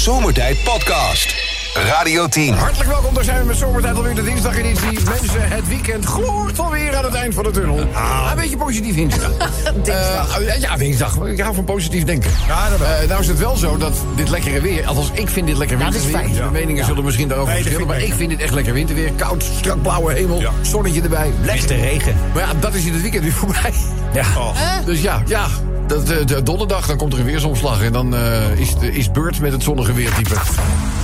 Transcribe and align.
Zomertijd 0.00 0.62
Podcast. 0.64 1.34
Radio 1.74 2.28
10. 2.28 2.54
Hartelijk 2.54 2.88
welkom, 2.90 3.14
daar 3.14 3.24
zijn 3.24 3.40
we 3.40 3.44
met 3.44 3.56
Zomertijd 3.56 3.96
alweer 3.96 4.14
de 4.14 4.22
dinsdageditie. 4.22 4.92
Mensen, 5.04 5.48
het 5.48 5.68
weekend 5.68 6.04
gloort 6.04 6.58
alweer 6.58 6.96
aan 6.96 7.04
het 7.04 7.14
eind 7.14 7.34
van 7.34 7.44
de 7.44 7.50
tunnel. 7.50 7.78
Een 7.78 7.88
beetje 8.36 8.56
positief 8.56 8.96
instellen. 8.96 9.36
Dinsdag. 9.82 10.40
Eh, 10.40 10.60
ja, 10.60 10.76
dinsdag. 10.76 11.16
Ik 11.16 11.40
hou 11.40 11.54
van 11.54 11.64
positief 11.64 12.04
denken. 12.04 12.30
Eh, 12.48 13.08
nou 13.08 13.20
is 13.20 13.26
het 13.26 13.38
wel 13.38 13.56
zo 13.56 13.76
dat 13.76 13.96
dit 14.16 14.28
lekkere 14.28 14.60
weer... 14.60 14.86
althans, 14.86 15.10
ik 15.12 15.28
vind 15.28 15.46
dit 15.46 15.56
lekker 15.56 15.78
Ja, 15.78 15.84
dat 15.84 15.94
is 15.94 16.00
winterweer. 16.02 16.34
fijn. 16.34 16.44
De 16.46 16.58
meningen 16.58 16.84
zullen 16.84 17.04
misschien 17.04 17.28
daarover 17.28 17.52
Nee, 17.54 17.62
dat 17.62 17.72
verschillen... 17.72 17.96
maar 18.00 18.06
ik 18.08 18.14
vind 18.14 18.30
dit 18.30 18.40
echt 18.40 18.54
lekker 18.54 18.72
winterweer. 18.72 19.12
Koud, 19.12 19.44
strak 19.58 19.82
blauwe 19.82 20.12
hemel, 20.12 20.40
Ja. 20.40 20.50
zonnetje 20.62 21.02
erbij. 21.02 21.32
Lekker. 21.42 21.76
Regen. 21.76 22.16
Maar 22.34 22.42
ja, 22.42 22.52
dat 22.60 22.74
is 22.74 22.84
in 22.84 22.92
het 22.92 23.02
weekend 23.02 23.22
weer 23.22 23.32
voorbij. 23.32 23.72
Ja. 24.12 24.24
Dus 24.84 25.00
ja, 25.00 25.22
ja. 25.26 25.46
Dat, 25.90 26.06
de, 26.06 26.24
de 26.24 26.42
donderdag, 26.42 26.86
dan 26.86 26.96
komt 26.96 27.12
er 27.12 27.18
een 27.18 27.24
weersomslag. 27.24 27.82
En 27.82 27.92
dan 27.92 28.14
eh, 28.14 28.58
is, 28.58 28.74
is 28.80 29.10
beurt 29.10 29.40
met 29.40 29.52
het 29.52 29.62
zonnige 29.62 29.92
weertype. 29.92 30.34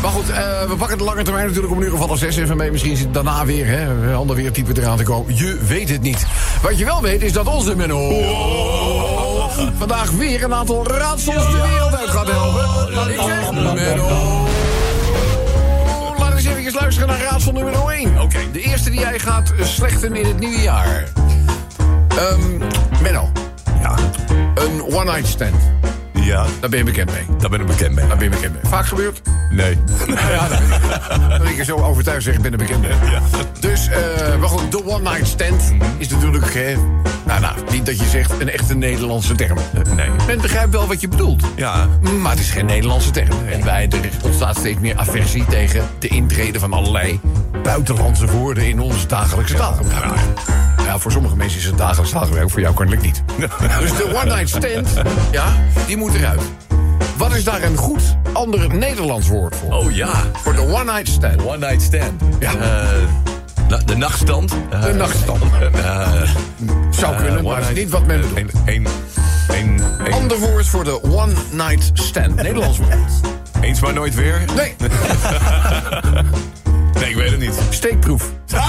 Maar 0.03 0.11
goed, 0.11 0.31
eh, 0.31 0.63
we 0.69 0.75
pakken 0.79 0.99
de 0.99 1.05
lange 1.05 1.23
termijn 1.23 1.47
natuurlijk 1.47 1.73
om 1.73 1.79
een 1.81 1.87
uur 1.87 2.11
of 2.11 2.19
zes 2.19 2.37
even 2.37 2.57
mee. 2.57 2.71
Misschien 2.71 2.97
zit 2.97 3.15
daarna 3.15 3.45
weer 3.45 3.67
hè, 3.67 4.09
een 4.09 4.15
ander 4.15 4.37
weertype 4.37 4.81
eraan 4.81 4.97
te 4.97 5.03
komen. 5.03 5.37
Je 5.37 5.59
weet 5.67 5.89
het 5.89 6.03
niet. 6.03 6.27
Wat 6.63 6.79
je 6.79 6.85
wel 6.85 7.03
weet 7.03 7.23
is 7.23 7.33
dat 7.33 7.47
onze 7.47 7.77
Menno... 7.77 8.11
vandaag 9.79 10.11
weer 10.11 10.45
een 10.45 10.55
aantal 10.55 10.87
raadsels 10.87 11.51
de 11.51 11.69
wereld 11.71 11.95
uit 11.95 12.09
gaat 12.09 12.31
helpen. 12.31 13.11
Ik 13.13 13.21
zeg, 13.21 13.53
Menno... 13.53 14.45
Eens 16.37 16.45
even 16.45 16.73
luisteren 16.81 17.09
naar 17.09 17.21
raadsel 17.21 17.53
nummer 17.53 17.89
1. 17.89 18.21
Oké. 18.21 18.39
De 18.53 18.61
eerste 18.61 18.91
die 18.91 19.01
jij 19.01 19.19
gaat 19.19 19.53
slechten 19.63 20.15
in 20.15 20.27
het 20.27 20.39
nieuwe 20.39 20.61
jaar. 20.61 21.09
Ehm 22.09 22.59
Menno, 23.03 23.31
Ja. 23.87 23.95
een 24.55 24.83
one-night 24.83 25.27
stand. 25.27 25.55
Ja, 26.13 26.47
Daar 26.61 26.71
ben 26.71 26.79
je 26.79 26.85
bekend 26.85 27.11
mee. 27.13 27.37
daar 27.39 27.51
ben 27.51 27.61
ik 27.61 27.67
bekend 27.67 27.95
mee. 27.95 28.07
Daar 28.07 28.17
ben 28.17 28.25
je 28.25 28.31
bekend 28.35 28.53
mee. 28.53 28.63
Vaak 28.71 28.87
gebeurd? 28.87 29.21
Nee. 29.51 29.79
Ja, 30.31 30.49
dat, 30.49 30.61
dat 31.39 31.49
ik 31.49 31.59
er 31.59 31.65
zo 31.65 31.77
overtuigd 31.77 32.23
zeg, 32.23 32.35
ik 32.35 32.43
ben 32.43 32.53
er 32.53 32.59
bekend 32.59 32.81
mee. 32.81 32.91
Ja. 33.11 33.21
Dus, 33.61 33.89
eh 33.89 34.37
maar 34.41 34.49
goed, 34.49 34.71
de 34.71 34.87
one-night 34.87 35.27
stand 35.27 35.73
is 35.99 36.09
natuurlijk... 36.09 36.55
eh, 36.55 36.77
nou, 37.27 37.41
nou, 37.41 37.55
niet 37.71 37.87
dat 37.87 37.99
je 37.99 38.05
zegt 38.07 38.41
een 38.41 38.51
echte 38.51 38.75
Nederlandse 38.75 39.35
term. 39.35 39.59
Nee. 39.97 40.09
Men 40.27 40.41
begrijpt 40.41 40.73
wel 40.73 40.87
wat 40.87 41.01
je 41.01 41.09
bedoelt. 41.09 41.43
Ja. 41.57 41.87
Maar 42.21 42.31
het 42.31 42.41
is 42.41 42.51
geen 42.51 42.67
Nederlandse 42.67 43.11
term. 43.11 43.47
En 43.51 43.65
wij, 43.65 43.89
er 43.91 44.11
ontstaat 44.25 44.57
steeds 44.59 44.81
meer 44.81 44.97
aversie 44.97 45.45
tegen 45.45 45.85
de 45.99 46.09
intrede 46.09 46.59
van 46.59 46.73
allerlei 46.73 47.21
buitenlandse 47.63 48.27
woorden 48.27 48.67
in 48.69 48.81
ons 48.81 49.07
dagelijkse 49.07 49.55
taalgebruik. 49.55 50.19
Ja, 50.87 50.99
voor 50.99 51.13
sommige 51.13 51.37
mensen 51.37 51.59
is 51.59 51.65
het 51.65 51.79
dagelijks 51.79 52.11
taalgebruik, 52.11 52.51
voor 52.51 52.61
jou 52.61 52.75
kennelijk 52.75 53.03
niet. 53.05 53.23
Dus 53.81 53.97
de 53.97 54.11
one-night 54.15 54.49
stand, 54.49 54.89
ja, 55.31 55.45
die 55.87 55.97
moet 55.97 56.15
eruit. 56.15 56.41
Wat 57.17 57.35
is 57.35 57.45
daar 57.45 57.63
een 57.63 57.77
goed 57.77 58.03
ander 58.33 58.75
Nederlands 58.75 59.29
woord 59.29 59.57
voor? 59.57 59.73
Oh 59.73 59.91
ja. 59.93 60.09
Voor 60.43 60.53
de 60.55 60.61
one-night 60.61 61.09
stand. 61.09 61.43
One 61.43 61.57
night 61.59 61.83
stand. 61.83 62.23
Ja. 62.41 62.51
Eh, 62.55 62.87
na- 63.69 63.77
de 63.85 63.97
nachtstand. 63.97 64.53
Eh, 64.71 64.83
De 64.83 64.93
nachtstand. 64.95 65.43
eh, 65.75 66.13
Zou 66.91 67.17
kunnen, 67.17 67.45
maar 67.45 67.61
is 67.61 67.77
niet 67.77 67.91
wat 67.91 68.07
men 68.07 68.21
bedoelt. 68.21 68.39
Een, 68.39 68.51
een, 68.67 68.87
een, 69.49 69.83
een- 70.07 70.13
Ander 70.13 70.39
woord 70.39 70.67
voor 70.67 70.85
de 70.85 71.03
one-night 71.03 71.91
stand. 71.95 72.35
Nederlands 72.35 72.79
woord. 72.79 72.95
eens 73.61 73.81
maar 73.81 73.93
nooit 73.93 74.15
weer? 74.15 74.41
Nee, 74.57 74.75
Nee, 77.01 77.09
ik 77.11 77.17
weet 77.17 77.31
het 77.31 77.39
niet. 77.41 77.55
steekproef. 77.71 78.23
Goed 78.23 78.61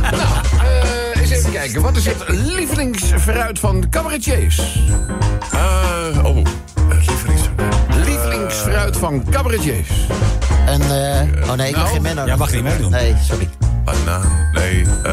Nou, 0.00 0.22
eh, 1.14 1.20
eens 1.20 1.30
even 1.30 1.52
kijken. 1.52 1.82
Wat 1.82 1.96
is 1.96 2.04
het 2.06 2.24
lievelingsfruit 2.28 3.58
van 3.58 3.88
cabaretiers? 3.90 4.78
Eh, 5.52 6.24
oh, 6.24 6.36
het 6.88 7.06
lievelingsfruit. 7.06 7.74
Lievelingsfruit 8.04 8.96
van 8.96 9.24
cabaretiers. 9.30 9.88
En, 10.66 10.80
eh, 10.80 11.50
oh 11.50 11.52
nee, 11.54 11.68
ik 11.68 11.76
mag 11.76 11.84
Nou, 11.84 11.86
geen 11.88 12.02
Menno. 12.02 12.24
jij 12.26 12.36
mag 12.36 12.52
niet 12.52 12.62
meedoen. 12.62 12.90
Nee, 12.90 13.14
sorry. 13.28 13.48
Banaan. 13.84 14.48
Nee, 14.52 14.86
eh... 15.02 15.12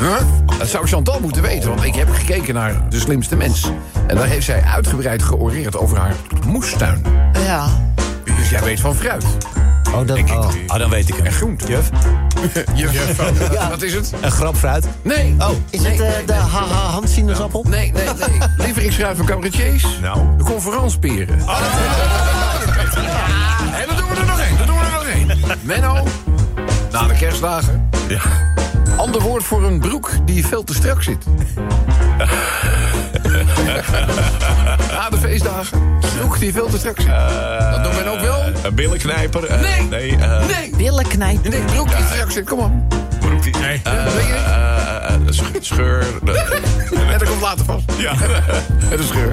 Huh? 0.00 0.16
Dat 0.58 0.68
zou 0.68 0.86
Chantal 0.86 1.20
moeten 1.20 1.42
weten, 1.42 1.68
want 1.68 1.84
ik 1.84 1.94
heb 1.94 2.10
gekeken 2.10 2.54
naar 2.54 2.88
De 2.88 2.98
Slimste 3.00 3.36
Mens. 3.36 3.70
En 4.06 4.16
daar 4.16 4.26
heeft 4.26 4.44
zij 4.44 4.62
uitgebreid 4.62 5.22
georeerd 5.22 5.76
over 5.76 5.98
haar 5.98 6.14
moestuin. 6.46 7.02
Ja. 7.32 7.66
Dus 8.36 8.50
jij 8.50 8.62
weet 8.62 8.80
van 8.80 8.94
fruit 8.94 9.24
Oh, 9.94 10.06
dat... 10.06 10.16
Denk 10.16 10.28
ik. 10.30 10.36
Oh. 10.38 10.50
Ah, 10.66 10.78
dan 10.78 10.90
weet 10.90 11.08
ik 11.08 11.18
en 11.18 11.24
het. 11.24 11.34
groente. 11.34 11.66
Juf? 11.72 11.90
Juf. 12.74 13.16
Wat 13.68 13.82
is 13.82 13.94
het? 13.94 14.12
Een 14.20 14.30
grapfruit. 14.30 14.86
Nee. 15.02 15.34
Oh, 15.38 15.50
is 15.70 15.84
het 15.84 16.00
eh, 16.00 16.10
de 16.26 16.32
haha 16.32 16.90
Hans 16.90 17.12
sinaasappel? 17.14 17.64
Nee, 17.68 17.92
nee, 17.92 18.04
nee. 18.04 18.38
Lievelingsfruit 18.66 19.16
van 19.16 19.26
cabaretiers? 19.26 19.86
Nou. 20.02 20.20
De 20.36 20.44
conferansperen. 20.44 21.40
Oh, 21.42 21.58
En 23.80 23.86
dan 23.86 23.96
doen 23.96 24.08
we 24.08 24.20
er 24.20 24.26
nog 24.26 24.40
één. 24.40 24.56
Dan 24.58 24.66
doen 24.66 24.76
we 24.78 24.84
er 24.84 24.92
nog 24.92 25.04
één. 25.04 25.58
Menno, 25.62 26.04
na 26.92 27.02
de 27.06 27.14
kerstdagen. 27.14 27.88
Ja. 28.08 28.20
Ander 28.96 29.20
woord 29.20 29.44
voor 29.44 29.64
een 29.64 29.78
broek 29.80 30.10
die 30.24 30.46
veel 30.46 30.64
te 30.64 30.74
strak 30.74 31.02
zit. 31.02 31.24
na 34.92 35.08
de 35.10 35.16
feestdagen. 35.20 35.98
Broek 36.18 36.38
die 36.38 36.52
veel 36.52 36.68
te 36.68 36.78
strak 36.78 37.00
zit. 37.00 37.08
dat 37.72 37.84
doet 37.84 37.94
men 37.94 38.06
ook 38.12 38.20
wel. 38.20 38.42
Een 38.62 38.74
billenknijper. 38.74 39.44
eh, 39.44 39.60
Nee. 39.60 39.82
Nee, 39.82 40.16
eh... 40.16 40.46
Nee. 40.46 40.70
Billen 40.76 41.06
knijpen. 41.08 41.50
Nee, 41.50 41.60
broek 41.62 41.88
die 41.88 41.96
te 42.06 42.12
strak 42.12 42.30
zit. 42.30 42.48
Kom 42.48 42.58
op. 42.58 42.72
broek 43.20 43.42
die- 43.42 43.56
Nee. 43.56 43.80
Eh, 43.84 44.06
eh, 45.14 45.14
scheur. 45.60 46.04
En 47.12 47.18
dat 47.18 47.28
komt 47.28 47.40
later 47.40 47.64
vast. 47.64 47.84
Ja. 47.96 48.12
Het 48.90 49.00
is 49.00 49.06
scheur. 49.08 49.32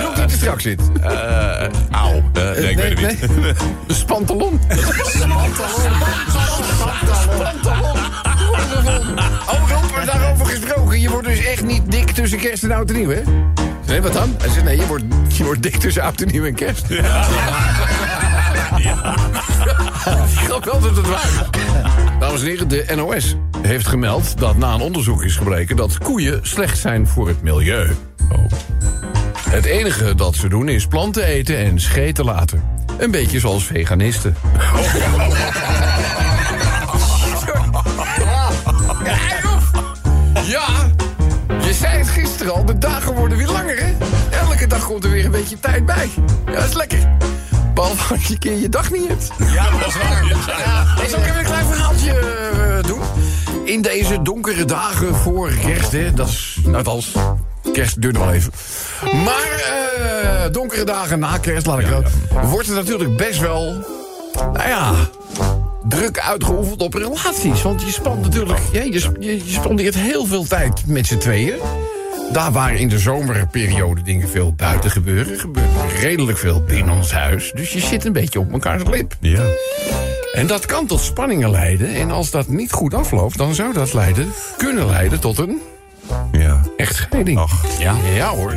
Broek 0.00 0.14
die 0.16 0.24
te 0.24 0.36
strak 0.36 0.60
zit. 0.60 0.80
Eh, 1.02 1.10
Auw. 1.90 2.22
Nee, 2.32 2.70
ik 2.70 2.76
weet 2.76 3.00
het 3.00 3.08
niet. 3.10 3.58
De 3.86 3.94
spantalon. 3.94 4.60
Oh, 9.50 9.70
Rob, 9.70 10.06
daarover 10.06 10.46
gesproken. 10.46 11.00
Je 11.00 11.10
wordt 11.10 11.28
dus 11.28 11.44
echt 11.44 11.64
niet 11.64 11.90
dik 11.90 12.10
tussen 12.10 12.38
kerst 12.38 12.62
en 12.62 12.72
oud 12.72 12.90
en 12.90 12.96
nieuw, 12.96 13.10
hè? 13.10 13.22
Nee, 13.86 14.00
wat 14.00 14.12
dan? 14.12 14.34
Hij 14.38 14.48
zegt, 14.48 14.64
nee, 14.64 14.76
je 14.76 14.86
wordt, 14.86 15.04
je 15.28 15.44
wordt 15.44 15.62
dik 15.62 15.76
tussen 15.76 16.02
oud 16.02 16.20
en 16.20 16.28
nieuw 16.28 16.44
en 16.44 16.54
kerst. 16.54 16.88
Ja. 16.88 17.26
Ik 20.06 20.38
geloof 20.38 20.64
wel 20.64 20.80
dat 20.80 20.96
het 20.96 21.08
waar. 21.08 21.48
Dames 22.20 22.40
en 22.40 22.46
heren, 22.46 22.68
de 22.68 22.86
NOS 22.96 23.36
heeft 23.62 23.86
gemeld 23.86 24.38
dat 24.38 24.56
na 24.56 24.74
een 24.74 24.80
onderzoek 24.80 25.24
is 25.24 25.36
gebleken... 25.36 25.76
dat 25.76 25.98
koeien 25.98 26.40
slecht 26.42 26.78
zijn 26.78 27.06
voor 27.06 27.28
het 27.28 27.42
milieu. 27.42 27.96
Oh. 28.32 28.44
Het 29.50 29.64
enige 29.64 30.14
dat 30.14 30.34
ze 30.34 30.48
doen 30.48 30.68
is 30.68 30.86
planten 30.86 31.24
eten 31.24 31.58
en 31.58 31.80
scheten 31.80 32.24
laten. 32.24 32.62
Een 32.98 33.10
beetje 33.10 33.40
zoals 33.40 33.64
veganisten. 33.64 34.36
Ja, 34.58 35.95
al, 42.56 42.64
de 42.64 42.78
dagen 42.78 43.14
worden 43.14 43.38
weer 43.38 43.46
langer, 43.46 43.78
hè? 43.78 43.94
Elke 44.38 44.66
dag 44.66 44.86
komt 44.86 45.04
er 45.04 45.10
weer 45.10 45.24
een 45.24 45.30
beetje 45.30 45.60
tijd 45.60 45.86
bij. 45.86 46.08
Ja, 46.46 46.52
dat 46.52 46.64
is 46.64 46.74
lekker. 46.74 47.08
Behalve 47.74 48.14
als 48.14 48.26
je 48.26 48.32
een 48.32 48.38
keer 48.38 48.58
je 48.58 48.68
dag 48.68 48.90
niet 48.92 49.08
hebt. 49.08 49.30
Ja, 49.52 49.70
dat 49.70 49.86
is 49.86 49.96
waar. 49.96 50.24
Ja, 50.46 51.02
ik 51.02 51.08
zal 51.08 51.20
even 51.20 51.38
een 51.38 51.44
klein 51.44 51.66
verhaaltje 51.66 52.12
eh, 52.12 52.82
doen. 52.82 53.00
In 53.64 53.82
deze 53.82 54.22
donkere 54.22 54.64
dagen 54.64 55.14
voor 55.14 55.50
kerst, 55.60 55.92
hè, 55.92 56.12
dat 56.12 56.28
is, 56.28 56.58
nou, 56.64 56.76
althans, 56.76 57.12
kerst 57.72 58.02
duurt 58.02 58.14
nog 58.14 58.24
wel 58.24 58.34
even. 58.34 58.52
Maar 59.24 59.64
eh, 60.10 60.52
donkere 60.52 60.84
dagen 60.84 61.18
na 61.18 61.38
kerst, 61.38 61.66
laat 61.66 61.78
ik 61.78 61.88
dat, 61.88 62.04
wordt 62.42 62.66
het 62.66 62.76
natuurlijk 62.76 63.16
best 63.16 63.40
wel, 63.40 63.84
nou 64.34 64.68
ja, 64.68 64.92
druk 65.88 66.18
uitgeoefend 66.18 66.82
op 66.82 66.94
relaties. 66.94 67.62
Want 67.62 67.82
je 67.82 67.90
spant 67.90 68.22
natuurlijk, 68.22 68.60
ja, 68.72 68.82
je, 68.82 69.10
je, 69.20 69.44
je 69.44 69.52
spandeert 69.52 69.94
heel 69.94 70.26
veel 70.26 70.44
tijd 70.44 70.86
met 70.86 71.06
z'n 71.06 71.18
tweeën. 71.18 71.54
Daar 72.32 72.52
waar 72.52 72.74
in 72.74 72.88
de 72.88 72.98
zomerperiode 72.98 74.02
dingen 74.02 74.28
veel 74.28 74.52
buiten 74.52 74.90
gebeuren, 74.90 75.38
gebeurt 75.38 75.68
redelijk 76.00 76.38
veel 76.38 76.62
binnen 76.62 76.94
ons 76.94 77.12
huis. 77.12 77.52
Dus 77.54 77.72
je 77.72 77.80
zit 77.80 78.04
een 78.04 78.12
beetje 78.12 78.38
op 78.40 78.52
elkaars 78.52 78.82
lip. 78.84 79.16
Ja. 79.20 79.42
En 80.32 80.46
dat 80.46 80.66
kan 80.66 80.86
tot 80.86 81.00
spanningen 81.00 81.50
leiden. 81.50 81.94
En 81.94 82.10
als 82.10 82.30
dat 82.30 82.48
niet 82.48 82.72
goed 82.72 82.94
afloopt, 82.94 83.38
dan 83.38 83.54
zou 83.54 83.72
dat 83.72 83.92
leiden, 83.92 84.32
kunnen 84.56 84.86
leiden 84.86 85.20
tot 85.20 85.38
een 85.38 85.60
Ja. 86.32 86.60
echtscheiding. 86.76 87.38
Och. 87.38 87.64
Ja, 87.78 87.94
ja 88.14 88.28
hoor. 88.28 88.54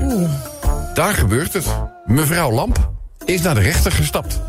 Daar 0.93 1.13
gebeurt 1.13 1.53
het. 1.53 1.65
Mevrouw 2.05 2.51
Lamp 2.51 2.91
is 3.25 3.41
naar 3.41 3.55
de 3.55 3.61
rechter 3.61 3.91
gestapt. 3.91 4.41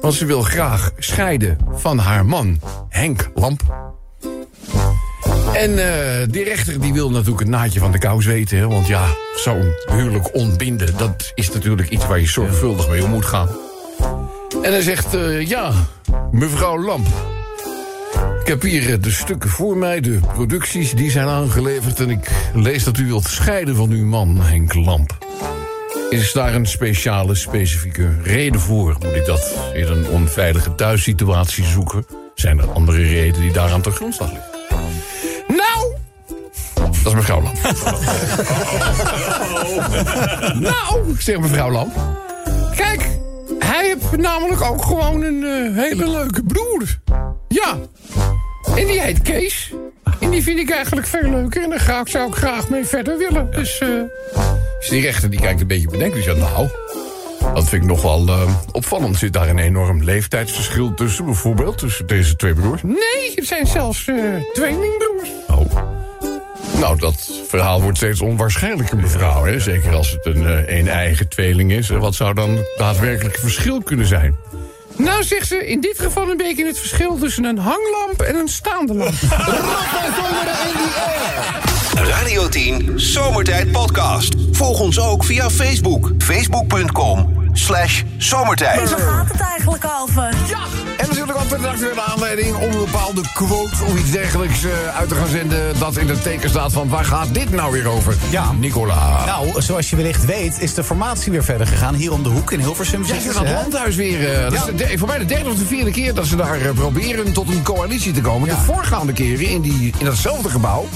Want 0.00 0.14
ze 0.14 0.24
wil 0.24 0.42
graag 0.42 0.90
scheiden 0.98 1.56
van 1.74 1.98
haar 1.98 2.26
man, 2.26 2.60
Henk 2.88 3.30
Lamp. 3.34 3.62
En 5.54 5.78
eh, 5.78 6.26
die 6.28 6.44
rechter 6.44 6.80
die 6.80 6.92
wil 6.92 7.10
natuurlijk 7.10 7.40
het 7.40 7.48
naadje 7.48 7.80
van 7.80 7.92
de 7.92 7.98
kous 7.98 8.26
weten. 8.26 8.68
Want 8.68 8.86
ja, 8.86 9.06
zo'n 9.34 9.74
huwelijk 9.90 10.34
ontbinden... 10.34 10.96
dat 10.96 11.32
is 11.34 11.52
natuurlijk 11.52 11.88
iets 11.88 12.06
waar 12.06 12.20
je 12.20 12.26
zorgvuldig 12.26 12.88
mee 12.88 13.04
om 13.04 13.10
moet 13.10 13.24
gaan. 13.24 13.48
En 14.62 14.72
hij 14.72 14.82
zegt, 14.82 15.14
eh, 15.14 15.46
ja, 15.48 15.72
mevrouw 16.30 16.82
Lamp... 16.82 17.06
Ik 18.40 18.52
heb 18.52 18.62
hier 18.62 18.92
eh, 18.92 19.00
de 19.00 19.10
stukken 19.10 19.50
voor 19.50 19.76
mij, 19.76 20.00
de 20.00 20.18
producties 20.34 20.92
die 20.92 21.10
zijn 21.10 21.28
aangeleverd... 21.28 22.00
en 22.00 22.10
ik 22.10 22.30
lees 22.54 22.84
dat 22.84 22.98
u 22.98 23.06
wilt 23.06 23.28
scheiden 23.28 23.76
van 23.76 23.90
uw 23.90 24.04
man, 24.04 24.40
Henk 24.40 24.74
Lamp. 24.74 25.18
Is 26.10 26.32
daar 26.32 26.54
een 26.54 26.66
speciale, 26.66 27.34
specifieke 27.34 28.08
reden 28.22 28.60
voor? 28.60 28.96
Moet 29.04 29.14
ik 29.14 29.26
dat 29.26 29.54
in 29.74 29.86
een 29.86 30.08
onveilige 30.08 30.74
thuissituatie 30.74 31.64
zoeken? 31.64 32.06
Zijn 32.34 32.58
er 32.58 32.72
andere 32.72 33.02
redenen 33.02 33.40
die 33.40 33.52
daaraan 33.52 33.82
ten 33.82 33.92
grondslag 33.92 34.32
liggen? 34.32 34.55
Dat 37.06 37.14
is 37.14 37.20
mevrouw 37.20 37.42
Lamp. 37.42 37.56
nou, 40.70 41.16
zegt 41.18 41.40
mevrouw 41.40 41.70
Lamp. 41.70 41.94
Kijk, 42.76 43.08
hij 43.58 43.86
heeft 43.86 44.16
namelijk 44.16 44.62
ook 44.62 44.84
gewoon 44.84 45.22
een 45.22 45.44
eh, 45.44 45.82
hele 45.82 46.10
leuke 46.10 46.42
broer. 46.42 46.98
Ja, 47.48 47.76
en 48.76 48.86
die 48.86 49.00
heet 49.00 49.22
Kees. 49.22 49.72
En 50.20 50.30
die 50.30 50.42
vind 50.42 50.58
ik 50.58 50.70
eigenlijk 50.70 51.06
veel 51.06 51.30
leuker. 51.30 51.62
En 51.62 51.70
daar 51.70 51.80
ga 51.80 52.00
ik, 52.00 52.08
zou 52.08 52.28
ik 52.28 52.34
graag 52.34 52.68
mee 52.68 52.84
verder 52.84 53.18
willen. 53.18 53.50
Dus, 53.50 53.78
eh 53.78 53.88
dus 54.78 54.88
die 54.88 55.00
rechter 55.00 55.30
die 55.30 55.40
kijkt 55.40 55.60
een 55.60 55.66
beetje 55.66 55.88
bedenkt. 55.88 56.14
Die 56.14 56.22
zegt, 56.22 56.38
nou, 56.38 56.68
dat 57.54 57.68
vind 57.68 57.82
ik 57.82 57.88
nog 57.88 58.02
wel 58.02 58.28
eh, 58.28 58.50
opvallend. 58.72 59.16
Zit 59.16 59.32
daar 59.32 59.48
een 59.48 59.58
enorm 59.58 60.04
leeftijdsverschil 60.04 60.94
tussen, 60.94 61.24
bijvoorbeeld? 61.24 61.78
Tussen 61.78 62.06
deze 62.06 62.36
twee 62.36 62.54
broers? 62.54 62.82
Nee, 62.82 63.32
het 63.34 63.46
zijn 63.46 63.66
zelfs 63.66 64.08
eh 64.08 64.16
tweelingbroers. 64.52 65.30
Oh. 65.48 65.95
Nou, 66.78 66.98
dat 66.98 67.30
verhaal 67.48 67.82
wordt 67.82 67.96
steeds 67.96 68.20
onwaarschijnlijker, 68.20 68.96
mevrouw. 68.96 69.44
Hè? 69.44 69.60
Zeker 69.60 69.94
als 69.94 70.10
het 70.10 70.26
een, 70.26 70.46
eh, 70.46 70.78
een 70.78 70.88
eigen 70.88 71.28
tweeling 71.28 71.72
is. 71.72 71.90
En 71.90 71.98
Wat 71.98 72.14
zou 72.14 72.34
dan 72.34 72.50
het 72.50 72.74
daadwerkelijke 72.76 73.40
verschil 73.40 73.82
kunnen 73.82 74.06
zijn? 74.06 74.36
Nou, 74.96 75.22
zegt 75.22 75.46
ze, 75.46 75.66
in 75.66 75.80
dit 75.80 75.98
geval 75.98 76.30
een 76.30 76.36
beetje 76.36 76.66
het 76.66 76.78
verschil 76.78 77.18
tussen 77.18 77.44
een 77.44 77.58
hanglamp 77.58 78.22
en 78.22 78.34
een 78.34 78.48
staande 78.48 78.94
lamp. 78.94 79.14
Radio 82.12 82.48
10 82.48 82.92
Zomertijd 83.00 83.72
Podcast. 83.72 84.34
Volg 84.52 84.80
ons 84.80 85.00
ook 85.00 85.24
via 85.24 85.50
Facebook. 85.50 86.10
Facebook.com 86.18 87.48
slash 87.52 88.02
zomertijd. 88.16 88.90
Waar 88.90 88.98
gaat 89.00 89.28
het 89.32 89.40
eigenlijk 89.40 89.84
over? 90.00 90.22
Ja, 90.48 90.58
natuurlijk 91.18 91.52
altijd 91.52 91.60
de 91.62 91.68
actuele 91.68 92.02
aanleiding 92.12 92.54
om 92.56 92.62
een 92.72 92.84
bepaalde 92.84 93.20
quote 93.34 93.84
of 93.84 93.98
iets 93.98 94.10
dergelijks 94.10 94.64
eh, 94.64 94.96
uit 94.98 95.08
te 95.08 95.14
gaan 95.14 95.28
zenden. 95.28 95.78
Dat 95.78 95.96
in 95.96 96.08
het 96.08 96.22
teken 96.22 96.48
staat 96.48 96.72
van 96.72 96.88
waar 96.88 97.04
gaat 97.04 97.34
dit 97.34 97.50
nou 97.50 97.72
weer 97.72 97.86
over? 97.88 98.16
Ja. 98.30 98.52
Nicola. 98.52 99.24
Nou, 99.24 99.62
zoals 99.62 99.90
je 99.90 99.96
wellicht 99.96 100.24
weet, 100.24 100.60
is 100.60 100.74
de 100.74 100.84
formatie 100.84 101.32
weer 101.32 101.44
verder 101.44 101.66
gegaan. 101.66 101.94
Hier 101.94 102.12
om 102.12 102.22
de 102.22 102.28
hoek 102.28 102.52
in 102.52 102.60
Hilversum. 102.60 103.00
Aan 103.00 103.20
ze, 103.20 103.38
het 103.38 103.50
landhuis 103.50 103.94
weer. 103.94 104.34
eh, 104.34 104.42
dat 104.42 104.52
is 104.52 104.76
de 104.76 104.98
voor 104.98 105.08
mij 105.08 105.18
de 105.18 105.24
derde 105.24 105.50
of 105.50 105.56
de 105.56 105.66
vierde 105.66 105.90
keer 105.90 106.14
dat 106.14 106.26
ze 106.26 106.36
daar 106.36 106.60
eh, 106.60 106.70
proberen 106.70 107.32
tot 107.32 107.48
een 107.48 107.62
coalitie 107.62 108.12
te 108.12 108.20
komen. 108.20 108.48
Ja. 108.48 108.54
De 108.54 108.60
voorgaande 108.60 109.12
keren 109.12 109.46
in, 109.48 109.60
die, 109.60 109.92
in 109.98 110.04
datzelfde 110.04 110.48
gebouw 110.48 110.88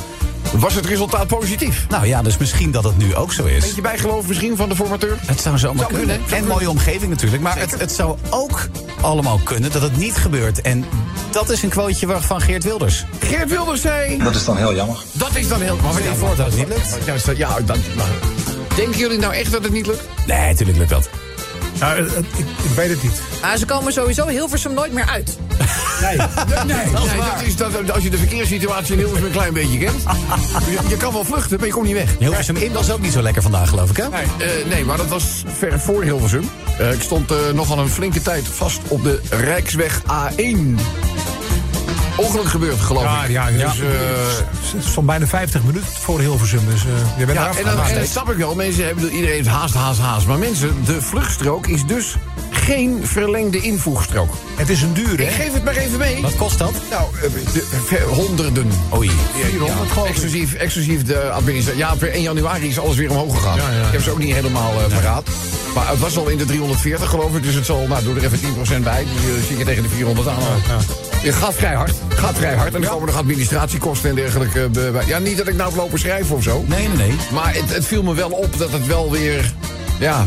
was 0.53 0.75
het 0.75 0.87
resultaat 0.87 1.27
positief. 1.27 1.87
Nou 1.89 2.07
ja, 2.07 2.23
dus 2.23 2.37
misschien 2.37 2.71
dat 2.71 2.85
het 2.85 2.99
nu 2.99 3.15
ook 3.15 3.33
zo 3.33 3.45
is. 3.45 3.65
Beetje 3.65 3.81
bijgeloof 3.81 4.27
misschien 4.27 4.57
van 4.57 4.69
de 4.69 4.77
formateur? 4.77 5.19
Het 5.27 5.41
zou 5.41 5.59
zomaar 5.59 5.89
Zou 5.89 5.95
kunnen. 5.99 6.21
En 6.31 6.47
mooie 6.47 6.71
omgeving 6.71 7.11
natuurlijk. 7.11 7.43
Maar 7.43 7.59
het, 7.59 7.81
het 7.81 7.93
zou 7.93 8.17
ook 8.31 8.69
allemaal 9.01 9.41
kunnen 9.45 9.73
dat 9.73 9.83
het 9.83 9.97
niet 9.97 10.17
gebeurt. 10.17 10.61
En 10.61 10.85
dat 11.31 11.51
is 11.51 11.63
een 11.63 11.69
quoteje 11.69 12.21
van 12.21 12.41
Geert 12.41 12.65
Wilders. 12.65 13.05
Geert 13.21 13.51
Wilders 13.51 13.81
zei... 13.81 14.19
Dat 14.19 14.35
is 14.35 14.45
dan 14.45 14.57
heel 14.57 14.75
jammer. 14.75 14.97
Dat 15.13 15.37
is 15.37 15.49
dan 15.49 15.61
heel... 15.61 15.77
Maar 15.77 15.93
Stel 15.93 16.05
je 16.05 16.15
voor 16.15 16.37
dat 16.37 16.47
het 16.47 16.57
niet 16.57 16.69
lukt. 16.69 17.37
Ja, 17.37 17.61
dat, 17.61 17.79
maar, 17.97 18.09
denken 18.77 18.99
jullie 18.99 19.19
nou 19.19 19.35
echt 19.35 19.53
dat 19.53 19.63
het 19.63 19.73
niet 19.73 19.87
lukt? 19.87 20.03
Nee, 20.27 20.39
natuurlijk 20.39 20.79
lukt 20.79 20.91
dat. 20.91 21.09
Nou, 21.81 22.03
ik, 22.03 22.29
ik 22.39 22.75
weet 22.77 22.91
het 22.91 23.03
niet. 23.03 23.23
Ah, 23.41 23.57
ze 23.57 23.67
komen 23.67 23.93
sowieso 23.93 24.27
Hilversum 24.27 24.75
nooit 24.75 24.93
meer 24.93 25.07
uit. 25.07 25.39
Nee. 26.01 26.17
Nee, 26.67 26.77
nee, 26.77 26.93
dat 26.93 27.43
is 27.45 27.57
dat, 27.57 27.91
als 27.93 28.03
je 28.03 28.11
de 28.11 28.17
verkeerssituatie 28.17 28.93
in 28.93 28.99
Hilversum 28.99 29.27
een 29.27 29.33
klein 29.33 29.53
beetje 29.53 29.79
kent. 29.79 30.03
Je, 30.71 30.79
je 30.89 30.97
kan 30.97 31.13
wel 31.13 31.25
vluchten, 31.25 31.59
maar 31.59 31.67
je 31.67 31.73
komt 31.73 31.87
niet 31.87 31.95
weg. 31.95 32.15
Hilversum 32.19 32.57
in 32.57 32.73
was 32.73 32.91
ook 32.91 33.01
niet 33.01 33.13
zo 33.13 33.23
lekker 33.23 33.43
vandaag, 33.43 33.69
geloof 33.69 33.91
ik, 33.91 33.97
hè? 33.97 34.09
Nee, 34.09 34.23
eh, 34.23 34.67
nee, 34.67 34.85
maar 34.85 34.97
dat 34.97 35.09
was 35.09 35.43
ver 35.59 35.81
voor 35.81 36.03
Hilversum. 36.03 36.51
Eh, 36.79 36.93
ik 36.93 37.01
stond 37.01 37.31
eh, 37.31 37.37
nogal 37.55 37.79
een 37.79 37.89
flinke 37.89 38.23
tijd 38.23 38.45
vast 38.49 38.81
op 38.89 39.03
de 39.03 39.21
Rijksweg 39.31 40.03
A1. 40.03 40.81
Ongeluk 42.17 42.49
gebeurd, 42.49 42.81
geloof 42.81 43.03
Ja, 43.03 43.25
ik. 43.25 43.31
ja, 43.31 43.47
dus, 43.51 43.57
ja. 43.61 43.67
eh, 43.69 43.77
Het 44.75 44.85
stond 44.85 45.07
bijna 45.07 45.27
50 45.27 45.63
minuten 45.63 45.89
voor 46.01 46.21
Hilversum. 46.21 46.61
Dus 46.71 46.81
eh, 46.85 47.19
je 47.19 47.25
bent 47.25 47.39
ja, 47.39 47.45
eraf 47.45 47.59
en, 47.59 47.65
dan, 47.65 47.85
en 47.85 47.95
dat 47.99 48.09
snap 48.09 48.31
ik 48.31 48.37
wel. 48.37 48.55
Mensen 48.55 48.85
hebben, 48.87 49.11
iedereen 49.11 49.35
heeft 49.35 49.49
haast, 49.49 49.75
haast, 49.75 50.01
haast. 50.01 50.27
Maar 50.27 50.39
mensen, 50.39 50.75
de 50.85 51.03
vluchtstrook 51.03 51.67
is 51.67 51.85
dus 51.87 52.15
geen 52.51 53.01
verlengde 53.05 53.61
invoegstrook. 53.61 54.35
Het 54.57 54.69
is 54.69 54.83
een 54.83 54.93
duur, 54.93 55.21
Ik 55.21 55.31
geef 55.31 55.53
het 55.53 55.65
maar 55.65 55.77
even 55.77 55.99
mee. 55.99 56.23
Wat 56.23 56.37
kost 56.37 56.59
dat? 56.59 56.73
Nou, 56.91 57.05
eh, 57.17 57.31
de- 57.53 58.05
honderden. 58.09 58.71
Oei. 58.95 59.11
400 59.51 59.91
geloof 59.91 60.07
ik. 60.09 60.11
Exclusief, 60.13 60.55
exclusief 60.55 61.03
de 61.05 61.31
administratie. 61.31 61.79
Ja, 61.81 61.95
per 61.95 62.15
1 62.15 62.23
januari 62.23 62.69
is 62.69 62.79
alles 62.79 62.97
weer 62.97 63.11
omhoog 63.11 63.35
gegaan. 63.37 63.57
Ja, 63.57 63.71
ja. 63.71 63.87
Ik 63.87 63.93
heb 63.93 64.03
ze 64.03 64.11
ook 64.11 64.19
niet 64.19 64.35
helemaal 64.35 64.73
eh, 64.81 64.95
paraat. 64.97 65.29
Maar 65.75 65.89
het 65.89 65.99
was 65.99 66.17
al 66.19 66.29
in 66.29 66.39
de 66.39 66.45
340 66.45 67.09
geloof 67.09 67.37
ik. 67.37 67.43
Dus 67.43 67.55
het 67.55 67.67
zal, 67.67 67.87
nou 67.89 68.05
doe 68.05 68.17
er 68.17 68.25
even 68.25 68.39
10% 68.39 68.83
bij. 68.83 69.05
Dus 69.15 69.37
uh, 69.37 69.47
zie 69.47 69.59
je 69.59 69.65
tegen 69.65 69.83
de 69.83 69.89
400 69.89 70.29
aan. 70.29 70.37
Het 71.21 71.35
gaat 71.35 71.55
vrij 71.55 71.75
hard. 71.75 71.93
gaat 72.09 72.37
vrij 72.37 72.55
hard. 72.55 72.75
En 72.75 72.81
dan 72.81 72.91
komen 72.91 73.07
nog 73.07 73.17
administratiekosten 73.17 74.09
en 74.11 74.15
dergelijke 74.15 74.63
eh, 74.63 74.91
bij. 74.91 75.07
Ja, 75.07 75.19
niet 75.19 75.37
dat 75.37 75.49
ik 75.49 75.55
nou 75.55 75.77
lopen 75.77 75.99
schrijven 75.99 76.37
of 76.37 76.43
zo. 76.43 76.65
Nee, 76.67 76.89
nee, 76.89 76.97
nee. 76.97 77.17
Maar 77.33 77.55
het, 77.55 77.75
het 77.75 77.87
viel 77.87 78.03
me 78.03 78.15
wel 78.15 78.31
op 78.31 78.59
dat 78.59 78.71
het 78.73 78.87
wel 78.87 79.11
weer... 79.11 79.53
Ja, 79.99 80.25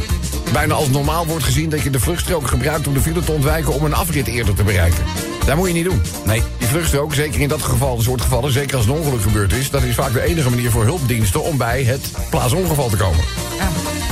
bijna 0.52 0.74
als 0.74 0.90
normaal 0.90 1.26
wordt 1.26 1.44
gezien... 1.44 1.70
dat 1.70 1.82
je 1.82 1.90
de 1.90 2.00
vluchtstrook 2.00 2.48
gebruikt 2.48 2.88
om 2.88 2.94
de 2.94 3.00
file 3.00 3.24
te 3.24 3.32
ontwijken... 3.32 3.74
om 3.74 3.86
een 3.86 3.94
afrit 3.94 4.28
eerder 4.28 4.54
te 4.54 4.64
bereiken. 4.64 5.04
Dat 5.46 5.56
moet 5.56 5.68
je 5.68 5.74
niet 5.74 5.86
doen. 5.86 6.02
Nee. 6.26 6.44
Die 6.58 6.68
vluchtstrook, 6.68 7.14
zeker 7.14 7.42
in 7.42 7.50
dat 7.50 7.62
geval, 7.62 8.02
soort 8.02 8.22
gevallen... 8.22 8.52
zeker 8.52 8.78
als 8.78 8.86
een 8.86 8.92
ongeluk 8.92 9.22
gebeurd 9.22 9.54
is... 9.54 9.70
dat 9.70 9.84
is 9.84 9.96
vaak 9.96 10.14
de 10.14 10.22
enige 10.22 10.50
manier 10.50 10.72
voor 10.72 10.84
hulpdiensten... 10.84 11.44
om 11.44 11.58
bij 11.58 11.84
het 11.84 12.12
plaatsongeval 12.30 12.90
te 12.90 12.98
komen. 12.98 13.24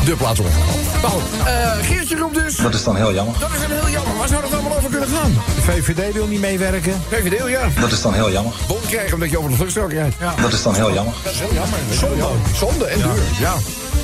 De 0.06 0.16
plaatsongeval. 0.16 0.64
Nou, 1.02 1.22
eh, 1.46 1.72
Geertje 1.82 2.18
roept 2.18 2.36
dus... 2.36 2.56
Dat 2.56 2.74
is 2.74 2.84
dan 2.84 2.96
heel 2.96 3.14
jammer. 3.14 3.36
Dat 3.40 3.50
is 3.54 3.64
een 3.64 3.72
heel 3.72 3.90
jammer. 3.90 4.18
Waar 4.18 4.28
zou 4.28 4.42
dat 4.42 4.54
allemaal 4.54 4.78
over 4.78 4.90
kunnen 4.90 5.10
gaan? 5.10 5.34
De 5.56 5.62
VVD 5.62 6.14
wil 6.14 6.28
niet 6.28 6.40
meewerken. 6.40 7.02
VVD, 7.10 7.50
ja. 7.50 7.68
Dat 7.80 7.92
is 7.92 8.02
dan 8.02 8.14
heel 8.14 8.32
jammer. 8.32 8.54
Bon 8.68 8.78
krijgen 8.88 9.14
omdat 9.14 9.30
je 9.30 9.38
over 9.38 9.50
de 9.50 9.56
vluchtstrook 9.56 9.92
rijdt. 9.92 10.16
Dat 10.42 10.54
is 10.54 10.64
dan 10.64 10.76
heel 10.76 10.94
jammer. 10.94 11.14
Dat 11.24 11.34
is 11.34 11.40
heel 11.40 11.54
jammer. 11.54 11.80
Zonde. 11.92 12.26
Zonde 12.56 12.86
en 12.86 12.98
duur. 12.98 13.24
Ja. 13.40 13.54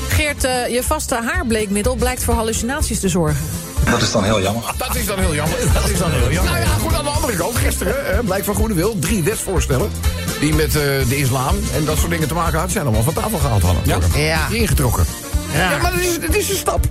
Geert, 0.07 0.44
eh, 0.44 0.67
je 0.67 0.83
vaste 0.83 1.15
haarbleekmiddel 1.15 1.95
blijkt 1.95 2.23
voor 2.23 2.33
hallucinaties 2.33 2.99
te 2.99 3.09
zorgen. 3.09 3.45
Dat 3.89 4.01
is 4.01 4.11
dan 4.11 4.23
heel 4.23 4.41
jammer. 4.41 4.63
Dat 4.77 4.95
is 4.95 5.05
dan 5.05 5.19
heel 5.19 5.33
jammer. 5.33 5.57
Dat 5.73 5.89
is 5.89 5.99
dan 5.99 6.11
heel 6.11 6.31
jammer. 6.31 6.53
Nou 6.53 6.63
ja, 6.63 6.71
goed, 6.81 6.94
aan 6.94 7.03
de 7.03 7.09
andere 7.09 7.35
kant, 7.35 7.55
gisteren, 7.55 8.15
hè, 8.15 8.23
blijkt 8.23 8.45
van 8.45 8.55
Goede 8.55 8.73
Wil, 8.73 8.99
drie 8.99 9.23
wetsvoorstellen... 9.23 9.91
die 10.39 10.53
met 10.53 10.75
eh, 10.75 10.81
de 11.07 11.17
islam 11.17 11.55
en 11.73 11.85
dat 11.85 11.97
soort 11.97 12.11
dingen 12.11 12.27
te 12.27 12.33
maken 12.33 12.53
hadden... 12.53 12.71
zijn 12.71 12.85
allemaal 12.85 13.03
van 13.03 13.13
tafel 13.13 13.38
gehaald 13.38 13.61
hadden. 13.61 13.81
Ja. 13.85 13.97
Ja. 14.15 14.47
Die 14.49 14.59
ingetrokken. 14.59 15.05
Ja, 15.53 15.77
maar 15.81 15.94
het 15.94 16.01
is, 16.01 16.15
het 16.21 16.35
is 16.35 16.49
een 16.49 16.56
stap. 16.56 16.85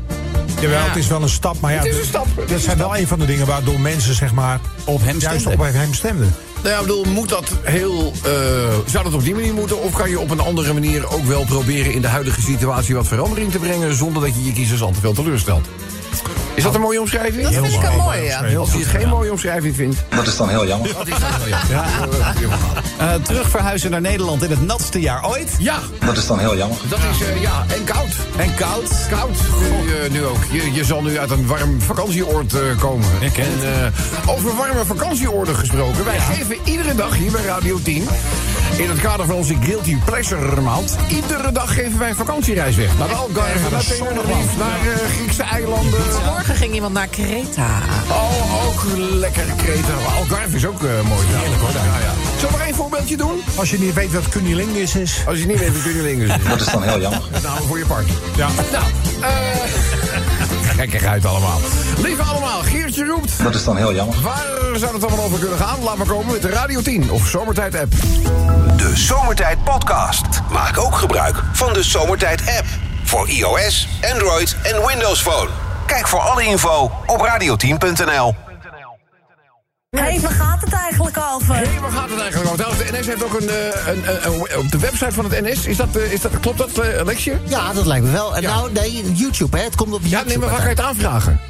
Jawel, 0.61 0.85
het 0.87 0.97
is 0.97 1.07
wel 1.07 1.23
een 1.23 1.29
stap. 1.29 1.61
Maar 1.61 1.73
ja, 1.73 1.79
Het 1.79 1.87
is 1.87 1.99
een 1.99 2.05
stap. 2.05 2.27
Het 2.27 2.37
dat 2.37 2.49
zijn 2.49 2.61
stap. 2.61 2.77
wel 2.79 2.97
een 2.97 3.07
van 3.07 3.19
de 3.19 3.27
dingen 3.27 3.47
waardoor 3.47 3.81
mensen 3.81 4.15
zeg 4.15 4.33
maar, 4.33 4.61
Op 4.85 5.01
hem 5.03 5.19
juist 5.19 5.41
stemden. 5.41 5.67
op 5.67 5.73
hem 5.73 5.95
stemden. 5.95 6.35
Nou 6.63 6.69
ja, 6.69 6.81
ik 6.81 6.87
bedoel, 6.87 7.05
moet 7.05 7.29
dat 7.29 7.49
heel... 7.63 8.13
eh, 8.25 8.31
zou 8.87 9.05
dat 9.05 9.15
op 9.15 9.23
die 9.25 9.35
manier 9.35 9.55
moeten? 9.55 9.83
Of 9.83 9.93
kan 9.93 10.11
je 10.11 10.21
op 10.21 10.31
een 10.31 10.41
andere 10.41 10.73
manier 10.73 11.09
ook 11.13 11.25
wel 11.25 11.45
proberen... 11.45 11.93
in 11.93 12.01
de 12.01 12.09
huidige 12.09 12.41
situatie 12.41 12.95
wat 12.95 13.07
verandering 13.07 13.51
te 13.53 13.59
brengen... 13.59 13.95
zonder 13.97 14.23
dat 14.23 14.35
je 14.35 14.45
je 14.45 14.53
kiezers 14.53 14.83
al 14.83 14.91
te 14.91 15.01
veel 15.01 15.13
teleurstelt? 15.13 15.67
Is 16.57 16.63
dat 16.63 16.75
een 16.75 16.81
mooie 16.81 17.01
omschrijving? 17.01 17.43
Dat 17.43 17.53
vind 17.53 17.73
ik 17.73 17.83
een 17.91 17.97
mooie, 17.97 18.23
ja. 18.23 18.57
Als 18.57 18.73
je 18.73 18.79
het 18.79 18.87
geen 18.89 19.09
mooie 19.09 19.31
omschrijving 19.31 19.75
vindt... 19.77 19.97
Dat 20.09 20.27
is 20.27 20.37
dan 20.37 20.49
heel 20.49 20.67
jammer. 20.67 20.93
Dat 20.93 21.07
is 21.07 21.15
dan 21.19 21.31
wel 21.39 21.49
jammer. 21.49 22.59
Eh, 22.99 23.15
terug 23.23 23.49
verhuizen 23.49 23.91
naar 23.91 24.01
Nederland 24.01 24.43
in 24.43 24.51
het 24.51 24.67
natste 24.67 25.01
jaar 25.01 25.27
ooit. 25.29 25.51
Ja, 25.59 25.79
Dat 26.05 26.17
is 26.17 26.27
dan 26.27 26.39
heel 26.39 26.57
jammer. 26.57 26.79
dat 26.89 26.99
is... 26.99 27.27
eh, 27.27 27.41
ja, 27.43 27.65
en 27.77 27.85
koud. 27.85 28.09
En 28.37 28.55
koud. 28.55 28.91
Koud, 29.11 29.37
nu, 29.61 29.95
eh, 29.95 30.11
nu 30.11 30.25
ook. 30.25 30.39
Je, 30.51 30.73
je 30.73 30.85
zal 30.85 31.03
nu 31.03 31.19
uit 31.19 31.31
een 31.31 31.47
warm 31.47 31.81
vakantieoord 31.81 32.55
eh, 32.55 32.61
komen. 32.81 33.09
Ik, 33.21 33.39
en 33.39 33.53
eh, 33.63 34.31
over 34.31 34.57
warme 34.57 34.85
vakantieoorden 34.85 35.57
gesproken. 35.57 36.05
Wij 36.05 36.19
geven 36.19 36.57
iedere 36.65 36.95
dag 36.95 37.17
hier 37.17 37.31
bij 37.31 37.43
Radio 37.45 37.79
10... 37.83 38.09
in 38.77 38.89
het 38.89 39.01
kader 39.01 39.27
van 39.27 39.35
onze 39.35 39.55
Guilty 39.61 39.97
Pleasure 40.05 40.61
maand... 40.61 40.97
iedere 41.09 41.53
dag 41.53 41.75
geven 41.75 41.99
wij 41.99 42.09
een 42.09 42.17
vakantiereis 42.17 42.77
weg. 42.77 42.99
Naar 42.99 43.09
de 43.09 43.15
Algarve, 43.15 43.71
naar 43.71 43.85
Tenerife, 43.85 44.59
naar 44.59 44.81
eh, 44.93 45.11
Griekse 45.17 45.43
eilanden. 45.43 46.01
Morgen 46.25 46.55
ging 46.55 46.75
iemand 46.75 46.93
naar 46.93 47.07
Kreta. 47.07 47.69
Oh, 48.09 48.67
ook 48.67 48.83
lekker 48.99 49.45
Kreta. 49.57 49.93
Algarve 50.17 50.57
is 50.57 50.67
ook 50.67 50.83
eh, 50.83 50.91
mooi. 51.09 51.27
Heerlijk 51.27 51.61
hoor. 51.61 51.71
Ja, 51.71 51.99
ja. 51.99 52.13
Zullen 52.35 52.53
we 52.53 52.59
nog 52.59 52.67
één 52.67 52.75
voorbeeldje 52.75 53.17
doen? 53.17 53.41
Als 53.55 53.71
je 53.71 53.79
niet 53.79 53.95
weet 53.95 54.13
wat 54.13 54.29
cunnilingus 54.29 54.97
is. 54.97 55.23
Als 55.27 55.39
je 55.39 55.47
niet 55.47 55.59
weet, 55.59 55.83
kun 55.83 55.95
je 55.95 56.03
links. 56.03 56.45
Dat 56.49 56.61
is 56.61 56.67
dan 56.67 56.83
heel 56.83 57.01
jammer. 57.01 57.23
Nou, 57.43 57.67
voor 57.67 57.79
je 57.79 57.87
part. 57.87 58.07
Ja. 58.37 58.49
Nou, 58.73 58.85
eh... 59.21 59.96
uit 60.79 61.25
allemaal. 61.25 61.61
Lieve 61.97 62.23
allemaal, 62.23 62.61
Geertje 62.63 63.05
roept... 63.05 63.43
Dat 63.43 63.55
is 63.55 63.65
dan 63.65 63.77
heel 63.77 63.95
jammer. 63.95 64.21
Waar 64.21 64.45
zou 64.75 64.95
het 64.95 65.05
allemaal 65.05 65.25
over 65.25 65.39
kunnen 65.39 65.59
gaan? 65.59 65.83
Laat 65.83 65.97
maar 65.97 66.07
komen 66.07 66.33
met 66.33 66.43
de 66.43 66.49
Radio 66.49 66.81
10 66.81 67.11
of 67.11 67.27
Zomertijd 67.27 67.75
app. 67.75 67.93
De 68.77 68.93
Zomertijd 68.95 69.65
Podcast. 69.65 70.27
Maak 70.51 70.79
ook 70.79 70.97
gebruik 70.97 71.43
van 71.53 71.73
de 71.73 71.83
Zomertijd 71.83 72.41
app. 72.41 72.67
Voor 73.05 73.29
iOS, 73.29 73.89
Android 74.13 74.57
en 74.63 74.87
Windows 74.87 75.23
Phone. 75.23 75.51
Kijk 75.87 76.09
voor 76.09 76.21
alle 76.21 76.45
info 76.45 76.91
op 77.07 77.29
radio10.nl. 77.29 78.46
eigenlijk? 80.97 81.17
eigenlijk 81.17 81.35
over? 81.35 81.55
Hé, 81.75 81.81
waar 81.81 81.91
gaat 81.91 82.11
het 82.11 82.21
eigenlijk 82.21 82.51
over? 82.53 82.65
Trouwens, 82.65 82.91
De 82.91 82.99
NS 82.99 83.07
heeft 83.07 83.25
ook 83.25 83.41
een, 83.41 83.49
eh, 83.49 83.87
een, 83.87 84.03
een, 84.09 84.33
een- 84.53 84.59
op 84.59 84.71
de 84.71 84.79
website 84.79 85.13
van 85.13 85.25
het 85.31 85.41
NS. 85.43 85.67
Is 85.67 85.77
dat, 85.77 85.97
eh, 85.97 86.13
is 86.13 86.21
dat, 86.21 86.41
klopt 86.41 86.59
dat, 86.59 86.79
eh, 86.79 86.99
Alexje? 86.99 87.39
Ja, 87.45 87.73
dat 87.73 87.87
lijkt 87.87 88.05
me 88.05 88.11
wel. 88.11 88.37
En 88.37 88.43
Ja. 88.43 88.55
nou, 88.55 88.73
nee, 88.73 89.13
YouTube, 89.13 89.57
hè. 89.59 89.65
Het 89.65 89.75
komt 89.77 89.93
op 89.95 90.01
Ja, 90.03 90.09
YouTube. 90.09 90.29
nee, 90.29 90.39
maar 90.39 90.49
waar 90.49 90.59
kan 90.59 90.69
je 90.69 90.75
het 90.75 90.85
aanvragen? 90.85 91.41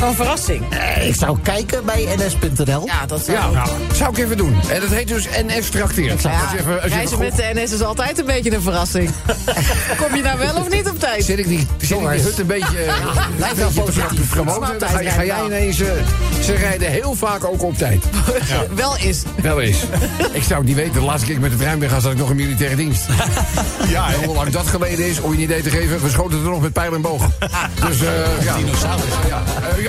Gewoon 0.00 0.14
verrassing. 0.14 0.62
Eh, 0.70 1.08
Ik 1.08 1.14
zou 1.14 1.38
kijken 1.42 1.84
bij 1.84 2.08
ns.nl. 2.16 2.82
Ja, 2.86 3.06
dat 3.06 3.24
zou 3.24 3.38
Ja, 3.52 3.64
zou 3.94 4.10
ik 4.10 4.18
even 4.24 4.36
doen. 4.36 4.56
En 4.68 4.80
dat 4.80 4.90
heet 4.90 5.08
dus 5.08 5.26
NS 5.46 5.68
trakteert. 5.68 6.22
Ja, 6.22 6.30
Als 6.40 6.50
je 6.52 6.58
even- 6.58 6.72
als 6.72 6.80
je 6.82 6.86
even 6.86 6.88
reizen 6.96 7.16
goed- 7.16 7.26
met 7.26 7.36
de 7.36 7.50
NS 7.62 7.72
is 7.72 7.82
altijd 7.82 8.18
een 8.18 8.24
beetje 8.26 8.54
een 8.54 8.62
verrassing. 8.62 9.10
Kom 10.02 10.16
je 10.16 10.22
nou 10.22 10.38
wel 10.38 10.54
of 10.56 10.70
niet 10.70 10.88
op 10.88 10.98
tijd? 11.00 11.24
Zit 11.24 11.38
ik 11.38 11.48
die, 11.48 11.66
zit 11.80 11.90
ik 12.00 12.10
die 12.10 12.20
hut 12.20 12.38
een 12.38 12.46
beetje, 12.46 12.78
eh, 12.84 12.94
een 13.50 13.56
wel 13.56 13.70
promoten? 13.70 14.64
Snap 14.66 14.80
Dan 14.80 14.88
Ga, 14.88 15.10
ga 15.10 15.24
jij 15.24 15.44
ineens... 15.44 15.80
eh, 15.80 15.86
ze 16.44 16.52
rijden 16.54 16.90
heel 16.90 17.14
vaak 17.14 17.44
ook 17.44 17.62
op 17.62 17.76
tijd. 17.76 18.04
Wel 18.74 18.96
is. 18.96 19.22
Wel 19.42 19.60
eens. 19.60 19.78
ik 20.32 20.42
zou 20.42 20.58
het 20.58 20.66
niet 20.68 20.76
weten. 20.76 20.92
De 20.92 21.00
laatste 21.00 21.26
keer 21.26 21.34
ik 21.34 21.40
met 21.40 21.50
de 21.50 21.56
trein 21.56 21.78
ben 21.78 21.90
gaan, 21.90 22.00
zat 22.00 22.12
ik 22.12 22.18
nog 22.18 22.30
in 22.30 22.36
militaire 22.36 22.76
dienst. 22.76 23.04
Ja, 23.88 24.12
en 24.12 24.24
hoe 24.24 24.34
lang 24.34 24.50
dat 24.50 24.66
geleden 24.66 25.06
is, 25.06 25.20
om 25.20 25.30
je 25.30 25.36
een 25.36 25.42
idee 25.42 25.62
te 25.62 25.70
geven... 25.70 26.02
we 26.02 26.10
schoten 26.10 26.38
er 26.38 26.50
nog 26.50 26.60
met 26.62 26.72
pijl 26.72 26.94
en 26.94 27.00
boog. 27.00 27.28
Dus, 27.86 28.00
eh 28.00 28.44
ja. 28.44 28.56
Dinosaurus. 28.56 29.04
Ja, 29.28 29.42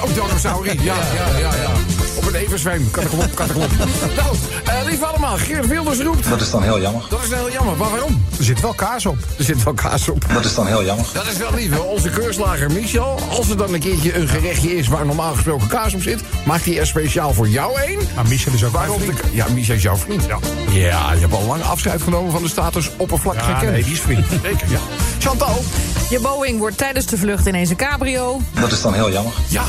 eh, 0.04 0.10
ook 0.10 0.28
dinosaurier. 0.28 0.74
Ja, 0.84 0.96
ja, 0.96 1.38
ja, 1.40 1.56
ja. 1.56 1.70
Op 2.16 2.28
een 2.28 2.36
everzwijn. 2.36 2.92
Katteklop, 2.92 3.36
katteklop. 3.36 3.70
nou, 4.16 4.36
eh 4.66 4.86
lief 4.86 5.02
allemaal. 5.04 5.38
Geert 5.38 5.68
Wilders 5.68 6.00
roept. 6.00 6.30
Dat 6.30 6.42
is 6.42 6.52
dan 6.52 6.64
heel 6.64 6.82
jammer. 6.82 7.04
Dat 7.10 7.20
is 7.24 7.30
heel 7.30 7.52
jammer. 7.52 7.78
Maar 7.78 7.90
waarom? 7.90 8.26
Er 8.38 8.44
zit 8.44 8.62
wel 8.62 8.74
kaas 8.74 9.06
op. 9.06 9.18
Er 9.38 9.44
zit 9.44 9.64
wel 9.64 9.74
kaas 9.74 10.10
op. 10.10 10.26
Dat 10.34 10.46
is 10.46 10.56
dan 10.56 10.68
heel 10.68 10.86
jammer. 10.86 11.06
Dat 11.14 11.28
is 11.28 11.38
wel 11.38 11.54
lief. 11.54 11.72
hè. 11.72 11.78
Onze 11.78 12.10
keurslager 12.10 12.72
Michel, 12.72 13.20
als 13.30 13.50
er 13.50 13.58
dan 13.58 13.74
een 13.74 13.80
keertje 13.80 14.16
een 14.16 14.28
gerechtje 14.28 14.78
is 14.78 14.88
waar 14.88 15.06
normaal 15.06 15.34
gesproken 15.34 15.68
kaas 15.68 15.94
op 15.94 16.02
zit, 16.02 16.20
maakt 16.46 16.66
hij 16.66 16.80
er 16.80 16.88
speciaal 16.88 17.34
voor 17.34 17.48
jou 17.48 17.82
een. 17.82 18.00
Maar 18.16 18.28
Michel 18.28 18.54
is 18.54 18.64
ook 18.64 18.72
Waarom? 18.74 19.00
De, 19.00 19.14
ja, 19.32 19.46
Michel 19.54 19.76
is 19.76 19.82
jouw 19.82 19.96
vriend. 19.98 20.26
Ja. 20.26 20.38
ja, 20.70 21.14
je 21.14 21.20
hebt 21.20 21.34
al 21.34 21.46
lang 21.46 21.64
afscheid 21.64 22.02
genomen 22.02 22.32
van 22.32 22.42
de 22.42 22.50
status 22.50 22.90
oppervlakkige 22.98 23.50
Ja, 23.52 23.58
kennis. 23.60 23.74
nee, 23.76 23.84
die 23.84 23.94
is 23.94 24.00
vriend. 24.02 24.26
Zeker, 24.44 24.68
ja. 24.70 24.80
Chantal? 25.20 25.64
Je 26.12 26.20
Boeing 26.20 26.60
wordt 26.60 26.78
tijdens 26.78 27.06
de 27.06 27.18
vlucht 27.18 27.48
ineens 27.48 27.70
een 27.70 27.76
cabrio. 27.76 28.40
Dat 28.60 28.72
is 28.72 28.82
dan 28.82 28.94
heel 28.94 29.12
jammer. 29.12 29.34
Ja. 29.48 29.64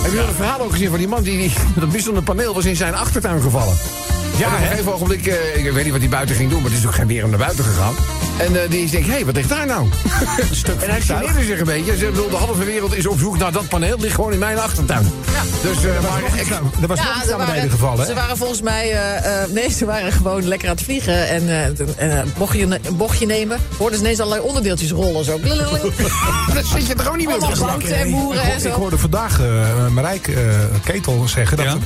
Heb 0.00 0.10
je 0.10 0.16
dat 0.16 0.34
verhaal 0.36 0.60
ook 0.60 0.70
gezien 0.70 0.88
van 0.88 0.98
die 0.98 1.08
man 1.08 1.22
die, 1.22 1.38
die 1.38 1.52
met 1.74 1.80
dat 1.84 1.92
wisselende 1.92 2.22
paneel 2.22 2.54
was 2.54 2.64
in 2.64 2.76
zijn 2.76 2.94
achtertuin 2.94 3.40
gevallen? 3.40 3.76
Ja, 4.36 4.46
op 4.46 4.52
een 4.52 4.66
gegeven 4.66 4.92
ogenblik, 4.92 5.26
eh, 5.26 5.64
ik 5.64 5.72
weet 5.72 5.82
niet 5.82 5.92
wat 5.92 6.00
hij 6.00 6.10
buiten 6.10 6.36
ging 6.36 6.50
doen, 6.50 6.62
maar 6.62 6.70
het 6.70 6.78
is 6.80 6.86
ook 6.86 6.94
geen 6.94 7.06
weer 7.06 7.24
om 7.24 7.30
naar 7.30 7.38
buiten 7.38 7.64
gegaan. 7.64 7.94
En 8.38 8.62
eh, 8.62 8.70
die 8.70 8.90
denkt, 8.90 9.06
hé, 9.06 9.12
hey, 9.12 9.24
wat 9.24 9.34
ligt 9.34 9.48
daar 9.48 9.66
nou? 9.66 9.88
Een 10.50 10.56
stuk 10.56 10.80
en 10.80 10.90
hij 10.90 11.00
geneerde 11.00 11.44
zich 11.44 11.58
een 11.58 11.64
beetje. 11.64 11.96
Ze 11.96 12.06
bedoel, 12.06 12.28
de 12.30 12.36
halve 12.36 12.64
wereld 12.64 12.94
is 12.94 13.06
op 13.06 13.18
zoek 13.18 13.38
naar 13.38 13.52
dat 13.52 13.68
paneel. 13.68 13.90
Het 13.90 14.00
ligt 14.00 14.14
gewoon 14.14 14.32
in 14.32 14.38
mijn 14.38 14.58
achtertuin. 14.58 15.12
Dus, 15.62 15.84
eh, 15.84 15.90
maar 16.02 16.40
ik, 16.40 16.48
Er 16.80 16.86
was 16.86 16.98
nog 16.98 17.16
iets 17.16 17.28
naar 17.28 17.46
beneden 17.46 17.70
gevallen, 17.70 18.04
ze 18.04 18.12
hè? 18.12 18.18
waren 18.18 18.36
volgens 18.36 18.62
mij... 18.62 18.90
eh, 18.92 19.42
eh, 19.42 19.50
nee, 19.50 19.70
ze 19.70 19.84
waren 19.84 20.12
gewoon 20.12 20.48
lekker 20.48 20.68
aan 20.68 20.74
het 20.74 20.84
vliegen. 20.84 21.28
En 21.28 21.48
eh, 21.48 22.18
eh, 22.20 22.26
bochtje, 22.36 22.62
een 22.82 22.96
bochtje 22.96 23.26
nemen. 23.26 23.58
Hoorden 23.78 23.98
ze 23.98 24.04
ineens 24.04 24.20
allerlei 24.20 24.46
onderdeeltjes 24.46 24.90
rollen. 24.90 25.24
Zo. 25.24 25.40
dan 26.54 26.64
zit 26.64 26.86
je 26.86 26.94
er 26.94 27.00
gewoon 27.02 27.18
niet 27.18 27.26
meer 27.26 27.36
op 27.36 27.42
Allemaal 27.42 27.78
te 27.78 27.94
en 27.94 28.10
boeren 28.10 28.42
en 28.42 28.66
Ik 28.66 28.72
hoorde 28.72 28.98
vandaag 28.98 29.40
eh 29.40 29.86
Marijke 29.88 30.32
eh, 30.32 30.40
Ketel 30.84 31.28
zeggen 31.28 31.56
dat 31.56 31.66
Ja? 31.66 31.72
er, 31.72 31.78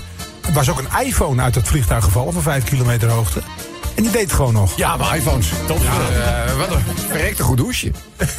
er 0.47 0.53
was 0.53 0.71
ook 0.71 0.79
een 0.79 1.07
iPhone 1.07 1.43
uit 1.43 1.55
het 1.55 1.69
vliegtuig 1.69 2.05
gevallen 2.05 2.33
van 2.33 2.43
5 2.43 2.65
kilometer 2.65 3.09
hoogte. 3.09 3.41
En 3.95 4.03
die 4.03 4.13
deed 4.13 4.23
het 4.23 4.33
gewoon 4.33 4.53
nog. 4.53 4.77
Ja, 4.77 4.97
maar 4.97 5.17
iPhones. 5.17 5.47
Top. 5.67 5.77
Eh, 5.81 6.57
wat 6.59 6.71
een 6.71 6.83
verrekte 7.09 7.43
goed 7.43 7.59
hoesje. 7.59 7.91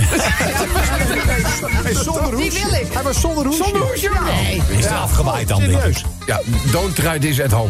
Hey, 1.83 1.93
zonder 1.93 2.35
Die 2.35 2.49
hoesje. 2.49 2.65
wil 2.69 2.79
ik. 2.79 2.93
Hij 2.93 3.03
was 3.03 3.19
zonder 3.19 3.45
hoesje. 3.45 3.63
Zonder 3.63 3.81
hoesje? 3.81 4.09
Nee. 4.25 4.61
Is 4.77 4.85
er 4.85 4.91
afgewaaid 4.93 5.47
dan. 5.47 5.61
Serieus. 5.61 6.05
Ja, 6.25 6.39
don't 6.71 6.95
try 6.95 7.19
this 7.19 7.41
at 7.41 7.51
home. 7.51 7.69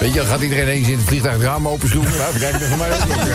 Weet 0.00 0.12
je, 0.12 0.18
dan 0.18 0.26
gaat 0.28 0.40
iedereen 0.40 0.68
eens 0.68 0.88
in 0.88 0.96
het 0.98 1.06
vliegtuig 1.06 1.34
het 1.34 1.42
raam 1.42 1.68
open 1.68 1.88
schroeven. 1.88 2.12
Nou, 2.22 2.38
kijk, 2.38 2.52
dat 2.58 2.68
van 2.68 2.78
mij 2.78 2.92
ook 2.92 2.98
nog. 3.08 3.16
eh. 3.16 3.34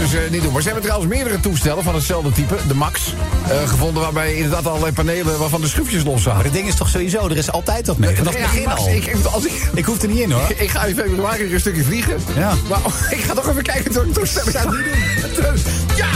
Dus 0.00 0.14
eh, 0.14 0.30
niet 0.30 0.42
doen. 0.42 0.52
Maar 0.52 0.60
ze 0.60 0.66
hebben 0.66 0.84
trouwens 0.84 1.12
meerdere 1.14 1.40
toestellen 1.40 1.84
van 1.84 1.94
hetzelfde 1.94 2.32
type, 2.32 2.56
de 2.68 2.74
Max, 2.74 3.14
eh, 3.48 3.68
gevonden 3.68 4.02
waarbij 4.02 4.34
inderdaad 4.34 4.66
allerlei 4.66 4.92
panelen 4.92 5.38
waarvan 5.38 5.60
de 5.60 5.68
schroefjes 5.68 6.02
los 6.04 6.24
Maar 6.24 6.44
het 6.44 6.52
ding 6.52 6.68
is 6.68 6.74
toch 6.74 6.88
sowieso, 6.88 7.28
er 7.28 7.36
is 7.36 7.50
altijd 7.50 7.86
wat 7.86 7.98
mee. 7.98 8.16
Vanaf 8.16 8.32
het 8.32 8.42
Ja, 8.42 8.48
begin 8.48 8.64
Max, 8.68 8.80
al. 8.80 8.88
Ik, 8.88 9.14
als 9.32 9.44
ik, 9.46 9.52
Ik 9.74 9.84
hoef 9.84 10.02
er 10.02 10.08
niet 10.08 10.18
in 10.18 10.30
hoor. 10.30 10.52
ik 10.56 10.70
ga 10.70 10.84
in 10.84 10.94
februari 10.94 11.42
weer 11.44 11.54
een 11.54 11.60
stukje 11.60 11.84
vliegen. 11.84 12.16
Ja. 12.36 12.52
Maar 12.68 12.78
oh, 12.84 12.94
ik 13.18 13.20
ga 13.20 13.34
toch 13.34 13.48
even 13.48 13.62
kijken 13.62 13.92
door 13.92 14.04
het 14.04 14.14
toestel. 14.14 14.46
Ik 14.48 14.56
ga 14.56 14.60
het 14.60 14.70
niet 14.70 15.34
doen. 15.36 15.44
Ja, 15.96 16.08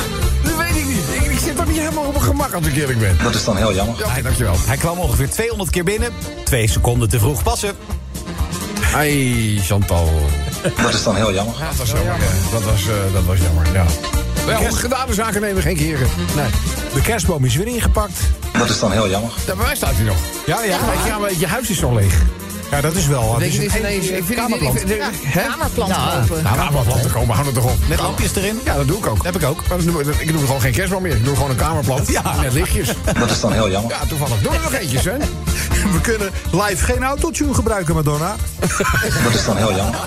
dat 0.44 0.56
weet 0.56 0.76
ik 0.76 0.86
niet. 0.86 1.22
Ik, 1.24 1.32
ik 1.32 1.38
zit 1.38 1.56
toch 1.56 1.66
niet 1.66 1.78
helemaal 1.78 2.04
op 2.04 2.12
mijn 2.12 2.24
gemak 2.24 2.52
als 2.52 2.66
ik 2.66 2.76
eerlijk 2.76 2.98
ben. 2.98 3.16
Dat 3.22 3.34
is 3.34 3.44
dan 3.44 3.56
heel 3.56 3.74
jammer. 3.74 3.96
Ja, 3.98 4.22
dankjewel. 4.22 4.54
Hij 4.66 4.76
kwam 4.76 4.98
ongeveer 4.98 5.30
200 5.30 5.70
keer 5.70 5.84
binnen. 5.84 6.10
Twee 6.44 6.68
seconden 6.68 7.08
te 7.08 7.18
vroeg 7.18 7.42
passen. 7.42 7.74
Hey, 8.94 9.58
Chantal. 9.62 10.08
Dat 10.82 10.94
is 10.94 11.02
dan 11.02 11.16
heel 11.16 11.32
jammer. 11.32 11.54
Dat 11.58 11.76
was 11.76 11.90
jammer. 11.90 12.04
ja. 12.14 12.50
Dat 12.52 12.62
was, 12.62 12.80
eh, 12.88 12.94
dat 13.12 13.24
was 13.24 13.38
jammer, 13.38 13.66
ja. 13.72 13.84
Wel, 14.46 14.70
gedane 14.72 15.14
zaken 15.14 15.40
nemen 15.40 15.62
geen 15.62 15.76
keren. 15.76 16.08
Nee. 16.36 16.46
De 16.94 17.00
kerstboom 17.00 17.44
is 17.44 17.54
weer 17.56 17.66
ingepakt. 17.66 18.18
Dat 18.58 18.68
is 18.68 18.78
dan 18.80 18.92
heel 18.92 19.08
jammer. 19.10 19.30
Ja, 19.46 19.54
bij 19.54 19.64
mij 19.66 19.76
staat 19.76 19.94
hij 19.94 20.04
nog. 20.04 20.16
Ja, 20.46 20.62
ja. 20.62 20.78
Weet 20.86 21.02
je, 21.02 21.08
ja, 21.08 21.18
maar 21.18 21.30
je 21.38 21.46
huis 21.46 21.70
is 21.70 21.78
zo 21.78 21.94
leeg. 21.94 22.14
Ja, 22.70 22.80
dat 22.80 22.94
is 22.94 23.06
wel. 23.06 23.38
Het 23.38 23.54
je, 23.54 23.64
is 23.64 23.76
ineens... 23.76 24.06
Ik 24.06 24.12
vind 24.14 24.28
het 24.28 24.36
kamerplant. 24.36 24.74
niet... 24.84 24.90
ik- 24.94 25.02
Hè? 25.22 25.42
Kamerplant 25.48 25.90
Ja. 25.90 26.20
kopen. 26.28 26.42
Kamerplanten 26.42 27.10
komen, 27.12 27.34
hou 27.34 27.46
het 27.46 27.54
toch 27.54 27.64
op. 27.64 27.76
Met 27.88 28.00
lampjes 28.00 28.34
erin. 28.36 28.60
Ja, 28.64 28.74
dat 28.74 28.86
doe 28.86 28.98
ik 28.98 29.06
ook. 29.06 29.24
Heb 29.24 29.36
ik 29.36 29.44
ook. 29.44 29.68
Dat 29.68 29.80
ik 30.18 30.28
doe 30.32 30.38
gewoon 30.40 30.60
geen 30.60 30.72
kerstboom 30.72 31.02
meer. 31.02 31.16
Ik 31.16 31.24
doe 31.24 31.34
gewoon 31.34 31.50
een 31.50 31.56
kamerplant. 31.56 32.08
Ja. 32.08 32.34
Met 32.42 32.52
lichtjes. 32.52 32.88
Dat 33.18 33.30
is 33.30 33.40
dan 33.40 33.52
heel 33.52 33.70
jammer. 33.70 33.90
Ja, 33.90 34.06
toevallig. 34.08 34.40
Doe 34.40 34.52
er 34.54 34.60
nog 34.62 34.72
eentjes, 34.72 35.04
hè? 35.04 35.12
We 35.92 36.00
kunnen 36.02 36.30
live 36.52 36.84
geen 36.84 37.02
autotune 37.02 37.54
gebruiken, 37.54 37.94
Madonna. 37.94 38.36
Dat 39.24 39.34
is 39.34 39.44
dan 39.44 39.56
heel 39.56 39.74
jammer. 39.74 40.00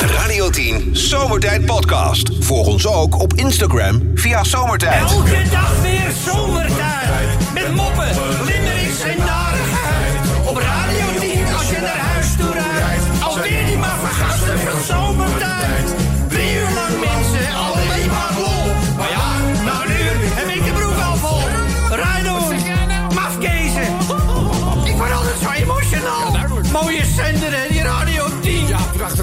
Radio 0.00 0.50
10 0.50 0.88
Zomertijd 0.92 1.64
Podcast. 1.64 2.30
Volg 2.40 2.66
ons 2.66 2.86
ook 2.86 3.18
op 3.18 3.34
Instagram 3.34 4.10
via 4.14 4.44
Zomertijd. 4.44 5.10
Elke 5.10 5.42
dag 5.50 5.80
weer 5.82 6.12
zomertijd. 6.26 7.52
Met 7.54 7.74
moppen, 7.74 8.08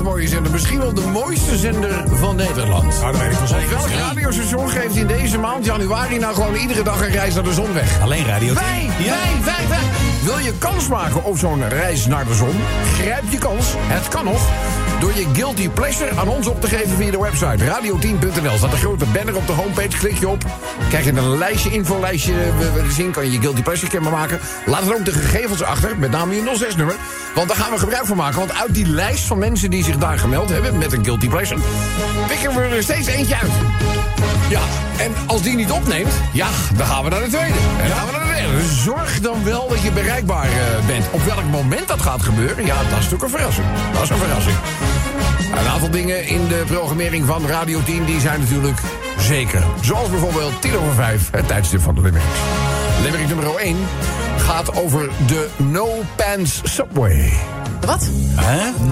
mooie 0.08 0.28
zender. 0.28 0.52
Misschien 0.52 0.80
wel 0.80 0.94
de 0.94 1.02
mooiste 1.02 1.58
zender 1.58 2.04
van 2.08 2.36
Nederland. 2.36 3.00
Nou, 3.00 3.12
dat 3.12 3.22
weet 3.22 3.32
ik 3.32 3.38
wel 3.38 3.48
zeker. 3.48 3.70
Welk 3.70 3.90
radiostation 3.90 4.70
geeft 4.70 4.96
in 4.96 5.08
deze 5.08 5.38
maand, 5.38 5.66
januari, 5.66 6.18
nou 6.18 6.36
gewoon 6.36 6.56
iedere 6.56 6.84
dag 6.84 7.02
een 7.02 7.12
reis 7.12 7.34
naar 7.34 7.44
de 7.44 7.54
zon 7.54 7.74
weg? 7.74 8.02
Alleen 8.02 8.26
radio 8.26 8.54
10. 8.54 8.56
Wij, 8.56 8.90
wij, 8.98 9.44
wij, 9.44 9.68
wij. 9.70 9.80
Wil 10.24 10.38
je 10.38 10.54
kans 10.58 10.88
maken 10.88 11.24
op 11.24 11.38
zo'n 11.38 11.70
reis 11.70 12.06
naar 12.06 12.26
de 12.26 12.34
zon? 12.34 12.56
Grijp 12.94 13.24
je 13.30 13.38
kans. 13.38 13.66
Het 13.76 14.08
kan 14.08 14.26
nog. 14.26 14.50
Door 15.00 15.13
je 15.16 15.25
guilty 15.34 15.70
pleasure 15.70 16.12
aan 16.20 16.27
ons 16.27 16.48
op 16.48 16.62
te 16.62 16.68
geven 16.68 16.96
via 16.98 17.12
de 17.12 17.20
website 17.20 17.66
radio10.nl. 17.66 18.58
Staat 18.58 18.72
een 18.72 18.77
grote 18.77 19.06
banner 19.06 19.36
op 19.36 19.48
de 19.48 19.54
homepage. 19.54 19.98
Klik 19.98 20.18
je 20.20 20.27
op. 20.27 20.44
Krijg 20.89 21.06
je 21.06 21.12
een 21.12 21.38
lijstje, 21.38 21.72
infolijstje 21.72 22.34
we- 22.34 22.72
we 22.72 22.92
zien. 22.92 23.12
Kan 23.12 23.25
je 23.25 23.32
je 23.32 23.39
guilty 23.39 23.62
pleasure 23.62 23.92
kenbaar 23.92 24.12
maken. 24.12 24.39
Laat 24.66 24.88
er 24.88 24.96
ook 24.96 25.06
de 25.06 25.12
gegevens 25.12 25.62
achter. 25.63 25.98
Met 25.98 26.12
name 26.12 26.36
je 26.36 26.42
06-nummer. 26.42 26.96
Want 27.36 27.48
daar 27.48 27.58
gaan 27.58 27.72
we 27.72 27.80
gebruik 27.80 28.06
van 28.06 28.18
maken. 28.18 28.39
Want 28.39 28.54
uit 28.54 28.74
die 28.74 28.88
lijst 28.88 29.24
van 29.25 29.38
mensen 29.38 29.70
die 29.70 29.84
zich 29.84 29.98
daar 29.98 30.18
gemeld 30.20 30.50
hebben. 30.50 30.77
Met 30.77 30.92
een 30.94 31.04
guilty 31.04 31.27
pleasure. 31.27 31.60
Pikken 32.27 32.56
we 32.56 32.62
er 32.75 32.84
steeds 32.84 33.08
eentje 33.08 33.36
uit. 33.36 33.51
Ja, 34.50 34.62
en 34.98 35.12
als 35.25 35.42
die 35.42 35.56
niet 35.56 35.72
opneemt, 35.72 36.13
ja, 36.34 36.48
dan 36.75 36.86
gaan 36.88 37.04
we 37.04 37.10
naar 37.10 37.20
de 37.24 37.27
tweede. 37.30 37.58
En 37.82 37.88
dan 37.88 37.98
gaan 37.98 38.06
we 38.06 38.12
naar 38.12 38.22
de 38.22 38.27
zorg 38.84 39.20
dan 39.20 39.44
wel 39.44 39.67
dat 39.67 39.82
je 39.82 39.91
bereikbaar 39.91 40.46
eh, 40.46 40.86
bent. 40.88 41.06
Op 41.12 41.22
welk 41.24 41.44
moment 41.44 41.88
dat 41.88 42.01
gaat 42.01 42.22
gebeuren, 42.22 42.65
ja, 42.65 42.75
dat 42.75 42.86
is 42.86 43.10
natuurlijk 43.10 43.24
een 43.24 43.29
verrassing. 43.29 43.67
Dat 43.94 44.01
is 44.03 44.10
een 44.10 44.17
verrassing. 44.17 44.58
Een 45.60 45.67
aantal 45.67 45.89
dingen 45.89 46.27
in 46.27 46.48
de 46.48 46.63
programmering 46.67 47.25
van 47.25 47.48
Radio 47.48 47.84
10, 47.84 48.06
die 48.06 48.20
zijn 48.20 48.39
natuurlijk 48.39 48.79
zeker. 49.20 49.63
Zoals 49.82 50.10
bijvoorbeeld 50.10 50.62
10 50.62 50.77
over 50.77 50.94
5, 50.94 51.29
het 51.32 51.48
tijdstip 51.48 51.82
van 51.82 51.96
de 51.96 52.01
Limerick. 52.01 52.27
Limerick 53.03 53.27
nummer 53.27 53.56
1 53.56 53.77
gaat 54.48 54.75
over 54.75 55.10
de 55.27 55.48
No 55.58 55.88
Pants 56.16 56.62
Subway. 56.63 57.34
Wat? 57.86 58.10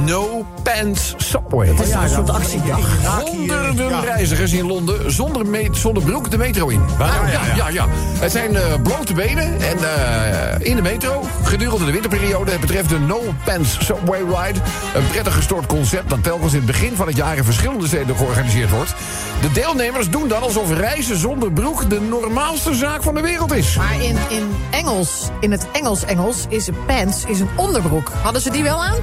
No 0.05 0.45
Pants 0.63 1.13
Subway. 1.17 1.67
Het 1.67 1.79
is 1.79 1.93
een 1.93 2.09
soort 2.09 2.29
actiedag. 2.29 2.79
Honderden 3.19 4.01
reizigers 4.01 4.51
in 4.51 4.65
Londen 4.65 5.11
zonder, 5.11 5.45
me- 5.45 5.69
zonder 5.71 6.03
broek 6.03 6.31
de 6.31 6.37
metro 6.37 6.67
in. 6.67 6.81
Ja, 6.99 7.27
ja, 7.31 7.55
ja. 7.55 7.67
ja. 7.69 7.85
Het 8.19 8.31
zijn 8.31 8.55
eh, 8.55 8.61
blote 8.83 9.13
benen 9.13 9.61
en 9.61 9.77
eh, 9.77 10.67
in 10.69 10.75
de 10.75 10.81
metro. 10.81 11.23
Gedurende 11.43 11.85
de 11.85 11.91
winterperiode. 11.91 12.51
Het 12.51 12.59
betreft 12.59 12.89
de 12.89 12.99
No 12.99 13.21
Pants 13.43 13.77
Subway 13.85 14.19
Ride. 14.21 14.59
Een 14.95 15.07
prettig 15.11 15.33
gestoord 15.35 15.65
concept 15.65 16.09
dat 16.09 16.23
telkens 16.23 16.51
in 16.51 16.57
het 16.57 16.67
begin 16.67 16.95
van 16.95 17.07
het 17.07 17.15
jaar 17.15 17.37
in 17.37 17.43
verschillende 17.43 17.87
steden 17.87 18.15
georganiseerd 18.15 18.69
wordt. 18.69 18.93
De 19.41 19.51
deelnemers 19.51 20.09
doen 20.09 20.27
dan 20.27 20.41
alsof 20.41 20.71
reizen 20.77 21.17
zonder 21.17 21.51
broek 21.51 21.89
de 21.89 22.01
normaalste 22.01 22.75
zaak 22.75 23.03
van 23.03 23.15
de 23.15 23.21
wereld 23.21 23.53
is. 23.53 23.75
Maar 23.75 24.01
in, 24.01 24.17
in 24.29 24.55
Engels, 24.71 25.29
in 25.45 25.51
het 25.51 25.67
Engels-Engels, 25.71 26.45
is 26.49 26.69
pants 26.87 27.25
is 27.25 27.39
een 27.39 27.49
onderbroek. 27.55 28.09
Hadden 28.09 28.41
ze 28.41 28.51
die 28.51 28.63
wel 28.63 28.83
aan? 28.83 28.97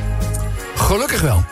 Gelukkig 0.75 1.21
wel. 1.21 1.45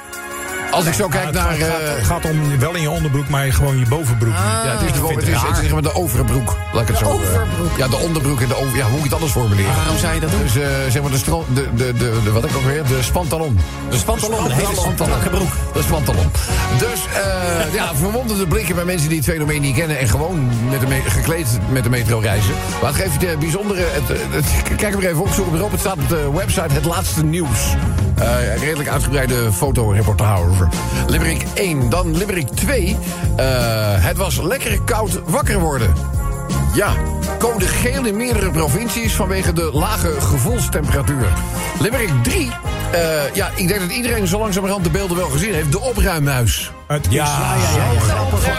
Als 0.71 0.85
ik 0.87 0.93
zo 0.95 1.09
kijk 1.09 1.25
het 1.25 1.35
naar... 1.35 1.43
gaat, 1.53 1.59
eh, 1.59 1.67
gaat, 1.95 2.05
gaat 2.07 2.25
om 2.25 2.59
wel 2.59 2.75
in 2.75 2.81
je 2.81 2.91
onderbroek, 2.91 3.29
maar 3.29 3.53
gewoon 3.53 3.79
je 3.79 3.87
bovenbroek. 3.87 4.35
ja, 4.35 4.77
het 4.79 4.81
is, 4.81 5.01
de, 5.01 5.07
het 5.07 5.27
is, 5.27 5.59
het 5.63 5.73
maar 5.73 5.83
de 5.83 5.95
overbroek. 5.95 6.57
Laat 6.73 6.83
ik 6.83 6.89
het 6.89 6.99
De 6.99 7.05
zo, 7.05 7.11
eh, 7.11 7.17
overbroek. 7.17 7.77
ja, 7.77 7.89
de 7.89 7.97
onderbroek 7.97 8.41
en 8.41 8.49
de 8.49 8.57
over... 8.57 8.77
Ja, 8.77 8.83
hoe 8.83 8.91
moet 8.91 8.99
ik 8.99 9.05
het 9.05 9.13
anders 9.13 9.33
formuleren? 9.33 9.75
Waarom 9.77 9.97
zou 9.99 10.15
je 10.15 10.21
dat? 10.21 10.31
Dus 10.43 10.57
eh, 10.57 10.69
zeg 10.89 11.03
maar 11.03 11.11
de, 11.11 11.19
stro- 11.19 11.45
de, 11.55 11.67
de, 11.75 11.93
de, 11.93 12.21
de... 12.25 12.31
Wat 12.33 12.45
ik 12.45 12.57
ook 12.57 12.63
weer? 12.65 12.85
De 12.85 12.99
spantalon. 13.03 13.59
De 13.91 13.97
spantalon, 13.97 14.45
een 14.45 14.51
hele 14.51 14.75
strakke 14.75 15.29
broek. 15.29 15.53
De 15.73 15.83
spantalon. 15.83 16.31
Dus 16.79 17.01
eh, 17.15 17.75
ja, 17.75 17.95
verwonderde 17.95 18.47
blikken 18.47 18.75
bij 18.75 18.85
mensen 18.85 19.09
die 19.09 19.19
het 19.19 19.27
fenomeen 19.29 19.61
niet 19.61 19.77
kennen... 19.77 19.99
en 19.99 20.09
gewoon 20.09 20.51
met 20.71 20.81
de 20.81 20.87
gekleed 21.11 21.47
met 21.71 21.83
de 21.83 21.91
metro 21.91 22.19
reizen. 22.19 22.55
Maar 22.83 22.93
het 22.93 23.01
geeft 23.03 23.21
je 23.21 23.37
bijzondere... 23.39 23.81
Het, 23.83 24.09
het- 24.31 24.77
kijk 24.77 24.95
er 24.95 25.07
even 25.09 25.21
op, 25.21 25.33
zoek 25.33 25.47
hem 25.47 25.55
erop. 25.57 25.71
Het 25.71 25.81
staat 25.81 25.97
op 25.97 26.09
de 26.09 26.31
website 26.35 26.73
Het 26.75 26.85
Laatste 26.85 27.25
Nieuws. 27.25 27.75
Eh, 28.21 28.57
redelijk 28.57 28.89
uitgebreide 28.89 29.53
fotoreportage. 29.53 30.69
Limerick 31.07 31.45
1. 31.55 31.89
Dan 31.89 32.17
Limerick 32.17 32.49
2. 32.49 32.97
Eh, 33.37 33.47
het 34.05 34.17
was 34.17 34.41
lekker 34.41 34.83
koud 34.83 35.21
wakker 35.25 35.59
worden. 35.59 35.95
Ja, 36.75 36.93
code 37.39 37.67
geel 37.67 38.05
in 38.05 38.17
meerdere 38.17 38.51
provincies 38.51 39.13
vanwege 39.15 39.53
de 39.53 39.71
lage 39.73 40.21
gevoelstemperatuur. 40.21 41.29
Limerick 41.79 42.13
3. 42.23 42.51
Eh, 42.93 43.35
ja, 43.35 43.51
ik 43.55 43.69
denk 43.69 43.81
dat 43.81 43.91
iedereen 43.91 44.27
zo 44.27 44.39
langzamerhand 44.39 44.85
de 44.85 44.91
beelden 44.91 45.17
wel 45.17 45.29
gezien 45.29 45.55
heeft. 45.55 45.73
De 45.73 45.81
opruimmuis. 45.81 46.71
Het 46.87 47.07
is 47.07 47.13
Ja, 47.13 47.55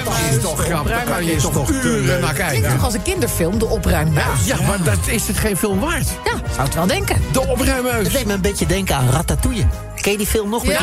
Dat 0.06 0.14
is 0.32 0.42
toch 0.42 0.64
grappig. 0.66 0.92
Daar 0.92 1.04
kan 1.04 1.26
je 1.26 1.36
toch 1.36 1.70
uren 1.70 2.22
naar 2.22 2.34
Klinkt 2.34 2.52
kijken. 2.52 2.72
toch 2.76 2.84
als 2.86 2.94
een 2.94 3.02
kinderfilm, 3.02 3.60
de 3.60 3.66
opruimbuis? 3.66 4.46
Ja, 4.46 4.56
maar 4.68 4.84
dat 4.84 4.98
is 5.06 5.28
het 5.28 5.38
geen 5.38 5.58
film 5.58 5.80
waard. 5.80 6.08
Ja, 6.24 6.32
zou 6.54 6.64
het 6.66 6.74
wel 6.74 6.88
denken. 6.88 7.22
De 7.32 7.48
opruimmuis. 7.48 8.04
Dat 8.04 8.14
deed 8.14 8.26
me 8.26 8.34
een 8.34 8.42
beetje 8.42 8.66
denken 8.66 8.96
aan 8.96 9.10
Ratatouille. 9.10 9.66
Ken 9.96 10.12
je 10.12 10.18
die 10.18 10.28
film 10.28 10.50
nog 10.50 10.66
Ja, 10.66 10.72
ja, 10.72 10.80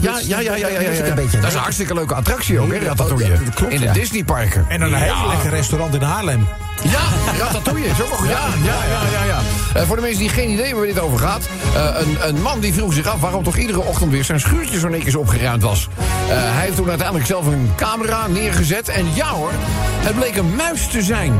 Ja, 0.00 0.18
ja, 0.26 0.40
ja, 0.40 0.40
ja, 0.40 0.56
ja, 0.56 0.68
ja, 0.68 0.80
ja, 0.80 1.04
ja. 1.06 1.14
Dat 1.14 1.24
is 1.48 1.54
een 1.54 1.60
hartstikke 1.60 1.94
leuke 1.94 2.14
attractie 2.14 2.60
ook, 2.60 2.72
hè, 2.72 2.78
Ratatouille. 2.78 3.24
Oh, 3.24 3.40
ja, 3.60 3.68
In 3.68 3.78
de 3.80 3.84
ja. 3.86 3.92
Disneyparken. 3.92 4.64
En 4.68 4.80
dan 4.80 4.92
een 4.92 5.00
heel 5.00 5.28
lekker 5.28 5.50
restaurant 5.50 5.94
in 5.94 6.02
Haarlem. 6.02 6.46
Ja, 6.84 7.32
Ratatouille 7.38 7.86
is 7.86 8.02
ook 8.02 8.08
wel 8.08 8.18
goed. 8.18 8.28
Ja, 8.28 8.46
ja, 8.64 8.74
ja, 8.90 9.00
ja. 9.12 9.24
ja. 9.24 9.38
Eh, 9.74 9.86
voor 9.86 9.96
de 9.96 10.02
mensen 10.02 10.20
die 10.20 10.28
geen 10.28 10.50
idee 10.50 10.64
hebben 10.64 10.84
waar 10.84 10.94
dit 10.94 11.02
over 11.02 11.18
gaat. 11.18 11.48
eh, 11.74 11.88
een, 12.00 12.28
een 12.28 12.42
man 12.42 12.60
die 12.60 12.74
vroeg 12.74 12.92
zich 12.92 13.06
af 13.06 13.20
waarom 13.20 13.42
toch 13.44 13.56
iedere 13.56 13.80
ochtend 13.80 14.10
weer 14.10 14.24
zijn 14.24 14.40
schuurtje 14.40 14.78
zo 14.78 14.88
netjes 14.88 15.14
opgeruimd 15.14 15.62
was. 15.62 15.88
Eh, 15.98 16.36
hij 16.36 16.64
heeft 16.64 16.76
toen 16.76 16.88
uiteindelijk 16.88 17.26
zelf 17.26 17.46
een 17.46 17.70
camera 17.76 18.26
neergezet. 18.26 18.88
En 18.88 19.06
ja 19.14 19.28
hoor, 19.28 19.50
het 19.98 20.14
bleek 20.14 20.36
een 20.36 20.54
muis 20.56 20.86
te 20.86 21.02
zijn. 21.02 21.32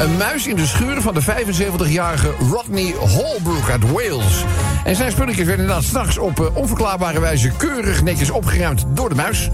Een 0.00 0.16
muis 0.16 0.46
in 0.46 0.56
de 0.56 0.66
schuur 0.66 1.00
van 1.00 1.14
de 1.14 1.22
75-jarige 1.22 2.30
Rodney 2.50 2.94
Holbrook 2.98 3.70
uit 3.70 3.90
Wales. 3.90 4.44
En 4.84 4.96
zijn 4.96 5.10
spulletjes 5.10 5.46
werden 5.46 5.64
inderdaad 5.64 5.88
s'nachts 5.88 6.18
op 6.18 6.50
onverklaarbare 6.54 7.20
wijze 7.20 7.50
keurig 7.56 8.02
netjes 8.02 8.30
opgeruimd 8.30 8.84
door 8.88 9.08
de 9.08 9.14
muis. 9.14 9.50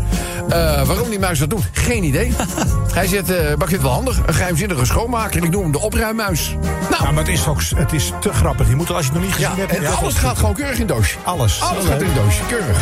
Waarom 0.87 1.11
die 1.11 1.19
muis 1.19 1.39
dat 1.39 1.51
doet, 1.51 1.69
geen 1.73 2.05
idee. 2.05 2.33
Hij 2.95 3.07
zegt, 3.07 3.27
vind 3.27 3.71
het 3.71 3.83
wel 3.83 3.91
handig, 3.91 4.19
een 4.27 4.35
geheimzinnige 4.35 4.85
En 5.15 5.43
ik 5.43 5.51
noem 5.51 5.63
hem 5.63 5.73
de 5.73 5.81
opruimmuis. 5.81 6.57
Nou, 6.91 7.05
Ja, 7.05 7.11
maar 7.11 7.25
het 7.25 7.33
is, 7.33 7.47
ook, 7.47 7.61
het 7.77 7.93
is 7.93 8.13
te 8.21 8.33
grappig. 8.33 8.69
Je 8.69 8.77
moet 8.77 8.89
het, 8.89 8.97
als 8.97 9.07
je 9.07 9.13
het 9.13 9.21
nog 9.21 9.29
niet 9.29 9.37
gezien 9.37 9.57
ja, 9.57 9.67
hebt... 9.67 9.77
en 9.77 9.97
alles 9.97 10.15
gaat 10.15 10.39
gewoon 10.39 10.55
keurig 10.55 10.79
in 10.79 10.87
doosje. 10.87 11.17
Alles. 11.25 11.61
Alles 11.61 11.85
gaat 11.85 12.03
in 12.03 12.15
doosje, 12.15 12.43
keurig. 12.49 12.79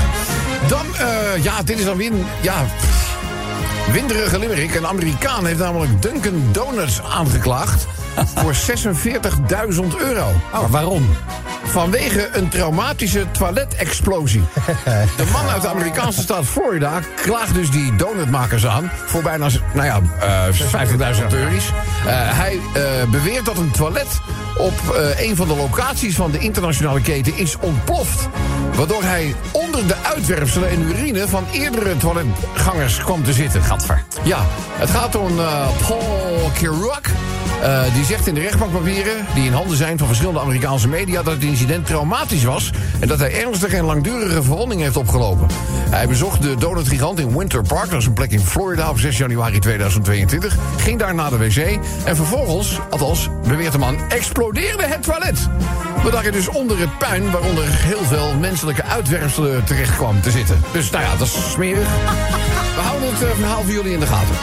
Dan, 0.69 0.87
eh, 0.97 1.43
ja, 1.43 1.63
dit 1.63 1.79
is 1.79 1.85
dan 1.85 1.97
weer 1.97 2.13
een, 2.13 2.25
ja, 2.41 2.65
winderige 3.93 4.39
limerick. 4.39 4.75
Een 4.75 4.87
Amerikaan 4.87 5.47
heeft 5.47 5.59
namelijk 5.59 6.03
Dunkin' 6.03 6.49
Donuts 6.53 7.03
aangeklaagd 7.03 7.87
voor 8.35 8.55
46.000 8.55 9.81
euro. 9.99 10.33
Maar 10.53 10.71
waarom? 10.71 11.17
Vanwege 11.65 12.29
een 12.33 12.49
traumatische 12.49 13.27
toiletexplosie. 13.31 14.43
De 15.17 15.31
man 15.33 15.49
uit 15.49 15.63
de 15.63 15.69
Amerikaanse 15.69 16.21
staat 16.21 16.45
Florida 16.45 17.01
klaagt 17.15 17.55
dus 17.55 17.71
die 17.71 17.97
donutmakers 17.97 18.67
aan... 18.67 18.91
voor 19.07 19.23
bijna 19.23 19.49
nou 19.75 19.87
ja, 19.87 20.01
eh 20.21 21.17
50.000 21.19 21.27
euro's. 21.33 21.67
Eh, 21.67 22.13
hij 22.15 22.61
eh, 22.75 23.11
beweert 23.11 23.45
dat 23.45 23.59
een 23.59 23.71
toilet 23.71 24.21
op 24.59 24.95
eh, 24.97 25.29
een 25.29 25.37
van 25.37 25.49
de 25.49 25.57
locaties 25.57 26.15
van 26.15 26.31
de 26.31 26.39
internationale 26.39 27.01
keten 27.01 27.37
is 27.37 27.57
ontploft. 27.61 28.29
Waardoor 28.75 29.03
hij 29.03 29.35
onder 29.53 29.87
de 29.87 29.97
uitwerpselen 30.03 30.71
en 30.71 30.83
urine 30.83 31.29
van 31.29 31.45
eerdere 31.53 31.97
toiletgangers 31.97 32.99
kwam 32.99 33.25
te 33.25 33.33
zitten. 33.33 33.63
Gadver. 33.63 34.05
Ja, 34.23 34.47
het 34.73 34.91
gaat 34.91 35.17
om 35.17 35.39
eh, 35.39 35.69
Paul 35.87 36.51
Kirak. 36.55 37.11
Eh, 37.63 37.95
die 37.95 38.05
zegt 38.05 38.27
in 38.27 38.35
de 38.35 38.41
rechtbankpapieren, 38.41 39.27
die 39.35 39.45
in 39.45 39.53
handen 39.53 39.77
zijn 39.77 39.99
van 39.99 40.07
verschillende 40.07 40.41
Amerikaanse 40.41 40.89
media, 40.89 41.23
dat 41.23 41.35
het 41.35 41.43
incident 41.43 41.87
traumatisch 41.87 42.45
was 42.45 42.71
en 43.01 43.09
dat 43.09 43.19
hij 43.19 43.45
ernstige 43.45 43.77
en 43.77 43.85
langdurige 43.85 44.43
verwondingen 44.43 44.85
heeft 44.85 44.97
opgelopen. 44.97 45.47
Hij 45.91 46.09
bezocht 46.09 46.43
de 46.43 46.57
donutgigant 46.57 47.19
in 47.19 47.39
Winter 47.39 47.63
Park, 47.63 47.91
dat 47.91 48.01
is 48.01 48.07
een 48.07 48.13
plek 48.13 48.31
in 48.31 48.41
Florida, 48.41 48.91
op 48.91 48.99
6 48.99 49.19
januari 49.19 49.59
2022. 49.59 50.57
Ging 50.77 50.99
daar 50.99 51.15
naar 51.15 51.31
de 51.31 51.39
wc 51.39 51.79
en 52.05 52.17
vervolgens, 52.17 52.79
althans 52.91 53.29
beweert 53.47 53.73
de 53.73 53.79
man, 53.79 53.99
explodeerde 54.09 54.87
het 54.87 55.03
toilet. 55.03 55.49
Waardoor 56.03 56.21
hij 56.21 56.31
dus 56.31 56.49
onder 56.49 56.79
het 56.79 56.99
puin, 56.99 57.31
waaronder 57.31 57.65
heel 57.67 58.05
veel 58.05 58.35
menselijke 58.41 58.85
uitwerpselen 58.85 59.65
terecht 59.65 59.97
kwam 59.97 60.21
te 60.21 60.31
zitten. 60.31 60.61
Dus 60.73 60.91
nou 60.91 61.05
ja, 61.05 61.17
dat 61.17 61.27
is 61.27 61.51
smerig. 61.51 61.89
We 62.75 62.81
houden 62.81 63.09
het 63.13 63.23
eh, 63.23 63.35
verhaal 63.35 63.63
voor 63.63 63.73
jullie 63.73 63.93
in 63.93 64.01
de 64.01 64.07
gaten. 64.07 64.37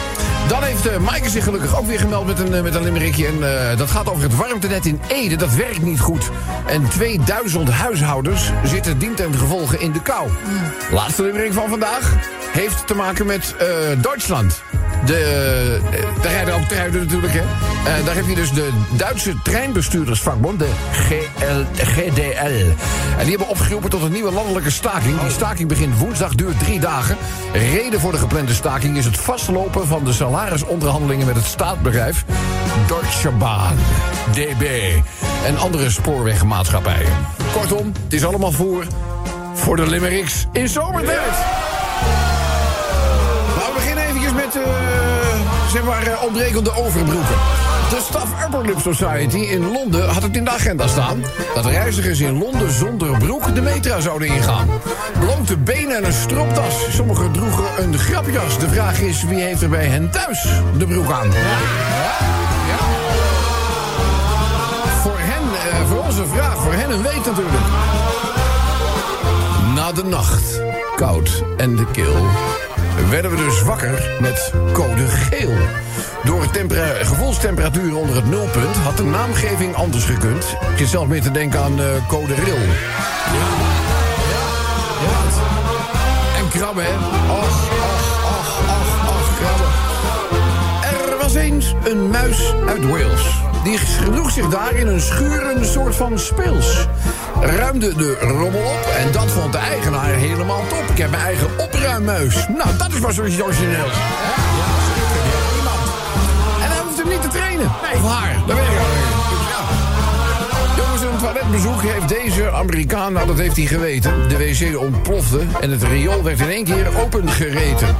Dan 0.50 0.62
heeft 0.62 0.86
uh, 0.86 0.96
Maaike 0.96 1.28
zich 1.28 1.44
gelukkig 1.44 1.78
ook 1.78 1.86
weer 1.86 1.98
gemeld 1.98 2.26
met 2.26 2.38
een, 2.38 2.54
eh, 2.54 2.62
met 2.62 2.74
een 2.74 2.82
limmerikje. 2.82 3.26
En 3.26 3.70
eh, 3.70 3.78
dat 3.78 3.90
gaat 3.90 4.08
over 4.08 4.22
het 4.22 4.36
warmtenet 4.36 4.86
in 4.86 5.00
Ede. 5.08 5.36
Dat 5.36 5.54
werkt 5.54 5.82
niet 5.82 6.00
goed. 6.00 6.30
En 6.66 6.88
2000 6.88 7.68
huishoudens 7.68 8.50
zitten 8.64 8.98
dient 8.98 9.20
en 9.20 9.34
gevolge 9.34 9.78
in 9.78 9.92
de 9.92 10.02
kou. 10.02 10.28
Laatste 10.92 11.22
limmerik 11.22 11.52
van 11.52 11.68
vandaag 11.68 12.14
heeft 12.52 12.86
te 12.86 12.94
maken 12.94 13.26
met 13.26 13.54
eh, 13.58 13.66
Duitsland. 14.02 14.62
De, 15.10 15.80
eh, 15.90 16.22
daar 16.22 16.32
rijden 16.32 16.54
ook 16.54 16.62
treinen 16.62 17.00
natuurlijk, 17.00 17.32
hè. 17.32 17.40
Eh, 17.40 18.04
daar 18.04 18.14
heb 18.14 18.26
je 18.26 18.34
dus 18.34 18.52
de 18.52 18.68
Duitse 18.90 19.34
treinbestuurdersvakbond, 19.42 20.58
de 20.58 20.68
GL, 20.92 21.82
GDL. 21.84 22.70
En 23.18 23.26
die 23.26 23.28
hebben 23.28 23.48
opgeroepen 23.48 23.90
tot 23.90 24.02
een 24.02 24.12
nieuwe 24.12 24.32
landelijke 24.32 24.70
staking. 24.70 25.20
Die 25.20 25.30
staking 25.30 25.68
begint 25.68 25.98
woensdag, 25.98 26.34
duurt 26.34 26.58
drie 26.58 26.80
dagen. 26.80 27.16
Reden 27.52 28.00
voor 28.00 28.12
de 28.12 28.18
geplande 28.18 28.54
staking 28.54 28.96
is 28.96 29.04
het 29.04 29.16
vastlopen 29.16 29.86
van 29.86 30.04
de 30.04 30.12
salarisonderhandelingen 30.12 31.26
met 31.26 31.36
het 31.36 31.44
staatsbedrijf 31.44 32.24
Deutsche 32.86 33.30
Bahn, 33.30 33.76
DB 34.32 34.94
en 35.44 35.58
andere 35.58 35.90
spoorwegmaatschappijen. 35.90 37.12
Kortom, 37.52 37.92
het 38.04 38.12
is 38.12 38.24
allemaal 38.24 38.52
voor, 38.52 38.84
voor 39.54 39.76
de 39.76 39.86
Limericks 39.86 40.46
in 40.52 40.68
zomertijd. 40.68 41.32
Nou, 43.56 43.68
we 43.68 43.72
beginnen 43.74 44.04
eventjes 44.04 44.32
met, 44.32 44.56
eh, 44.56 44.89
zeg 45.70 45.84
maar, 45.84 46.02
eh, 46.02 46.22
ontbrekende 46.22 46.76
overbroeken. 46.76 47.36
De 47.90 48.00
Staff 48.08 48.44
Upper 48.44 48.64
Lip 48.64 48.78
Society 48.80 49.36
in 49.36 49.72
Londen 49.72 50.08
had 50.08 50.22
het 50.22 50.36
in 50.36 50.44
de 50.44 50.50
agenda 50.50 50.86
staan... 50.86 51.24
dat 51.54 51.66
reizigers 51.66 52.20
in 52.20 52.38
Londen 52.38 52.72
zonder 52.72 53.18
broek 53.18 53.54
de 53.54 53.60
metra 53.60 54.00
zouden 54.00 54.28
ingaan. 54.28 54.68
Blote 55.20 55.56
benen 55.56 55.96
en 55.96 56.04
een 56.04 56.12
stropdas. 56.12 56.74
Sommigen 56.94 57.32
droegen 57.32 57.82
een 57.82 57.98
grapjas. 57.98 58.58
De 58.58 58.68
vraag 58.68 59.00
is, 59.00 59.24
wie 59.24 59.40
heeft 59.40 59.62
er 59.62 59.68
bij 59.68 59.86
hen 59.86 60.10
thuis 60.10 60.48
de 60.78 60.86
broek 60.86 61.10
aan? 61.10 61.30
Voor 65.02 65.18
hen, 65.18 65.72
eh, 65.72 65.88
voor 65.88 66.04
onze 66.04 66.26
vraag, 66.26 66.56
voor 66.56 66.72
hen 66.72 66.90
een 66.90 67.02
weet 67.02 67.26
natuurlijk. 67.26 67.64
Na 69.74 69.92
de 69.92 70.04
nacht, 70.04 70.60
koud 70.96 71.42
en 71.56 71.76
de 71.76 71.86
kil, 71.92 72.26
werden 73.08 73.30
we 73.30 73.36
dus 73.36 73.62
wakker 73.62 74.16
met 74.20 74.52
code 74.72 75.06
geel. 75.06 75.52
Door 76.24 76.50
tempera- 76.50 77.04
gevoelstemperaturen 77.04 77.96
onder 77.96 78.14
het 78.16 78.30
nulpunt 78.30 78.76
had 78.76 78.96
de 78.96 79.04
naamgeving 79.04 79.74
anders 79.74 80.04
gekund. 80.04 80.56
Ik 80.76 80.86
zit 80.86 81.06
meer 81.06 81.22
te 81.22 81.30
denken 81.30 81.60
aan 81.60 81.80
eh, 81.80 81.86
code 82.08 82.34
ril. 82.34 82.58
En 86.36 86.48
krabben, 86.48 86.84
hè? 86.84 86.94
Och, 86.94 86.98
och, 87.30 88.10
och, 88.24 88.48
och, 88.68 89.08
och, 89.08 89.38
krabben. 89.38 89.70
Er 91.10 91.18
was 91.22 91.34
eens 91.34 91.74
een 91.84 92.10
muis 92.10 92.54
uit 92.68 92.88
Wales. 92.90 93.38
Die 93.64 93.78
gedroeg 93.78 94.30
zich 94.30 94.48
daar 94.48 94.74
in 94.74 94.86
een 94.86 95.00
schuur 95.00 95.56
een 95.56 95.64
soort 95.64 95.94
van 95.96 96.18
speels. 96.18 96.86
Ruimde 97.40 97.94
de 97.94 98.16
rommel 98.20 98.60
op 98.60 98.88
en 98.98 99.12
dat 99.12 99.30
vond 99.30 99.52
de 99.52 99.58
eigenaar 99.58 100.10
helemaal 100.10 100.62
top. 100.68 100.84
Ik 100.90 100.98
heb 100.98 101.10
mijn 101.10 101.22
eigen 101.22 101.48
opruimmuis. 101.58 102.34
Nou, 102.34 102.76
dat 102.78 102.92
is 102.92 103.00
maar 103.00 103.12
zoiets 103.12 103.42
origineels. 103.42 103.92
Ja, 103.92 105.56
iemand. 105.56 105.80
En 106.62 106.70
hij 106.70 106.78
hoeft 106.84 106.98
hem 106.98 107.08
niet 107.08 107.22
te 107.22 107.28
trainen. 107.28 107.70
Nee. 107.82 108.02
Of 108.02 108.10
haar, 108.10 108.36
dat 108.46 108.56
weet 108.56 108.66
ik 108.66 109.20
een 111.12 111.18
toiletbezoek 111.18 111.82
heeft 111.82 112.08
deze 112.08 112.50
Amerikaan, 112.50 113.12
nou 113.12 113.26
dat 113.26 113.38
heeft 113.38 113.56
hij 113.56 113.66
geweten. 113.66 114.28
De 114.28 114.36
wc 114.36 114.78
ontplofte 114.78 115.40
en 115.60 115.70
het 115.70 115.82
riool 115.82 116.22
werd 116.22 116.40
in 116.40 116.50
één 116.50 116.64
keer 116.64 117.00
opengereten. 117.00 117.96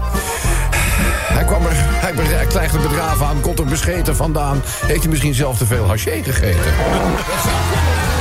Hij 1.33 1.44
kwam 1.44 1.66
er, 1.66 1.72
hij, 1.74 2.14
be- 2.14 2.22
hij 2.22 2.46
krijgt 2.46 2.74
een 2.74 2.83
bedrijf 2.83 3.22
aan, 3.22 3.40
komt 3.40 3.59
er 3.59 3.64
bescheten 3.64 4.16
vandaan. 4.16 4.62
Heeft 4.87 5.00
hij 5.00 5.11
misschien 5.11 5.35
zelf 5.35 5.59
te 5.59 5.66
veel 5.66 5.87
haché 5.87 6.22
gegeten? 6.22 6.72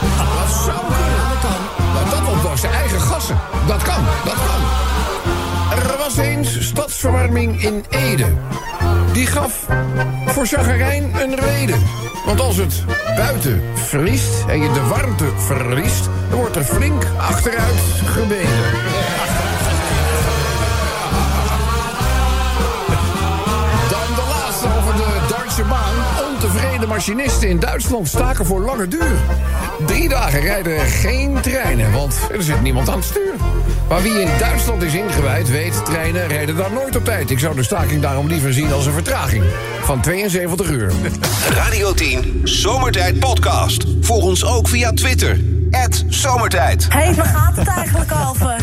Dat 0.00 0.50
zou 0.64 0.78
kunnen. 0.78 1.18
Dat 1.42 2.08
kunnen. 2.10 2.24
Nou, 2.24 2.42
dat, 2.42 2.58
zijn 2.58 2.72
eigen 2.72 3.00
gassen. 3.00 3.38
Dat 3.66 3.82
kan, 3.82 4.04
dat 4.24 4.34
kan. 4.34 4.62
Er 5.78 5.98
was 5.98 6.16
eens 6.16 6.66
stadsverwarming 6.66 7.62
in 7.62 7.84
Ede. 7.88 8.26
Die 9.12 9.26
gaf 9.26 9.66
voor 10.26 10.46
chagrijn 10.46 11.14
een 11.20 11.34
reden. 11.34 11.82
Want 12.26 12.40
als 12.40 12.56
het 12.56 12.84
buiten 13.16 13.62
vriest 13.74 14.44
en 14.48 14.60
je 14.62 14.72
de 14.72 14.82
warmte 14.82 15.24
verliest... 15.36 16.08
dan 16.30 16.38
wordt 16.38 16.56
er 16.56 16.64
flink 16.64 17.04
achteruit 17.18 17.80
gebeden. 18.04 18.97
Machinisten 26.88 27.48
in 27.48 27.58
Duitsland 27.58 28.08
staken 28.08 28.46
voor 28.46 28.60
lange 28.60 28.88
duur. 28.88 29.16
Drie 29.86 30.08
dagen 30.08 30.40
rijden 30.40 30.76
er 30.76 30.86
geen 30.86 31.40
treinen, 31.40 31.92
want 31.92 32.18
er 32.32 32.42
zit 32.42 32.62
niemand 32.62 32.88
aan 32.88 32.96
het 32.98 33.04
stuur. 33.04 33.34
Maar 33.88 34.02
wie 34.02 34.20
in 34.20 34.38
Duitsland 34.38 34.82
is 34.82 34.94
ingewijd 34.94 35.50
weet, 35.50 35.84
treinen 35.84 36.26
rijden 36.26 36.56
daar 36.56 36.72
nooit 36.72 36.96
op 36.96 37.04
tijd. 37.04 37.30
Ik 37.30 37.38
zou 37.38 37.54
de 37.54 37.62
staking 37.62 38.02
daarom 38.02 38.26
liever 38.26 38.52
zien 38.52 38.72
als 38.72 38.86
een 38.86 38.92
vertraging 38.92 39.44
van 39.82 40.00
72 40.00 40.70
uur. 40.70 40.92
Radio 41.50 41.94
10 41.94 42.40
Zomertijd 42.44 43.18
Podcast. 43.18 43.84
Volg 44.00 44.24
ons 44.24 44.44
ook 44.44 44.68
via 44.68 44.92
Twitter. 44.92 45.40
Zomertijd. 46.08 46.86
Hé, 46.88 46.98
hey, 46.98 47.14
waar 47.14 47.26
gaat 47.26 47.56
het 47.56 47.68
eigenlijk 47.68 48.10
over? 48.28 48.56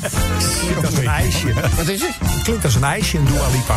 Klinkt 0.00 0.86
als 0.86 0.94
een 0.96 1.06
ijsje. 1.08 1.52
Wat 1.76 1.88
is 1.88 2.00
het? 2.00 2.10
Klinkt 2.42 2.64
als 2.64 2.74
een 2.74 2.84
ijsje, 2.84 3.18
een 3.18 3.24
Dua 3.24 3.46
Lipa. 3.52 3.74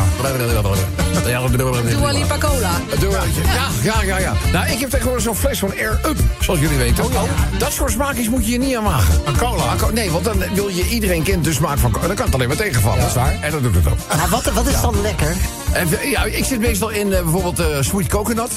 Dua 1.97 2.12
Lipa 2.12 2.38
Cola. 2.38 2.69
Wel. 2.99 3.12
Ja, 3.53 3.67
ja, 3.81 4.01
ja, 4.03 4.17
ja. 4.19 4.34
Nou, 4.51 4.69
ik 4.71 4.79
heb 4.79 4.89
tegenwoordig 4.89 5.23
zo'n 5.23 5.36
fles 5.36 5.60
van 5.60 5.71
Air 5.71 5.99
Up, 6.05 6.17
zoals 6.39 6.60
jullie 6.60 6.77
weten. 6.77 7.03
Oh, 7.05 7.23
Dat 7.57 7.71
soort 7.71 7.91
smaakjes 7.91 8.29
moet 8.29 8.45
je 8.45 8.51
je 8.51 8.57
niet 8.57 8.75
aanmagen. 8.75 9.21
Een 9.25 9.38
cola. 9.38 9.75
Co- 9.77 9.89
Nee, 9.93 10.12
want 10.12 10.23
dan 10.25 10.43
wil 10.53 10.67
je, 10.67 10.88
iedereen 10.89 11.23
kent 11.23 11.43
de 11.43 11.53
smaak 11.53 11.77
van 11.77 11.91
cola. 11.91 12.07
Dan 12.07 12.15
kan 12.15 12.25
het 12.25 12.36
alleen 12.36 12.47
maar 12.47 12.57
tegenvallen. 12.57 12.99
Dat 12.99 13.07
is 13.07 13.15
waar. 13.15 13.38
En 13.41 13.51
dat 13.51 13.63
doet 13.63 13.75
het 13.75 13.88
ook. 13.88 13.97
Maar 14.17 14.29
wat, 14.29 14.43
wat 14.53 14.67
is 14.67 14.81
dan 14.81 15.01
lekker? 15.01 15.36
En, 15.71 15.88
ja, 16.10 16.23
ik 16.23 16.45
zit 16.45 16.60
meestal 16.60 16.89
in 16.89 17.13
eh, 17.13 17.21
bijvoorbeeld 17.21 17.60
eh, 17.60 17.65
sweet 17.79 18.07
coconut. 18.07 18.51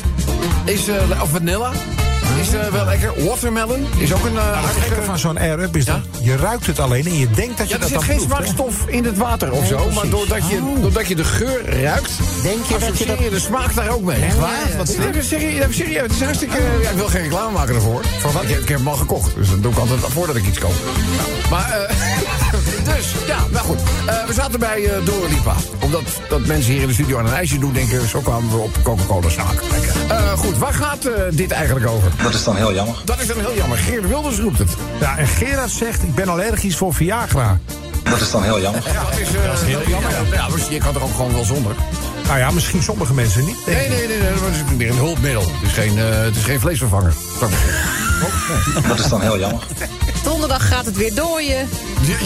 Is, 0.65 0.89
eh, 0.89 1.23
of 1.23 1.29
vanilla. 1.31 1.71
Is 2.45 2.53
eh, 2.55 2.69
wel 2.73 2.85
lekker. 2.85 3.25
Watermelon 3.25 3.87
is 3.97 4.13
ook 4.15 4.25
een 4.25 4.33
uh, 4.33 4.67
Het 4.67 4.83
gekke 4.83 5.03
van 5.03 5.19
zo'n 5.19 5.39
air-up 5.39 5.77
is 5.77 5.85
dat 5.85 5.99
je 6.23 6.37
ruikt 6.37 6.67
het 6.67 6.79
alleen 6.79 7.07
en 7.07 7.19
je 7.19 7.31
denkt 7.31 7.59
dat 7.59 7.69
je 7.69 7.75
Ja, 7.79 7.81
er 7.81 7.81
dat 7.81 7.89
zit 7.89 7.99
dan 7.99 8.03
geen 8.09 8.17
proeft, 8.27 8.39
hè? 8.39 8.45
smaakstof 8.45 8.87
in 8.89 9.05
het 9.05 9.17
water 9.19 9.53
of 9.53 9.67
zo. 9.67 9.91
Maar 9.91 10.09
doordat 10.09 10.49
je, 10.49 10.77
doordat 10.81 11.07
je 11.09 11.15
de 11.15 11.25
geur 11.25 11.81
ruikt, 11.83 12.11
Denk 12.43 12.65
je 12.65 12.79
dat 12.79 12.99
je 12.99 13.07
dat... 13.07 13.19
je 13.19 13.31
de 13.31 13.41
smaak 13.41 13.75
daar 13.75 13.89
ook 13.89 14.03
mee. 14.03 14.23
Echt 14.23 14.39
waar? 14.39 14.51
Wat 14.77 14.89
serieus. 14.89 15.31
Het 16.03 16.13
is 16.13 16.21
hartstikke... 16.23 16.57
Ja, 16.83 16.91
ik 16.91 16.97
wil 16.97 17.09
geen 17.09 17.23
reclame 17.23 17.53
maken 17.53 17.75
ervoor. 17.75 18.05
Voor 18.21 18.33
wat? 18.33 18.43
Ik, 18.43 18.49
heb- 18.49 18.61
ik 18.61 18.69
heb 18.69 18.79
hem 18.79 18.89
al 18.89 18.97
gekocht. 18.97 19.35
Dus 19.35 19.51
dat 19.51 19.63
doe 19.63 19.73
ik 19.73 19.79
altijd 19.79 20.01
voordat 20.01 20.37
ik 20.37 20.47
iets 20.47 20.59
koop. 20.59 20.75
Maar, 21.51 21.71
eh 21.71 21.95
dus, 22.85 23.15
ja, 23.27 23.39
nou 23.51 23.65
goed. 23.65 23.79
Eh, 24.07 24.27
we 24.27 24.33
zaten 24.33 24.61
bij 24.61 24.85
eh 24.85 25.29
Lipa. 25.29 25.55
Omdat 25.81 26.03
dat 26.29 26.47
mensen 26.47 26.73
hier 26.73 26.83
in 26.83 26.89
de 26.89 26.95
studio 26.95 27.19
aan 27.19 27.27
een 27.27 27.33
ijsje 27.33 27.59
doen, 27.59 27.73
denken... 27.73 28.09
zo 28.09 28.21
kwamen 28.21 28.51
we 28.51 28.57
op 28.57 28.79
Coca-Cola 28.83 29.29
smaak. 29.29 29.63
Eh, 30.09 30.33
goed, 30.33 30.59
waar 30.59 30.75
gaat 30.75 31.05
eh, 31.05 31.13
dit 31.31 31.51
eigenlijk 31.51 31.87
over? 31.87 32.11
Dat 32.23 32.35
is 32.35 32.45
dan 32.45 32.57
heel 32.57 32.75
jammer. 32.75 32.97
Dat 33.05 33.21
is 33.21 33.27
dan 33.27 33.37
heel 33.39 33.55
jammer. 33.55 33.79
Geert 33.79 34.09
Wilders 34.09 34.39
roept 34.39 34.59
het. 34.59 34.71
Ja, 35.01 35.17
en 35.19 35.27
Gerard 35.27 35.71
zegt, 35.71 36.03
ik 36.03 36.15
ben 36.15 36.29
allergisch 36.29 36.77
voor 36.77 36.95
Viagra. 36.95 37.59
Dat 38.03 38.21
is 38.21 38.31
dan 38.31 38.43
heel 38.43 38.61
jammer. 38.61 38.83
Ja, 38.93 39.03
dat 39.03 39.19
is, 39.19 39.29
heel 39.67 39.89
jammer. 39.89 40.11
Ja, 40.33 40.49
maar 40.49 40.59
je 40.71 40.79
kan 40.79 40.95
er 40.95 41.03
ook 41.03 41.15
gewoon 41.15 41.33
wel 41.33 41.45
zonder. 41.45 41.75
Nou 42.27 42.39
ja, 42.39 42.51
misschien 42.51 42.83
sommige 42.83 43.15
mensen 43.15 43.45
niet. 43.45 43.57
Nee, 43.67 43.89
nee, 43.89 44.07
nee, 44.07 44.19
nee, 44.19 44.31
dat 44.31 44.51
is 44.51 44.77
meer 44.77 44.91
een 44.91 44.97
hulpmiddel. 44.97 45.43
Het 45.43 45.63
is 45.63 45.73
geen, 45.73 45.99
eh, 45.99 46.23
het 46.23 46.37
is 46.37 46.45
geen 46.45 46.61
vleesvervanger. 46.61 47.15
Dat 48.89 48.99
is 48.99 49.09
dan 49.09 49.21
heel 49.21 49.39
jammer. 49.39 49.63
Donderdag 50.25 50.69
gaat 50.69 50.85
het 50.87 50.97
weer 50.97 51.15
dooien. 51.15 51.69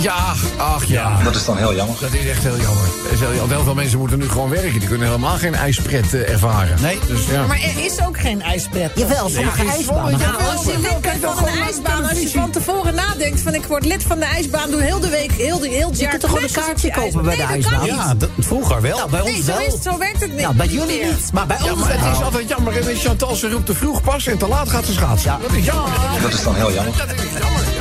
Ja, 0.01 0.35
ach 0.57 0.85
ja. 0.85 1.23
Dat 1.23 1.35
is 1.35 1.45
dan 1.45 1.57
heel 1.57 1.75
jammer. 1.75 1.97
Dat 2.01 2.13
is 2.13 2.29
echt 2.29 2.43
heel 2.43 2.57
jammer. 2.57 2.85
Heel, 3.19 3.49
heel 3.49 3.63
veel 3.65 3.75
mensen 3.75 3.99
moeten 3.99 4.19
nu 4.19 4.29
gewoon 4.29 4.49
werken. 4.51 4.79
Die 4.79 4.89
kunnen 4.89 5.07
helemaal 5.07 5.37
geen 5.37 5.55
ijspret 5.55 6.15
eh, 6.15 6.31
ervaren. 6.31 6.77
Nee. 6.81 6.99
Dus 7.07 7.21
ja. 7.31 7.47
Maar 7.47 7.61
er 7.61 7.85
is 7.85 8.01
ook 8.07 8.19
geen 8.19 8.43
ijspret. 8.43 8.91
Jawel, 8.95 9.29
sommige 9.29 9.65
Ja, 9.65 9.71
ijsbanen. 9.73 10.19
ja, 10.19 10.31
Nou, 10.31 10.57
als 10.57 10.65
je 10.65 10.79
lid 10.81 11.01
bent 11.01 11.25
van 11.25 11.47
een 11.49 11.63
ijsbaan, 11.63 12.09
als 12.09 12.19
je 12.21 12.31
van 12.31 12.51
tevoren 12.51 12.95
nadenkt 12.95 13.41
van 13.41 13.55
ik 13.55 13.65
word 13.65 13.85
lid 13.85 14.03
van 14.03 14.19
de 14.19 14.25
ijsbaan, 14.25 14.71
doe 14.71 14.83
heel 14.83 15.01
de 15.01 15.09
week, 15.09 15.33
heel, 15.33 15.59
de, 15.59 15.69
heel 15.69 15.87
het 15.89 15.97
Je 15.97 16.03
jaar 16.03 16.11
kunt 16.11 16.23
toch 16.23 16.31
gewoon 16.31 16.45
een 16.49 16.53
kaartje 16.55 16.87
je 16.87 16.93
kopen 16.95 17.23
bij 17.25 17.37
de 17.37 17.43
Nee, 17.49 17.61
dat 17.61 17.71
kan 17.71 17.81
ijsbaan? 17.81 17.97
niet. 17.97 18.07
Ja, 18.07 18.15
dat, 18.15 18.29
vroeger 18.39 18.81
wel. 18.81 18.97
Nou, 18.97 19.11
bij 19.11 19.21
ons 19.21 19.31
Nee, 19.31 19.43
zo, 19.43 19.53
wel. 19.53 19.67
is, 19.77 19.83
zo 19.83 19.99
werkt 19.99 20.21
het 20.21 20.31
niet. 20.31 20.41
Ja, 20.41 20.53
bij 20.53 20.67
jullie 20.67 21.05
niet, 21.05 21.33
maar 21.33 21.47
bij 21.47 21.57
Ja, 21.65 21.73
ons 21.73 21.83
het 21.87 22.17
is 22.17 22.23
altijd 22.25 22.49
jammer. 22.49 22.77
En 22.89 22.97
Chantal, 22.97 23.35
ze 23.37 23.51
roept 23.51 23.67
te 23.67 23.75
vroeg 23.75 24.03
pas 24.03 24.27
en 24.27 24.39
te 24.39 24.49
laat 24.49 24.69
gaat 24.71 24.85
ze 24.85 24.93
schaatsen. 24.93 25.31
Ja. 25.31 25.39
Dat 25.49 25.53
is 25.57 25.65
jammer. 25.65 25.91
Dat 26.23 26.33
is 26.33 26.43
dan 26.43 26.55
heel 26.55 26.73
jammer. 26.73 26.97
Dat 26.97 27.17
is 27.17 27.23
jammer, 27.41 27.63
ja. 27.77 27.78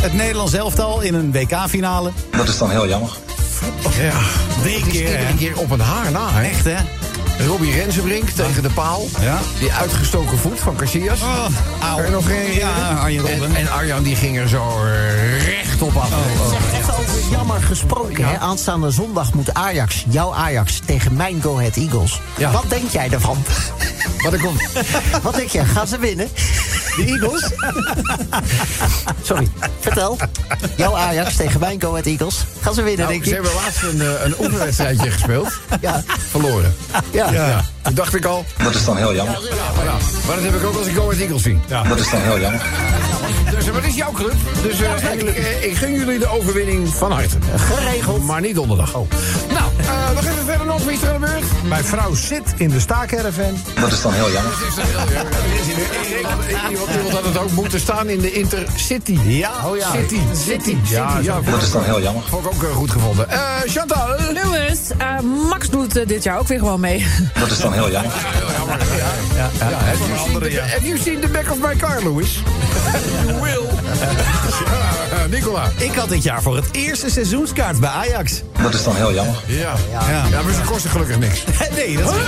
Het 0.00 0.12
Nederlands 0.12 0.52
elftal 0.52 1.00
in 1.00 1.14
een 1.14 1.32
WK-finale. 1.32 2.10
Dat 2.30 2.48
is 2.48 2.58
dan 2.58 2.70
heel 2.70 2.88
jammer. 2.88 3.16
Ja, 4.00 4.12
Drie 4.62 4.86
keer, 4.86 5.18
keer 5.36 5.58
op 5.58 5.70
een 5.70 5.80
haar 5.80 6.10
na, 6.10 6.32
hè? 6.32 6.48
Echt, 6.48 6.64
hè? 6.64 6.76
Robbie 7.46 7.72
Rensenbrink 7.72 8.28
tegen 8.28 8.62
de 8.62 8.70
paal. 8.70 9.06
Ja. 9.20 9.38
Die 9.58 9.72
uitgestoken 9.72 10.38
voet 10.38 10.60
van 10.60 10.76
Casillas. 10.76 11.20
Oh, 11.20 11.46
auw. 11.82 12.10
nog 12.10 12.26
geen 12.26 12.54
Ja, 12.54 12.94
Arjen 13.00 13.20
Robben. 13.20 13.48
En, 13.48 13.56
en 13.56 13.70
Arjan 13.70 14.02
die 14.02 14.16
ging 14.16 14.38
er 14.38 14.48
zo 14.48 14.80
recht 15.46 15.82
op 15.82 15.96
af. 15.96 16.08
Zeg, 16.50 16.80
even 16.80 16.96
over 16.98 17.30
jammer 17.30 17.62
gesproken. 17.62 18.28
Hè? 18.28 18.38
Aanstaande 18.38 18.90
zondag 18.90 19.34
moet 19.34 19.54
Ajax, 19.54 20.04
jouw 20.08 20.34
Ajax, 20.34 20.80
tegen 20.84 21.16
mijn 21.16 21.42
Go 21.42 21.56
Ahead 21.56 21.76
Eagles. 21.76 22.20
Ja. 22.36 22.50
Wat 22.50 22.64
denk 22.68 22.90
jij 22.90 23.08
daarvan? 23.08 23.38
Maar 24.22 24.32
er 24.32 24.40
komt... 24.40 24.62
Wat 25.22 25.34
denk 25.34 25.48
je? 25.48 25.64
Gaan 25.64 25.86
ze 25.86 25.98
winnen? 25.98 26.28
De 26.98 27.04
Eagles? 27.04 27.50
Sorry, 29.28 29.48
vertel. 29.80 30.16
Jouw 30.76 30.96
Ajax 30.96 31.36
tegen 31.36 31.60
mijn 31.60 31.80
Go 31.80 31.94
Eagles. 31.96 32.44
Gaan 32.60 32.74
ze 32.74 32.82
winnen, 32.82 32.98
Nou, 33.06 33.10
denk 33.12 33.24
ze 33.24 33.28
je? 33.28 33.34
hebben 33.34 33.52
laatst 33.54 33.82
een, 33.82 34.00
eh, 34.00 34.24
een 34.24 34.34
oefenwedstrijdje 34.38 35.10
gespeeld. 35.10 35.52
Ja. 35.80 36.02
Verloren. 36.30 36.74
Ja. 37.12 37.30
Ja. 37.32 37.64
Toen 37.88 37.96
dacht 37.96 38.14
ik 38.14 38.24
al... 38.24 38.44
Dat 38.62 38.74
is 38.74 38.84
dan 38.84 38.96
heel 38.96 39.14
jammer. 39.14 39.38
Ja, 39.84 39.92
maar 40.26 40.36
dat 40.36 40.44
heb 40.44 40.54
ik 40.54 40.64
ook 40.64 40.76
als 40.76 40.86
ik 40.86 40.94
Go 40.94 41.02
Ahead 41.02 41.20
Eagles 41.20 41.42
zie. 41.42 41.58
Dat 41.88 41.98
is 41.98 42.10
dan 42.10 42.20
heel 42.20 42.40
jammer. 42.40 42.62
Dus 43.50 43.66
eh, 43.66 43.72
wat 43.74 43.84
is 43.84 43.94
jouw 43.94 44.12
club? 44.12 44.34
Dus 44.62 44.80
eh, 44.80 45.12
ik, 45.12 45.22
eh, 45.22 45.64
ik 45.64 45.76
gun 45.76 45.92
jullie 45.92 46.18
de 46.18 46.28
overwinning 46.28 46.88
van 46.88 47.12
harte. 47.12 47.36
Geregeld. 47.56 48.22
Maar 48.24 48.40
niet 48.40 48.54
donderdag. 48.54 48.92
Nou, 48.92 49.06
eh, 49.78 50.10
nog 50.14 50.24
even 50.24 50.44
verder 50.44 50.66
nog. 50.66 50.84
Wie 50.84 50.92
is 50.92 51.02
er 51.02 51.08
aan 51.14 51.20
de 51.20 51.26
beurt? 51.26 51.44
Mijn 51.68 51.84
vrouw 51.84 52.14
zit 52.14 52.54
in 52.56 52.68
de 52.68 52.80
staakerven. 52.80 53.62
Dat 53.80 53.92
is 53.92 54.02
dan 54.02 54.12
heel 54.12 54.30
jammer. 54.30 54.52
Is 54.68 54.76
er 54.76 54.84
heel 54.84 54.98
erg. 54.98 55.22
Er 55.22 55.60
is 55.60 56.70
Iemand 56.70 57.10
had 57.10 57.24
het 57.24 57.38
ook 57.38 57.50
moeten 57.50 57.80
staan 57.80 58.08
in 58.08 58.20
de 58.20 58.32
Intercity. 58.32 59.18
Ja. 59.24 59.50
Oh 59.64 59.76
ja. 59.76 59.90
City, 59.92 60.20
City, 60.46 60.76
ja, 60.82 61.18
ja. 61.22 61.40
Dat 61.40 61.62
is 61.62 61.72
dan 61.72 61.84
heel 61.84 62.02
jammer. 62.02 62.22
Vond 62.28 62.44
ik 62.44 62.50
ook 62.50 62.72
goed 62.72 62.90
gevonden. 62.90 63.30
Eh 63.30 63.40
Chantal. 63.66 64.14
Eh, 64.98 65.20
Max 65.48 65.70
doet 65.70 66.08
dit 66.08 66.22
jaar 66.22 66.38
ook 66.38 66.48
weer 66.48 66.58
gewoon 66.58 66.80
mee. 66.80 67.06
Dat 67.40 67.50
is 67.50 67.58
dan 67.60 67.72
heel 67.72 67.77
jammer. 67.86 68.12
Ja, 69.36 69.50
have, 69.68 70.06
you 70.06 70.18
seen 70.18 70.38
the, 70.40 70.60
have 70.60 70.86
you 70.86 70.98
seen 70.98 71.20
the 71.20 71.28
back 71.28 71.50
of 71.50 71.58
my 71.58 71.76
car, 71.76 72.02
Louis? 72.02 72.42
you 73.26 73.40
will. 73.42 73.66
Ja, 75.10 75.26
Nicola. 75.30 75.70
Ik 75.76 75.94
had 75.94 76.08
dit 76.08 76.22
jaar 76.22 76.42
voor 76.42 76.56
het 76.56 76.64
eerste 76.72 77.10
seizoenskaart 77.10 77.80
bij 77.80 77.90
Ajax. 77.90 78.42
Dat 78.62 78.74
is 78.74 78.84
dan 78.84 78.96
heel 78.96 79.14
jammer. 79.14 79.34
Ja. 79.46 79.72
Ja. 79.90 80.24
ja, 80.30 80.42
maar 80.42 80.52
ze 80.52 80.60
kosten 80.60 80.90
gelukkig 80.90 81.18
niks. 81.18 81.44
Nee, 81.76 81.96
dat 81.96 82.14
is... 82.14 82.20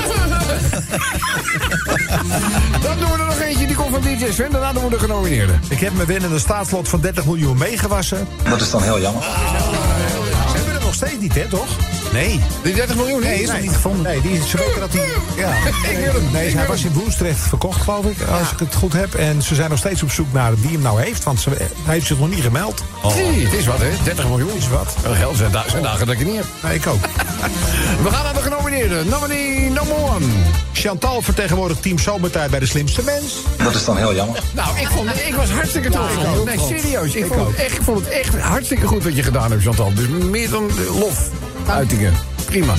Dan 2.82 2.98
doen 2.98 3.10
we 3.10 3.16
er 3.18 3.26
nog 3.26 3.40
eentje, 3.40 3.66
die 3.66 3.76
komt 3.76 3.90
van 3.90 4.00
DJ 4.00 4.32
Sven. 4.32 4.50
Daarna 4.50 4.72
doen 4.72 4.84
we 4.84 4.90
de 4.90 4.98
genomineerden. 4.98 5.60
Ik 5.68 5.80
heb 5.80 5.94
mijn 5.94 6.06
winnende 6.06 6.38
staatslot 6.38 6.88
van 6.88 7.00
30 7.00 7.24
miljoen 7.24 7.58
meegewassen. 7.58 8.26
Dat 8.48 8.60
is 8.60 8.70
dan 8.70 8.82
heel 8.82 9.00
jammer. 9.00 9.22
Ze 9.22 10.56
hebben 10.56 10.74
het 10.74 10.82
nog 10.82 10.94
steeds 10.94 11.18
niet, 11.20 11.34
hè, 11.34 11.46
toch? 11.48 11.66
Nee. 12.12 12.40
Die 12.62 12.75
30 12.75 12.96
miljoen? 12.96 13.20
Nee, 13.20 13.42
is 13.42 13.49
nog 13.51 13.61
niet 13.61 13.73
gevonden. 13.73 14.03
Nee, 14.03 14.20
die, 14.20 14.46
ze 14.46 14.57
weten 14.57 14.81
dat 14.81 14.92
hij... 14.92 15.09
Ja. 15.37 15.55
Ik 15.90 15.99
wil 15.99 16.12
hem. 16.12 16.31
Nee, 16.33 16.57
hij 16.57 16.66
was 16.66 16.85
in 16.85 16.92
Woensdrecht 16.92 17.38
verkocht, 17.38 17.83
geloof 17.83 18.05
ik, 18.05 18.16
als 18.40 18.53
ik 18.53 18.59
het 18.59 18.75
goed 18.75 18.92
heb. 18.92 19.14
En 19.14 19.42
ze 19.42 19.55
zijn 19.55 19.70
nog 19.70 19.79
steeds 19.79 20.03
op 20.03 20.11
zoek 20.11 20.33
naar 20.33 20.61
wie 20.61 20.70
hem 20.70 20.83
nou 20.83 21.03
heeft, 21.03 21.25
want 21.25 21.40
ze, 21.40 21.51
hij 21.51 21.68
heeft 21.85 22.07
zich 22.07 22.18
nog 22.18 22.29
niet 22.31 22.42
gemeld. 22.42 22.83
Zie, 23.14 23.44
het 23.44 23.53
is 23.53 23.66
wat, 23.66 23.79
hè? 23.79 23.90
30 24.05 24.29
miljoen 24.29 24.57
is 24.57 24.68
wat. 24.68 24.94
Wel 25.03 25.14
geld 25.14 25.37
zijn, 25.37 25.51
da 25.53 25.64
zijn 25.68 25.83
dagen 25.83 26.07
dat 26.07 26.14
ik 26.14 26.18
het 26.18 26.29
niet 26.29 26.37
heb. 26.37 26.46
Nee, 26.62 26.75
ik 26.75 26.87
ook. 26.87 27.01
We 28.05 28.11
gaan 28.11 28.25
naar 28.25 28.35
de 28.35 28.40
genomineerden. 28.40 29.09
Nominee 29.09 29.59
number 29.59 29.96
one. 29.96 30.27
Chantal 30.73 31.23
vertegenwoordigt 31.23 31.83
Team 31.83 31.99
Zomertijd 31.99 32.51
bij 32.51 32.61
de 32.61 32.66
slimste 32.66 33.03
mens. 33.03 33.35
Dat 33.57 33.75
is 33.75 33.85
dan 33.85 33.96
heel 33.96 34.14
jammer. 34.14 34.38
Nou, 34.55 34.79
ik, 34.79 34.88
vond, 34.88 35.09
ik 35.27 35.35
was 35.35 35.51
hartstikke 35.51 35.90
trots. 35.90 36.12
nee, 36.44 36.59
serieus. 36.59 37.14
Ik, 37.14 37.27
vond 37.27 37.46
het, 37.46 37.57
echt, 37.57 37.77
ik 37.77 37.83
vond 37.83 37.99
het 37.99 38.09
echt 38.09 38.38
hartstikke 38.38 38.87
goed 38.87 39.05
wat 39.05 39.16
je 39.16 39.23
gedaan 39.23 39.51
hebt, 39.51 39.62
Chantal. 39.62 39.94
Dus 39.94 40.09
meer 40.09 40.51
dan 40.51 40.70
lof. 40.99 41.29
Uitingen. 41.70 42.14
Prima. 42.44 42.74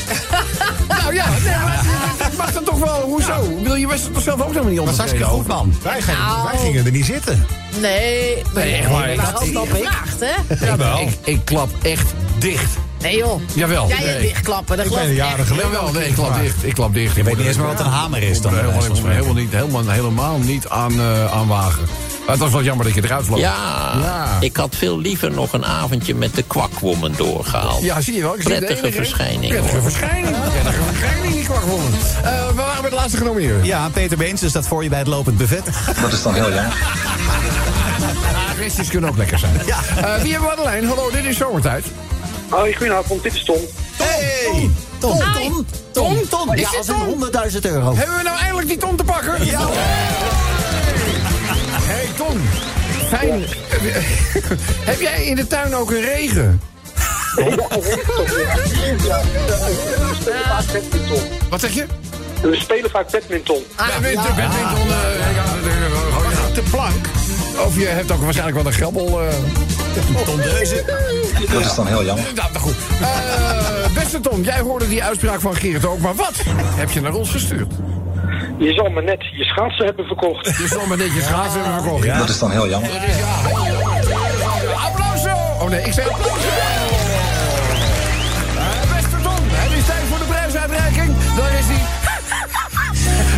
nou 1.01 1.13
ja, 1.13 1.29
nee, 1.29 1.55
maar 1.63 1.83
het 2.17 2.37
mag 2.37 2.51
dan 2.53 2.63
toch 2.63 2.79
wel. 2.79 3.01
Hoezo? 3.01 3.41
Ik 3.43 3.57
bedoel, 3.57 3.75
je 3.75 3.87
was 3.87 4.01
toch 4.13 4.23
zelf 4.23 4.41
ook 4.41 4.47
helemaal 4.47 4.69
niet 4.69 4.77
Dat 4.77 4.87
onder. 4.87 4.87
was 4.87 4.97
hartstikke 4.97 5.25
goed, 5.25 5.47
man. 5.47 5.73
Wij, 5.83 6.01
gingen- 6.01 6.19
Nou. 6.19 6.47
wij 6.51 6.57
gingen 6.59 6.85
er 6.85 6.91
niet 6.91 7.05
zitten. 7.05 7.45
Nee, 7.79 8.43
Nee, 8.53 8.73
echt 8.73 8.89
waar. 8.89 9.15
Dat 9.15 9.43
ik. 9.43 9.57
gevraagd, 9.57 10.19
hè? 10.19 10.65
Ja, 10.65 10.75
maar 10.75 11.01
ik, 11.01 11.17
ik 11.23 11.39
klap 11.45 11.69
echt 11.81 12.13
dicht. 12.37 12.77
Nee 13.01 13.17
joh. 13.17 13.41
Jawel. 13.53 13.87
Jij 13.87 14.03
Nee. 14.03 14.21
dichtklappen, 14.21 14.77
dat 14.77 14.85
Ik 14.85 14.91
geloof 14.91 15.05
ben 15.07 15.15
ik 15.15 15.21
jaren 15.21 15.45
geleden. 15.45 15.71
Jawel, 15.71 15.91
nee, 15.91 16.07
ik 16.07 16.13
klap 16.13 16.41
dicht. 16.41 16.55
Ik 16.65 16.73
klap 16.73 16.93
dicht. 16.93 17.15
Je 17.15 17.23
weet 17.23 17.37
niet 17.37 17.47
eens 17.47 17.57
meer 17.57 17.65
wat 17.65 17.79
een 17.79 17.85
hamer 17.85 18.23
is 18.23 18.41
dan. 18.41 18.53
Helemaal, 18.55 18.81
helemaal, 19.05 19.33
niet, 19.33 19.51
helemaal, 19.51 19.87
helemaal 19.87 20.37
niet 20.37 20.67
aan, 20.69 20.99
eh, 20.99 21.31
aan 21.33 21.47
wagen. 21.47 21.83
Maar 22.25 22.29
het 22.29 22.39
was 22.39 22.51
wel 22.51 22.63
jammer 22.63 22.85
dat 22.85 22.95
je 22.95 23.03
eruit 23.03 23.25
vloog. 23.25 23.39
Ja, 23.39 23.55
Ja. 24.01 24.37
ik 24.39 24.57
had 24.57 24.75
veel 24.75 24.99
liever 24.99 25.31
nog 25.31 25.53
een 25.53 25.65
avondje 25.65 26.15
met 26.15 26.35
de 26.35 26.43
kwakwoman 26.43 27.13
doorgehaald. 27.17 27.83
Ja, 27.83 28.01
zie 28.01 28.13
je 28.15 28.21
wel. 28.21 28.35
Ik 28.35 28.43
Prettige 28.43 28.77
enige- 28.79 28.91
verschijning, 28.91 29.47
Prettige 29.51 29.73
hoor. 29.73 29.81
verschijning. 29.91 30.35
Prettige 30.51 30.83
verschijning, 30.93 31.33
die 31.33 31.43
kwakwoman. 31.43 31.91
Eh 32.23 32.47
we 32.47 32.53
waren 32.53 32.81
bij 32.81 32.89
de 32.89 32.95
laatste 32.95 33.17
genomineerde. 33.17 33.65
Ja, 33.65 33.89
Peter 33.89 34.17
Beens 34.17 34.45
staat 34.45 34.67
voor 34.67 34.83
je 34.83 34.89
bij 34.89 34.99
het 34.99 35.07
lopend 35.07 35.37
buffet. 35.37 35.65
Dat 36.01 36.13
is 36.13 36.21
dan 36.23 36.33
heel 36.33 36.53
jammer. 36.53 36.73
Restjes 38.57 38.87
kunnen 38.89 39.09
ook 39.09 39.17
lekker 39.17 39.39
zijn. 39.39 39.53
Ja. 39.65 39.77
Eh, 39.97 40.21
wie 40.21 40.31
hebben 40.31 40.49
we 40.49 40.55
aan 40.55 40.63
de 40.63 40.69
lijn? 40.69 40.85
Hallo, 40.87 41.09
dit 41.11 41.25
is 41.25 41.37
zomertijd. 41.37 41.85
Hoi, 42.49 42.73
goedenavond, 42.75 43.23
dit 43.23 43.33
is 43.35 43.43
Tom. 43.43 43.57
Hey! 43.97 44.69
Tom, 44.97 45.17
Tom, 45.33 45.65
Tom, 45.91 46.17
Tom. 46.29 46.53
Is 46.53 46.61
Ja, 46.61 46.69
dit 46.69 46.77
als 46.77 46.85
Tom? 46.87 46.97
100.000 47.07 47.65
euro. 47.65 47.95
Hebben 47.95 48.17
we 48.17 48.23
nou 48.23 48.37
eindelijk 48.39 48.67
die 48.67 48.77
Tom 48.77 48.95
te 48.95 49.03
pakken? 49.03 49.45
Ja. 49.45 49.59
Tom, 52.15 52.41
fijn. 53.09 53.43
Heb 54.89 54.99
jij 55.01 55.25
in 55.25 55.35
de 55.35 55.47
tuin 55.47 55.75
ook 55.75 55.91
een 55.91 56.01
regen? 56.01 56.61
We 57.35 57.41
spelen 60.21 60.43
vaak 60.47 60.65
badminton. 60.73 61.21
Wat 61.49 61.59
zeg 61.59 61.71
je? 61.71 61.85
We 62.41 62.55
spelen 62.59 62.89
vaak 62.89 63.11
badminton. 63.11 63.63
Ah, 63.75 63.87
badminton, 63.87 64.35
badminton. 64.35 64.87
eh, 64.87 65.35
ja, 65.35 65.43
Gewoon 66.11 66.31
ja, 66.31 66.53
te 66.53 66.61
plank. 66.71 67.05
Of 67.65 67.75
je 67.77 67.85
hebt 67.85 68.11
ook 68.11 68.21
waarschijnlijk 68.23 68.57
wel 68.57 68.65
een 68.65 68.73
grabbel. 68.77 69.21
eh. 69.21 69.33
Dat 71.51 71.61
is 71.61 71.75
dan 71.75 71.87
heel 71.87 72.05
jammer. 72.05 72.25
Nou, 72.35 72.51
nou 72.51 72.59
goed. 72.65 72.75
Eh, 73.01 73.93
beste 73.93 74.19
Tom, 74.19 74.43
jij 74.43 74.59
hoorde 74.59 74.87
die 74.87 75.03
uitspraak 75.03 75.41
van 75.41 75.55
Geert 75.55 75.85
ook. 75.85 75.99
Maar 75.99 76.15
wat 76.15 76.33
heb 76.75 76.91
je 76.91 77.01
naar 77.01 77.13
ons 77.13 77.29
gestuurd? 77.29 77.73
Je 78.61 78.73
zal 78.73 78.89
me 78.89 79.01
net 79.01 79.23
je 79.31 79.43
schaatsen 79.43 79.85
hebben 79.85 80.05
verkocht. 80.05 80.57
Je 80.57 80.67
zal 80.67 80.85
me 80.87 80.97
netjes 80.97 81.23
schaatsen 81.23 81.63
hebben 81.63 81.81
verkocht. 81.81 82.17
Dat 82.17 82.29
is 82.29 82.39
dan 82.39 82.51
heel 82.51 82.69
jammer. 82.69 82.89
Ja. 82.89 82.99
Applauso! 84.85 85.29
Oh 85.59 85.69
nee, 85.69 85.81
ik 85.81 85.93
zei 85.93 86.07
applauso! 86.07 86.47
Eh, 88.57 88.93
beste 88.95 89.21
Tom, 89.21 89.43
het 89.49 89.77
is 89.77 89.85
tijd 89.85 90.03
voor 90.09 90.17
de 90.17 90.25
prijsuitreiking. 90.25 91.15
Daar 91.37 91.53
is 91.59 91.65
hij. 91.65 91.81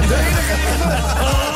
De 0.07 0.15
enige 0.15 1.52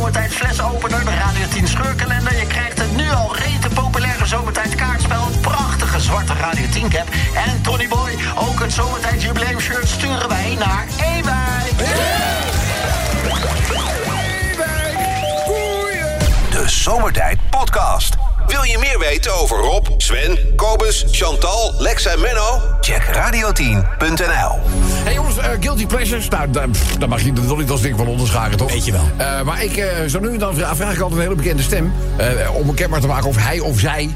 zomertijd 0.00 0.32
flesopener, 0.32 1.04
de 1.04 1.14
Radio 1.14 1.46
10 1.52 1.68
scheurkalender. 1.68 2.36
Je 2.36 2.46
krijgt 2.46 2.78
het 2.78 2.96
nu 2.96 3.10
al 3.10 3.36
rete 3.36 3.68
populaire 3.74 4.26
zomertijd 4.26 4.74
kaartspel, 4.74 5.22
een 5.22 5.40
prachtige 5.40 6.00
zwarte 6.00 6.32
Radio 6.32 6.68
10 6.72 6.88
cap. 6.88 7.06
En 7.34 7.62
Tony 7.62 7.88
Boy, 7.88 8.10
ook 8.38 8.60
het 8.60 8.72
zomertijd 8.72 9.22
jubileumshirt 9.22 9.88
sturen 9.88 10.28
wij 10.28 10.56
naar 10.58 10.86
Ewijk. 10.98 11.78
De 16.50 16.64
Zomertijd 16.66 17.38
Podcast. 17.50 18.14
Wil 18.46 18.62
je 18.62 18.78
meer 18.78 18.98
weten 18.98 19.34
over 19.34 19.58
Rob, 19.58 19.86
Sven, 19.96 20.54
Kobus, 20.56 21.04
Chantal, 21.10 21.74
Lex 21.78 22.06
en 22.06 22.20
Menno? 22.20 22.60
Check 22.80 23.02
radio10.nl. 23.02 24.58
Hey 25.04 25.14
jongens, 25.14 25.36
eh, 25.38 25.48
Guilty 25.60 25.86
Pleasures. 25.86 26.28
Nou, 26.28 26.50
daar, 26.50 26.68
pff, 26.68 26.96
daar 26.96 27.08
mag 27.08 27.20
je 27.22 27.32
er 27.48 27.56
niet 27.56 27.70
als 27.70 27.80
ding 27.80 27.96
van 27.96 28.06
onderscharen, 28.06 28.56
toch? 28.56 28.70
Weet 28.72 28.84
je 28.84 28.92
wel. 28.92 29.08
Eh, 29.16 29.42
maar 29.42 29.64
ik, 29.64 29.76
eh, 29.76 29.86
zo 30.06 30.20
nu 30.20 30.28
en 30.32 30.38
dan 30.38 30.54
vra- 30.54 30.76
vraag 30.76 30.92
ik 30.94 31.00
altijd 31.00 31.20
een 31.20 31.26
hele 31.26 31.34
bekende 31.36 31.62
stem... 31.62 31.92
om 32.54 32.68
een 32.68 32.74
kenbaar 32.74 33.00
te 33.00 33.06
maken 33.06 33.28
of 33.28 33.36
hij 33.36 33.60
of 33.60 33.78
zij... 33.78 34.10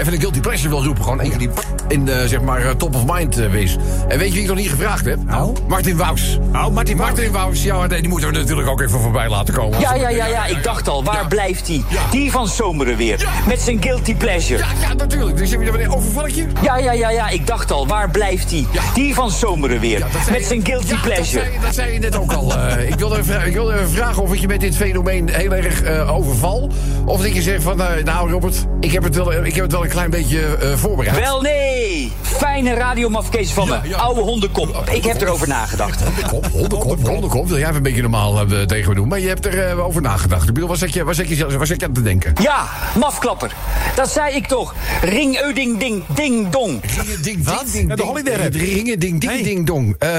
even 0.00 0.12
een 0.12 0.20
Guilty 0.20 0.40
Pleasure 0.40 0.68
wil 0.68 0.84
roepen. 0.84 1.02
Gewoon 1.04 1.20
eentje 1.20 1.38
die 1.38 1.50
in 1.88 2.04
de, 2.04 2.28
zeg 2.28 2.40
maar, 2.40 2.76
top 2.76 2.94
of 2.94 3.02
mind 3.06 3.34
wees. 3.34 3.76
En 4.08 4.18
weet 4.18 4.26
je 4.28 4.32
wie 4.34 4.42
ik 4.42 4.48
nog 4.48 4.56
niet 4.56 4.68
gevraagd 4.70 5.04
heb? 5.04 5.18
Nou? 5.24 5.52
Martin 5.68 5.96
Wous. 5.96 6.38
Oh, 6.52 6.68
Martin 6.68 6.96
Wous. 6.96 7.10
Martin 7.10 7.32
Wous, 7.32 7.62
ja, 7.62 7.86
nee, 7.86 8.00
die 8.00 8.10
moeten 8.10 8.32
we 8.32 8.38
natuurlijk 8.38 8.68
ook 8.68 8.80
even 8.80 9.00
voorbij 9.00 9.28
laten 9.28 9.54
komen. 9.54 9.80
Ja, 9.80 9.94
ja, 9.94 10.08
ja, 10.08 10.26
ja, 10.26 10.46
ik 10.46 10.62
dacht 10.62 10.88
al, 10.88 11.04
waar 11.04 11.14
Ja. 11.22 11.24
blijft? 11.28 11.68
Ja. 11.68 11.80
Die 12.10 12.30
van 12.30 12.48
Zomeren 12.48 12.96
weer, 12.96 13.20
Ja. 13.20 13.28
met 13.46 13.60
zijn 13.60 13.82
guilty 13.82 14.14
pleasure. 14.16 14.58
Ja, 14.58 14.88
ja, 14.88 14.94
natuurlijk. 14.94 15.36
Dus 15.36 15.50
heb 15.50 15.62
je 15.62 15.70
er 15.70 15.94
overval 15.94 16.26
ik 16.26 16.34
je? 16.34 16.46
Ja, 16.62 16.76
ja, 16.78 16.92
ja, 16.92 17.10
ja, 17.10 17.28
ik 17.28 17.46
dacht 17.46 17.70
al, 17.72 17.86
waar 17.86 18.10
blijft? 18.10 18.50
Ja. 18.50 18.60
Die 18.94 19.14
van 19.14 19.30
Zomeren 19.30 19.52
weer, 19.60 19.98
Ja, 19.98 20.06
met 20.30 20.44
zijn 20.44 20.64
guilty 20.66 20.92
ja, 20.92 21.00
pleasure. 21.02 21.44
Dat 21.44 21.50
zei, 21.50 21.58
dat 21.64 21.74
zei 21.74 21.92
je 21.92 21.98
net 21.98 22.16
ook 22.16 22.32
al. 22.32 22.52
Eh, 22.56 22.88
ik, 22.88 22.94
wilde 22.94 23.18
even, 23.18 23.46
ik 23.46 23.52
wilde 23.52 23.72
even 23.74 23.90
vragen 23.90 24.22
of 24.22 24.32
ik 24.32 24.40
je 24.40 24.46
met 24.46 24.60
dit 24.60 24.76
fenomeen 24.76 25.28
heel 25.28 25.54
erg 25.54 25.82
eh, 25.82 26.14
overval. 26.14 26.70
Of 27.04 27.20
dat 27.22 27.34
je 27.34 27.42
zegt 27.42 27.62
van, 27.62 27.82
eh, 27.82 28.04
nou 28.04 28.30
Robert, 28.30 28.64
ik 28.80 28.92
heb, 28.92 29.02
het 29.02 29.16
wel, 29.16 29.32
ik 29.44 29.54
heb 29.54 29.62
het 29.64 29.72
wel 29.72 29.82
een 29.84 29.88
klein 29.90 30.10
beetje 30.10 30.56
eh, 30.56 30.76
voorbereid. 30.76 31.18
Wel 31.20 31.40
nee, 31.40 32.12
fijne 32.22 32.74
radiomafkees 32.74 33.50
van 33.50 33.66
Ja, 33.66 33.80
me, 33.82 33.88
ja. 33.88 33.96
oude 33.96 34.20
hondenkop. 34.20 34.84
Ik 34.92 35.04
heb 35.04 35.20
erover 35.20 35.48
nagedacht. 35.48 36.02
Hondenkop, 36.02 36.46
hondenkop, 36.52 37.08
hondenkop. 37.08 37.46
Wil 37.48 37.56
jij 37.56 37.64
even 37.64 37.76
een 37.76 37.82
beetje 37.82 38.02
normaal 38.02 38.40
eh, 38.40 38.60
tegen 38.62 38.88
me 38.88 38.94
doen? 38.94 39.08
Maar 39.08 39.20
je 39.20 39.28
hebt 39.28 39.46
er 39.46 39.68
eh, 39.68 39.86
over 39.86 40.02
nagedacht. 40.02 40.48
Ik 40.48 40.54
bedoel, 40.54 40.68
waar 40.68 40.76
zit 40.78 40.92
je, 40.94 41.04
waar 41.04 41.14
zit 41.14 41.28
je, 41.28 41.34
zit 41.62 41.80
je 41.80 41.86
aan 41.86 41.92
te 41.92 42.02
denken? 42.02 42.32
Ja, 42.42 42.66
mafklapper, 42.98 43.52
dat 43.94 44.10
zei 44.10 44.34
ik 44.34 44.46
toch. 44.46 44.74
Ring, 45.02 45.36
euding, 45.40 45.78
ding, 45.78 46.02
ding, 46.14 46.48
dong. 46.50 46.80
Ringen, 46.96 47.22
ding, 47.22 47.44
Wat? 47.44 47.58
ding, 47.60 47.72
ding, 47.72 47.88
Ja, 47.88 47.94
de 47.94 47.94
ding. 48.02 48.08
holiday 48.08 48.34
rap. 48.34 48.52
Ringen, 48.54 48.98
ding, 48.98 49.20
ding, 49.20 49.32
Nee. 49.32 49.42
ding, 49.42 49.43
dong. 49.43 49.43
Eh, 49.43 49.43
wie- 49.43 49.43
wie- 49.43 49.43
ik, 49.43 49.43
ring, 49.43 49.43
eh, 49.43 49.43
ding, 49.43 49.43
dong 49.64 49.96
eh, 49.98 50.10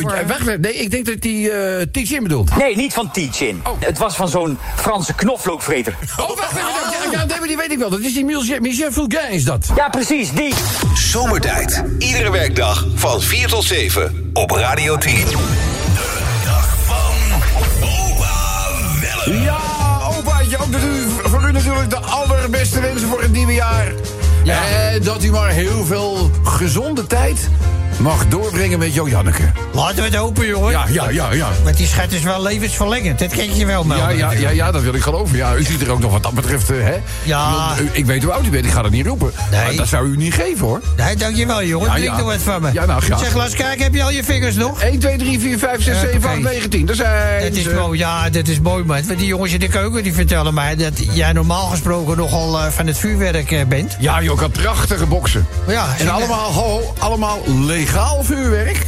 voor- 0.00 0.24
Wacht 0.26 0.58
nee, 0.60 0.74
ik 0.74 0.90
denk 0.90 1.06
dat 1.06 1.20
die 1.20 1.50
eh 1.50 1.86
Teach-in 1.92 2.22
bedoelt. 2.22 2.56
Nee, 2.56 2.76
niet 2.76 2.92
van 2.92 3.10
Teach-In. 3.10 3.60
Oh. 3.66 3.72
Het 3.78 3.98
was 3.98 4.16
van 4.16 4.28
zo'n 4.28 4.58
Franse 4.76 5.14
knoflookvreter. 5.14 5.94
Oh, 6.16 6.28
wacht 6.36 6.52
even, 6.52 6.62
ja, 7.12 7.18
ja, 7.18 7.24
nee, 7.38 7.48
die 7.48 7.56
weet 7.56 7.72
ik 7.72 7.78
wel. 7.78 7.90
Dat 7.90 8.00
is 8.00 8.12
die 8.14 8.24
Michel, 8.24 8.60
Michel 8.60 8.92
Fulgain, 8.92 9.30
is 9.30 9.44
dat. 9.44 9.66
Ja, 9.76 9.88
precies, 9.88 10.32
die. 10.32 10.54
Zomertijd. 10.94 11.82
Iedere 11.98 12.30
werkdag 12.30 12.86
van 12.94 13.20
4 13.22 13.48
tot 13.48 13.64
7 13.64 14.30
op 14.32 14.50
Radio 14.50 14.96
10. 14.98 15.14
Ja, 19.26 19.58
opaatje, 20.18 20.58
ook 20.58 20.72
dat 20.72 20.80
u, 20.82 21.08
voor 21.24 21.48
u 21.48 21.52
natuurlijk 21.52 21.90
de 21.90 21.96
allerbeste 21.98 22.80
wensen 22.80 23.08
voor 23.08 23.22
het 23.22 23.32
nieuwe 23.32 23.52
jaar. 23.52 23.92
En 24.44 25.02
dat 25.02 25.24
u 25.24 25.30
maar 25.30 25.50
heel 25.50 25.84
veel 25.84 26.30
gezonde 26.42 27.06
tijd 27.06 27.48
mag 28.00 28.26
doorbrengen 28.28 28.78
met 28.78 28.94
Jo 28.94 29.08
Janneke. 29.08 29.42
Laten 29.72 29.96
we 29.96 30.02
het 30.02 30.14
hopen, 30.14 30.46
jongen. 30.46 30.70
Ja, 30.70 30.84
ja, 30.88 31.08
ja, 31.10 31.32
ja. 31.32 31.48
Want 31.64 31.76
die 31.76 31.86
schat 31.86 32.12
is 32.12 32.22
wel 32.22 32.42
levensverlengend. 32.42 33.18
Dat 33.18 33.32
kijk 33.32 33.50
je 33.52 33.66
wel, 33.66 33.84
melden. 33.84 34.16
Ja, 34.16 34.30
ja, 34.30 34.38
ja, 34.40 34.50
ja, 34.50 34.70
dat 34.70 34.82
wil 34.82 34.94
ik 34.94 35.02
geloven. 35.02 35.36
Ja, 35.36 35.54
u 35.56 35.62
ziet 35.64 35.80
er 35.82 35.90
ook 35.90 35.98
nog 36.00 36.12
wat 36.12 36.22
dat 36.22 36.32
betreft, 36.32 36.70
eh, 36.70 36.76
hè? 36.82 36.94
Ja. 37.22 37.72
Ik, 37.76 37.80
u- 37.80 37.88
ik 37.92 38.06
weet 38.06 38.22
hoe 38.22 38.32
oud 38.32 38.46
u 38.46 38.50
bent, 38.50 38.64
ik 38.64 38.70
ga 38.70 38.82
dat 38.82 38.90
niet 38.90 39.06
roepen. 39.06 39.32
Nee. 39.50 39.64
Maar 39.64 39.74
dat 39.76 39.88
zou 39.88 40.08
u 40.08 40.16
niet 40.16 40.34
geven, 40.34 40.66
hoor. 40.66 40.80
Nee, 40.96 41.16
dankjewel, 41.16 41.64
jongen. 41.64 41.86
Ja, 41.88 41.92
Drink 41.94 42.08
ja. 42.10 42.16
nog 42.16 42.26
wat 42.26 42.36
van 42.42 42.62
me. 42.62 42.70
Ja, 42.72 42.84
nou, 42.86 43.02
graag. 43.02 43.18
Zeg, 43.18 43.34
laat 43.34 43.44
eens 43.46 43.54
kijken. 43.54 43.82
Heb 43.82 43.94
je 43.94 44.02
al 44.02 44.10
je 44.10 44.24
vingers 44.24 44.54
nog? 44.54 44.82
1, 44.82 44.98
2, 44.98 45.16
3, 45.18 45.40
4, 45.40 45.58
5, 45.58 45.82
6, 45.82 46.00
7, 46.00 46.28
8, 46.30 46.38
9, 46.42 46.70
10. 46.70 46.86
Dat 46.86 46.96
zijn 46.96 47.42
Dat 47.42 47.52
is 47.58 47.68
mooi, 47.72 47.98
ja, 47.98 48.30
dat 48.30 48.48
is 48.48 48.60
mooi, 48.60 48.84
man. 48.84 49.06
Want 49.06 49.18
die 49.18 49.26
jongens 49.28 49.52
in 49.52 49.60
de 49.60 49.68
keuken 49.68 50.02
die 50.02 50.12
vertellen 50.14 50.54
mij 50.54 50.76
dat 50.76 50.92
jij 51.14 51.32
normaal 51.32 51.66
gesproken 51.66 52.16
nogal 52.16 52.58
eh, 52.60 52.66
van 52.70 52.86
het 52.86 52.98
vuurwerk 52.98 53.50
eh, 53.52 53.64
bent. 53.66 53.96
Ja, 53.98 54.22
joh, 54.22 54.34
ik 54.34 54.40
had 54.40 54.52
prachtige 54.52 55.06
boksen. 55.06 55.46
Ja, 55.66 55.86
En 55.98 56.08
allemaal, 56.08 56.52
ho, 56.52 56.94
allemaal 56.98 57.38
legaal 57.92 58.22
vuurwerk. 58.24 58.86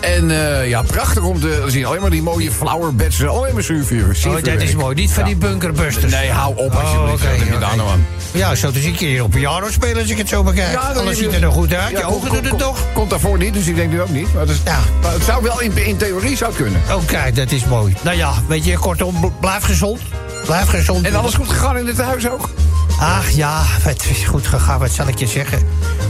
En 0.00 0.30
eh, 0.30 0.68
ja, 0.68 0.82
prachtig 0.82 1.22
om 1.22 1.40
te 1.40 1.64
zien. 1.66 1.84
Alleen 1.86 2.00
maar 2.00 2.10
die 2.10 2.22
mooie 2.22 2.50
flowerbeds. 2.52 3.26
Alleen 3.26 3.54
maar 3.54 3.62
zuurvuur. 3.62 4.16
Oh, 4.26 4.34
dat 4.42 4.46
is 4.60 4.74
mooi. 4.74 4.94
Niet 4.94 5.12
van 5.12 5.24
die 5.24 5.36
bunkerbusters. 5.36 6.12
Nee, 6.12 6.30
hou 6.30 6.56
op 6.56 6.74
Oh, 6.74 6.80
alsjeblieft. 6.84 7.44
je 7.52 7.58
daar 7.58 7.76
nou 7.76 7.88
aan? 7.90 8.06
Ja, 8.32 8.54
zo 8.54 8.70
te 8.70 8.80
zien 8.80 8.96
kun 8.96 9.08
je 9.08 9.24
op 9.24 9.30
piano 9.30 9.70
spelen 9.70 9.96
als 10.02 10.10
ik 10.10 10.18
het 10.18 10.28
zo 10.28 10.42
bekijk. 10.42 10.72
Ja, 10.72 10.78
Alles 11.00 11.18
ziet 11.18 11.32
er 11.32 11.40
nog 11.40 11.54
goed 11.54 11.74
uit. 11.74 11.90
Ja, 11.90 11.98
je 11.98 12.04
ogen 12.06 12.32
doen 12.32 12.44
het 12.44 12.58
toch? 12.58 12.78
Komt 12.94 13.10
daarvoor 13.10 13.38
niet, 13.38 13.54
dus 13.54 13.66
ik 13.66 13.74
denk 13.76 13.92
het 13.92 14.00
ook 14.00 14.08
niet. 14.08 14.34
Maar, 14.34 14.46
dat 14.46 14.54
is- 14.54 14.60
Ja. 14.64 14.78
maar 15.02 15.12
het 15.12 15.22
zou 15.24 15.42
wel 15.42 15.60
in, 15.60 15.76
in 15.76 15.96
theorie 15.96 16.36
zou 16.36 16.52
kunnen. 16.54 16.80
Oké, 16.94 17.30
dat 17.34 17.50
is 17.50 17.64
mooi. 17.64 17.94
Nou 18.02 18.16
ja, 18.16 18.32
weet 18.48 18.64
je, 18.64 18.78
kortom, 18.78 19.20
bl- 19.20 19.26
blijf 19.40 19.62
gezond. 19.62 20.00
Blijf 20.46 20.68
gezond. 20.68 21.06
En 21.06 21.14
alles 21.14 21.34
goed 21.34 21.48
gegaan 21.48 21.76
in 21.76 21.86
het 21.86 22.00
huis 22.00 22.28
ook? 22.28 22.50
Ach 23.00 23.30
ja, 23.30 23.62
het 23.64 24.04
is 24.10 24.24
goed 24.24 24.46
gegaan, 24.46 24.78
wat 24.78 24.90
zal 24.90 25.08
ik 25.08 25.18
je 25.18 25.26
zeggen? 25.26 25.58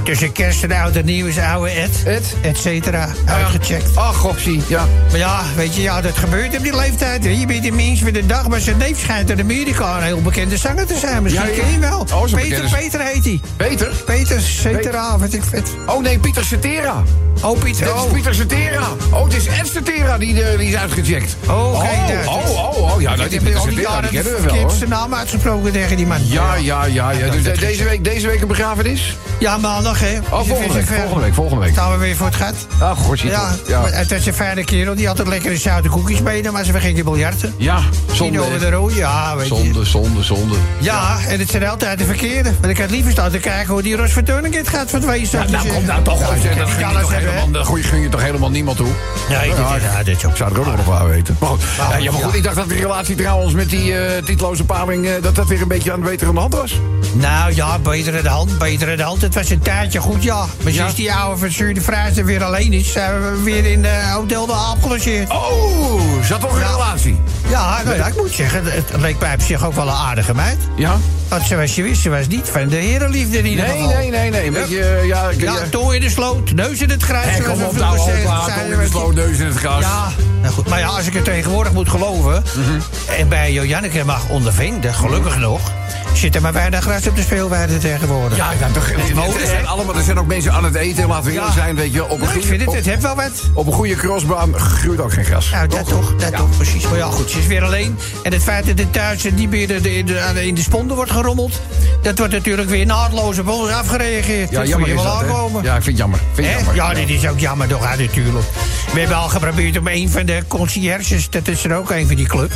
Tussen 0.05 0.33
kerst 0.33 0.63
en 0.65 0.73
oud 0.73 0.97
en 0.97 1.05
nieuw 1.05 1.27
is 1.27 1.39
oude 1.39 1.71
Ed, 1.71 1.91
Ed? 2.07 2.35
et 2.41 2.59
cetera, 2.59 3.09
uitgecheckt. 3.25 3.97
Ach, 3.97 4.17
goksie, 4.17 4.63
ja. 4.69 4.87
Maar 5.11 5.19
ja, 5.19 5.41
weet 5.57 5.75
je, 5.75 5.83
ja, 5.83 6.01
dat 6.01 6.17
gebeurt 6.19 6.57
op 6.57 6.63
die 6.63 6.77
leeftijd. 6.77 7.25
hè. 7.25 7.31
Je 7.31 7.47
bent 7.47 7.67
een 7.67 7.75
mens 7.75 8.01
met 8.01 8.17
een 8.17 8.27
dag, 8.27 8.49
maar 8.49 8.61
zijn 8.61 8.77
neef 8.77 8.99
schijnt 9.01 9.31
in 9.31 9.41
Amerika 9.41 9.97
een 9.97 10.03
heel 10.03 10.23
bekende 10.23 10.57
zanger 10.57 10.87
te 10.87 10.97
zijn. 10.99 11.23
Misschien 11.23 11.47
Ja, 11.47 11.55
ja. 11.55 11.61
ken 11.61 11.67
je 11.67 11.73
hem 11.73 11.81
wel. 11.81 12.07
Oh, 12.15 12.23
Peter, 12.35 12.69
Peter 12.79 13.01
heet 13.01 13.25
hij. 13.25 13.41
Peter? 13.57 13.89
Peter, 14.05 14.41
cetera, 14.41 15.19
wat 15.19 15.33
ik 15.33 15.43
vet. 15.45 15.69
Oh 15.87 16.03
nee, 16.03 16.19
Pieter 16.19 16.45
Cetera. 16.45 17.03
Oh, 17.43 17.59
Pieter, 17.59 17.87
Dat 17.87 18.05
is 18.07 18.13
Pieter 18.13 18.35
Cetera. 18.35 18.87
Oh, 19.13 19.25
het 19.25 19.35
is 19.35 19.47
Ed 19.47 19.67
Cetera 19.69 20.19
die, 20.19 20.43
eh, 20.43 20.59
die 20.59 20.69
is 20.69 20.77
uitgecheckt. 20.77 21.37
Oh, 21.49 21.75
oké, 21.75 21.85
oh, 21.85 22.07
dat- 22.09 22.27
oh, 22.27 22.51
oh, 22.51 22.93
oh, 22.95 23.01
ja, 23.01 23.11
ik 23.11 23.17
dat 23.19 23.29
die 23.31 23.39
heb 23.39 23.49
Pieter 23.49 23.69
die 23.69 23.77
Cetera, 23.79 23.93
jaren 23.95 24.11
die 24.11 24.21
kennen 24.23 24.41
we 24.43 24.49
de 24.49 24.55
wel, 24.55 24.63
hoor. 24.79 24.89
naam 24.89 25.15
uitgesproken 25.15 25.73
tegen 25.73 25.97
die 25.97 26.07
man. 26.07 26.19
Ja, 26.25 26.55
ja, 26.55 26.85
Ja, 26.85 27.11
ja. 27.11 27.29
Dus 27.31 27.43
de- 27.43 27.59
deze 27.59 27.85
week, 27.85 28.05
deze 28.05 28.27
week 28.27 28.41
een 28.41 28.49
begrafenis? 28.49 29.17
Ja, 29.39 29.57
maandag, 29.59 30.01
hè. 30.01 30.19
Oh, 30.31 30.41
volgende 30.47 30.73
week, 30.75 30.87
volgende 30.87 31.21
week, 31.25 31.35
volgende 31.35 31.65
week. 31.65 31.73
Staan 31.73 31.91
we 31.93 31.97
weer 31.99 32.17
voor 32.17 32.27
het 32.27 32.35
gat. 32.37 32.55
Ah, 32.81 32.97
god, 32.99 33.21
Ja, 33.21 33.55
ja. 33.67 33.85
het 33.87 34.11
is 34.11 34.27
een 34.27 34.35
fijne 34.35 34.65
kerel. 34.65 34.95
Die 34.95 35.07
had 35.07 35.19
het 35.19 35.29
lekkere 35.29 35.57
zoute 35.57 35.89
koekjes 35.89 36.21
mee, 36.21 36.51
maar 36.51 36.65
ze 36.65 36.71
vergeten 36.73 37.05
biljarten. 37.05 37.55
Ja, 37.57 37.79
Zonde. 37.79 38.15
zonde. 38.15 38.41
over 38.41 38.59
de 38.59 38.71
rode, 38.71 38.95
ja, 38.95 39.37
weet 39.37 39.49
je. 39.49 39.55
Zonde, 39.55 39.85
zonde, 39.85 40.23
zonde. 40.23 40.55
Ja, 40.79 41.19
en 41.29 41.39
het 41.39 41.51
zijn 41.51 41.69
altijd 41.69 41.99
de 41.99 42.05
verkeerde. 42.05 42.53
Maar 42.61 42.71
ik 42.71 42.79
had 42.79 42.91
liever 42.91 43.13
staan 43.13 43.31
te 43.31 43.39
kijken 43.39 43.73
hoe 43.73 43.83
die 43.83 43.97
Ros 43.97 44.13
van 44.13 44.25
Teuningen 44.25 44.67
gaat 44.67 44.91
van 44.91 45.01
twee 45.01 45.29
Ja, 45.31 45.45
nou, 45.51 45.69
kom 45.69 45.85
nou 45.85 46.03
toch 46.03 46.21
Ja, 46.21 46.41
zeg, 46.41 46.79
kan 46.79 46.95
Helemaal, 47.33 47.65
gooi- 47.65 47.83
gun 47.83 48.01
je 48.01 48.09
toch 48.09 48.23
helemaal 48.23 48.51
niemand 48.51 48.77
toe? 48.77 48.89
Ja, 49.29 49.41
ik- 49.41 49.57
ja, 49.57 49.77
ja, 49.77 50.03
dit 50.03 50.23
Ik 50.23 50.37
zou 50.37 50.53
er 50.55 50.59
ook 50.61 50.67
nog 50.77 50.85
wel 50.99 51.09
weten. 51.09 51.37
Maar 51.41 51.49
goed, 51.49 51.61
ja, 52.01 52.11
maar 52.13 52.21
goed, 52.23 52.35
ik 52.35 52.43
dacht 52.43 52.57
dat 52.57 52.69
de 52.69 52.75
relatie 52.75 53.15
trouwens 53.17 53.53
met 53.55 53.71
die 53.71 53.97
eh 53.99 54.23
titloze 54.23 54.65
paling... 54.65 55.07
eh, 55.07 55.13
dat 55.23 55.35
dat 55.35 55.47
weer 55.47 55.63
een 55.63 55.69
beetje 55.69 55.93
aan 55.93 56.01
de 56.01 56.09
betere 56.09 56.33
hand 56.39 56.55
was. 56.55 56.81
Nou 57.13 57.55
ja, 57.55 57.79
beter 57.79 58.15
in 58.15 58.23
de 58.23 58.29
hand, 58.29 58.59
beter 58.59 58.89
in 58.89 58.97
de 58.97 59.03
hand. 59.03 59.23
Het 59.23 59.35
was 59.35 59.51
een 59.51 59.59
tijdje 59.61 60.01
goed, 60.01 60.23
ja. 60.23 60.45
Maar 60.63 60.73
sinds 60.73 60.95
die 60.95 61.13
oude 61.13 61.39
verzuurde 61.39 61.81
Vrijs 61.81 62.17
er 62.17 62.25
weer 62.25 62.45
alleen 62.45 62.73
is... 62.73 62.93
zijn 62.93 63.21
we 63.23 63.43
weer 63.43 63.65
in 63.67 63.83
de 63.83 64.01
Hotel 64.13 64.47
de 64.47 64.53
Aap 64.53 64.83
gelogeerd. 64.83 65.31
Oh, 65.31 66.01
zat 66.25 66.41
toch 66.41 66.53
een 66.53 66.67
relatie? 66.73 67.21
Ja, 67.49 67.83
nou, 67.85 67.97
ja, 67.97 68.07
ik 68.07 68.17
moet 68.17 68.33
zeggen, 68.33 68.65
het, 68.65 68.85
leek 68.99 69.19
mij 69.21 69.35
op 69.35 69.41
zich 69.41 69.65
ook 69.67 69.75
wel 69.75 69.87
een 69.89 69.95
aardige 69.95 70.35
meid. 70.35 70.59
Ja? 70.77 70.97
Want 71.29 71.43
zoals 71.47 71.75
je 71.75 71.83
wist, 71.83 72.03
ze 72.03 72.09
was 72.11 72.27
niet 72.27 72.49
van 72.53 72.69
de 72.69 72.77
herenliefde 72.77 73.39
in 73.39 73.47
ieder 73.47 73.67
Nee, 73.67 73.77
geval. 73.77 73.97
nee, 73.97 74.11
nee, 74.11 74.31
nee. 74.31 74.47
Een 74.47 74.53
beetje, 74.53 74.81
eh, 74.83 75.07
ja... 75.07 75.29
ik- 75.29 75.41
Ja, 75.41 75.53
ja. 75.73 75.93
in 75.93 76.01
de 76.01 76.11
sloot, 76.11 76.53
neus 76.53 76.81
in 76.81 76.91
het 76.91 77.03
gras. 77.03 77.20
Hé, 77.29 77.43
zoals 77.43 77.59
kom 77.59 77.69
op 77.69 77.77
nou, 77.77 77.99
opa. 77.99 78.45
Tong 78.45 78.81
in 78.83 78.89
sloot, 78.91 79.15
neus 79.15 79.39
in 79.39 79.47
het 79.47 79.57
gras. 79.57 79.81
Ja, 79.81 80.09
nou 80.43 80.55
goed. 80.55 80.69
Maar 80.69 80.79
ja, 80.79 80.87
als 80.87 81.07
ik 81.07 81.13
het 81.15 81.25
tegenwoordig 81.25 81.73
moet 81.73 81.89
geloven... 81.89 82.43
en 83.19 83.29
bij 83.29 83.53
Janneke 83.53 84.05
mag 84.05 84.29
ondervinden, 84.29 84.95
gelukkig 84.95 85.39
nog... 85.39 85.61
zit 86.13 86.35
er 86.35 86.41
maar 86.43 86.53
weinig 86.53 86.81
gras 86.81 87.07
op 87.09 87.17
de 87.17 87.23
speelweide 87.23 87.79
tegenwoordig. 87.79 88.37
Ja, 88.39 88.51
ja, 88.61 88.67
toch, 88.73 88.89
is 88.89 89.13
mode, 89.13 89.39
er 89.39 89.47
zijn 89.47 89.67
allemaal, 89.67 89.97
er 89.97 90.03
zijn 90.03 90.19
ook 90.19 90.27
mensen 90.27 90.53
aan 90.53 90.65
het 90.65 90.75
eten, 90.75 91.07
laten 91.09 91.25
we 91.25 91.31
Ja. 91.33 91.37
eerlijk 91.39 91.57
zijn, 91.59 91.77
weet 91.77 91.93
je. 91.93 92.05
Op 92.05 92.11
een, 92.11 92.19
Nou, 92.19 92.29
ik 92.29 92.33
goede- 92.33 92.47
vind 92.47 92.61
het, 92.65 92.75
het 92.75 92.87
heeft 92.87 93.03
wel 93.03 93.15
wat. 93.15 93.31
op 93.55 93.67
een 93.67 93.73
goede 93.73 93.95
crossbaan 93.95 94.59
groeit 94.59 95.01
ook 95.01 95.13
geen 95.13 95.25
gras. 95.25 95.51
Nou, 95.51 95.67
dat 95.69 95.89
toch, 95.89 96.15
dat 96.17 96.37
toch, 96.37 96.57
precies. 96.57 96.89
Maar 96.89 96.99
ja, 96.99 97.07
goed, 97.07 97.31
ze 97.31 97.39
is 97.39 97.47
weer 97.47 97.65
alleen. 97.65 97.99
En 98.23 98.33
het 98.33 98.43
feit 98.43 98.67
dat 98.67 98.79
het 98.79 98.93
thuis 98.93 99.23
niet 99.35 99.51
meer 99.51 99.67
de, 99.69 99.81
de, 99.81 100.47
in 100.47 100.55
de 100.55 100.63
sponden 100.63 100.97
wordt 100.97 101.11
gerommeld... 101.11 101.61
dat 102.03 102.19
wordt 102.19 102.33
natuurlijk 102.33 102.69
weer 102.69 102.87
naadloos 102.87 103.39
op 103.39 103.49
ons 103.49 103.71
afgereageerd. 103.71 104.51
Ja, 104.51 104.59
dat 104.59 104.69
jammer 104.69 104.89
is 104.89 104.95
wel 104.95 105.05
dat, 105.05 105.13
hè? 105.21 105.27
aankomen. 105.27 105.63
Ja, 105.63 105.77
ik 105.77 105.83
vind 105.83 105.87
het 105.87 105.97
jammer. 105.97 106.19
Vind 106.33 106.47
het 106.47 106.57
jammer. 106.57 106.75
Ja, 106.75 106.95
dit 106.95 107.10
is 107.17 107.29
ook 107.29 107.39
jammer 107.39 107.69
toch, 107.69 107.83
ja, 107.83 107.95
natuurlijk. 107.97 108.45
We 108.93 108.99
hebben 108.99 109.17
al 109.17 109.29
geprobeerd 109.29 109.79
om 109.79 109.87
een 109.89 110.11
van 110.11 110.27
de 110.27 110.43
concierges... 110.49 111.31
dat 111.31 111.49
is 111.49 111.65
er 111.65 111.75
ook 111.77 111.91
een 111.91 112.07
van 112.07 112.17
die 112.17 112.27
club... 112.27 112.53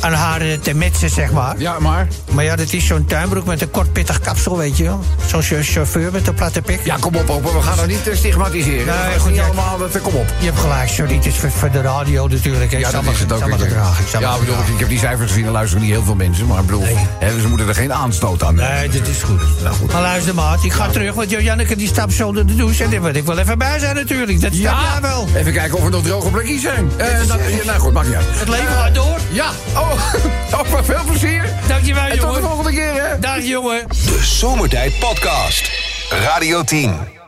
aan 0.00 0.12
haar 0.12 0.40
eh, 0.40 0.58
te 0.58 0.74
metsen, 0.74 1.10
zeg 1.10 1.30
maar. 1.32 1.54
Ja, 1.58 1.78
maar... 1.78 2.06
Maar 2.32 2.44
ja, 2.44 2.56
dat 2.56 2.72
is 2.72 2.86
zo'n 2.86 3.04
tuinbroek 3.04 3.44
met 3.46 3.60
een 3.62 3.70
kort 3.70 3.92
pittig 3.92 4.20
kapsel, 4.20 4.56
weet 4.56 4.76
je 4.76 4.84
wel. 4.84 5.04
Zo'n 5.26 5.42
chau- 5.42 5.62
chauffeur 5.62 6.12
met 6.12 6.26
een 6.26 6.34
platte 6.34 6.62
pik. 6.62 6.80
Ja, 6.84 6.96
kom 7.00 7.14
op, 7.14 7.30
opa. 7.30 7.52
We 7.52 7.62
gaan 7.62 7.76
nou 7.76 7.88
niet 7.88 8.08
eh, 8.08 8.16
stigmatiseren. 8.16 8.86
Nee, 8.86 9.12
dat 9.12 9.20
goed, 9.20 9.30
niet 9.30 9.40
ja. 9.40 9.44
allemaal... 9.46 9.78
Dat, 9.78 9.94
eh, 9.94 10.02
kom 10.02 10.14
op. 10.14 10.26
Je 10.38 10.44
hebt 10.46 10.58
gelijk, 10.58 10.88
sorry, 10.88 11.14
het 11.14 11.26
is 11.26 11.36
voor, 11.36 11.50
voor 11.50 11.70
de 11.70 11.80
radio 11.80 12.26
natuurlijk. 12.28 12.72
Ik 12.72 12.78
Ja, 12.80 12.90
dat 12.90 13.02
maar- 13.02 13.12
is 13.12 13.18
het 13.20 13.32
ook. 13.32 13.40
maar 13.40 13.60
ik 13.60 13.70
Ja, 14.12 14.20
maar 14.20 14.38
bedoel, 14.38 14.54
ik, 14.54 14.78
heb 14.78 14.88
die 14.88 14.98
cijfers 14.98 15.30
gezien 15.30 15.46
en 15.46 15.52
luisteren 15.52 15.84
niet 15.84 15.92
heel 15.94 16.04
veel 16.04 16.14
mensen. 16.14 16.46
Maar 16.46 16.58
ik 16.58 16.66
bedoel, 16.66 16.84
hè, 17.18 17.40
ze 17.40 17.48
moeten 17.48 17.68
er 17.68 17.74
geen 17.74 17.92
aanstoot 17.92 18.44
aan. 18.44 18.54
Nee, 18.54 18.88
dit 18.88 19.08
is 19.08 19.22
goed. 19.22 19.40
Nou, 19.62 19.74
goed. 19.74 19.92
Maar 19.92 20.02
luister, 20.02 20.34
maat, 20.34 20.64
ik 20.64 20.72
ga 20.72 20.88
terug, 20.88 21.14
want 21.14 21.30
Janneke 21.30 21.76
die 21.76 21.88
stapt 21.88 22.12
zo 22.12 22.32
de 22.32 22.44
douche. 22.44 22.84
En 22.84 23.02
wil 23.02 23.14
ik 23.14 23.24
wel 23.24 23.38
even 23.38 23.58
bij 23.58 23.78
zijn 23.82 23.94
natuurlijk. 23.96 24.40
Dat 24.40 24.54
snap 24.54 24.80
jij 24.92 25.00
wel. 25.00 25.26
Even 25.36 25.52
kijken 25.52 25.78
of 25.78 25.84
er 25.84 25.90
nog 25.90 26.02
droge 26.02 26.30
plekjes 26.30 26.60
zijn. 26.62 26.90
Eh, 26.96 27.18
dat- 27.18 27.28
ja, 27.28 27.64
nou 27.64 27.78
goed, 27.78 27.92
maakt 27.92 28.06
niet 28.06 28.16
uit. 28.16 28.26
Het 28.30 28.48
leven 28.48 28.66
gaat 28.72 28.94
door. 28.94 29.18
Ja, 29.30 29.50
oh, 29.74 29.90
oh 30.60 30.70
maar 30.72 30.84
veel 30.84 31.04
plezier. 31.06 31.44
Dankjewel, 31.68 32.02
En 32.02 32.10
tot 32.10 32.20
de 32.20 32.26
jongen. 32.26 32.42
volgende 32.42 32.70
keer, 32.70 32.92
hè. 32.94 33.18
Dag, 33.18 33.42
jongen. 33.42 33.88
De 33.88 34.18
Zomertijd 34.22 34.98
Podcast. 34.98 35.70
Radio 36.10 36.62
10. 36.62 37.21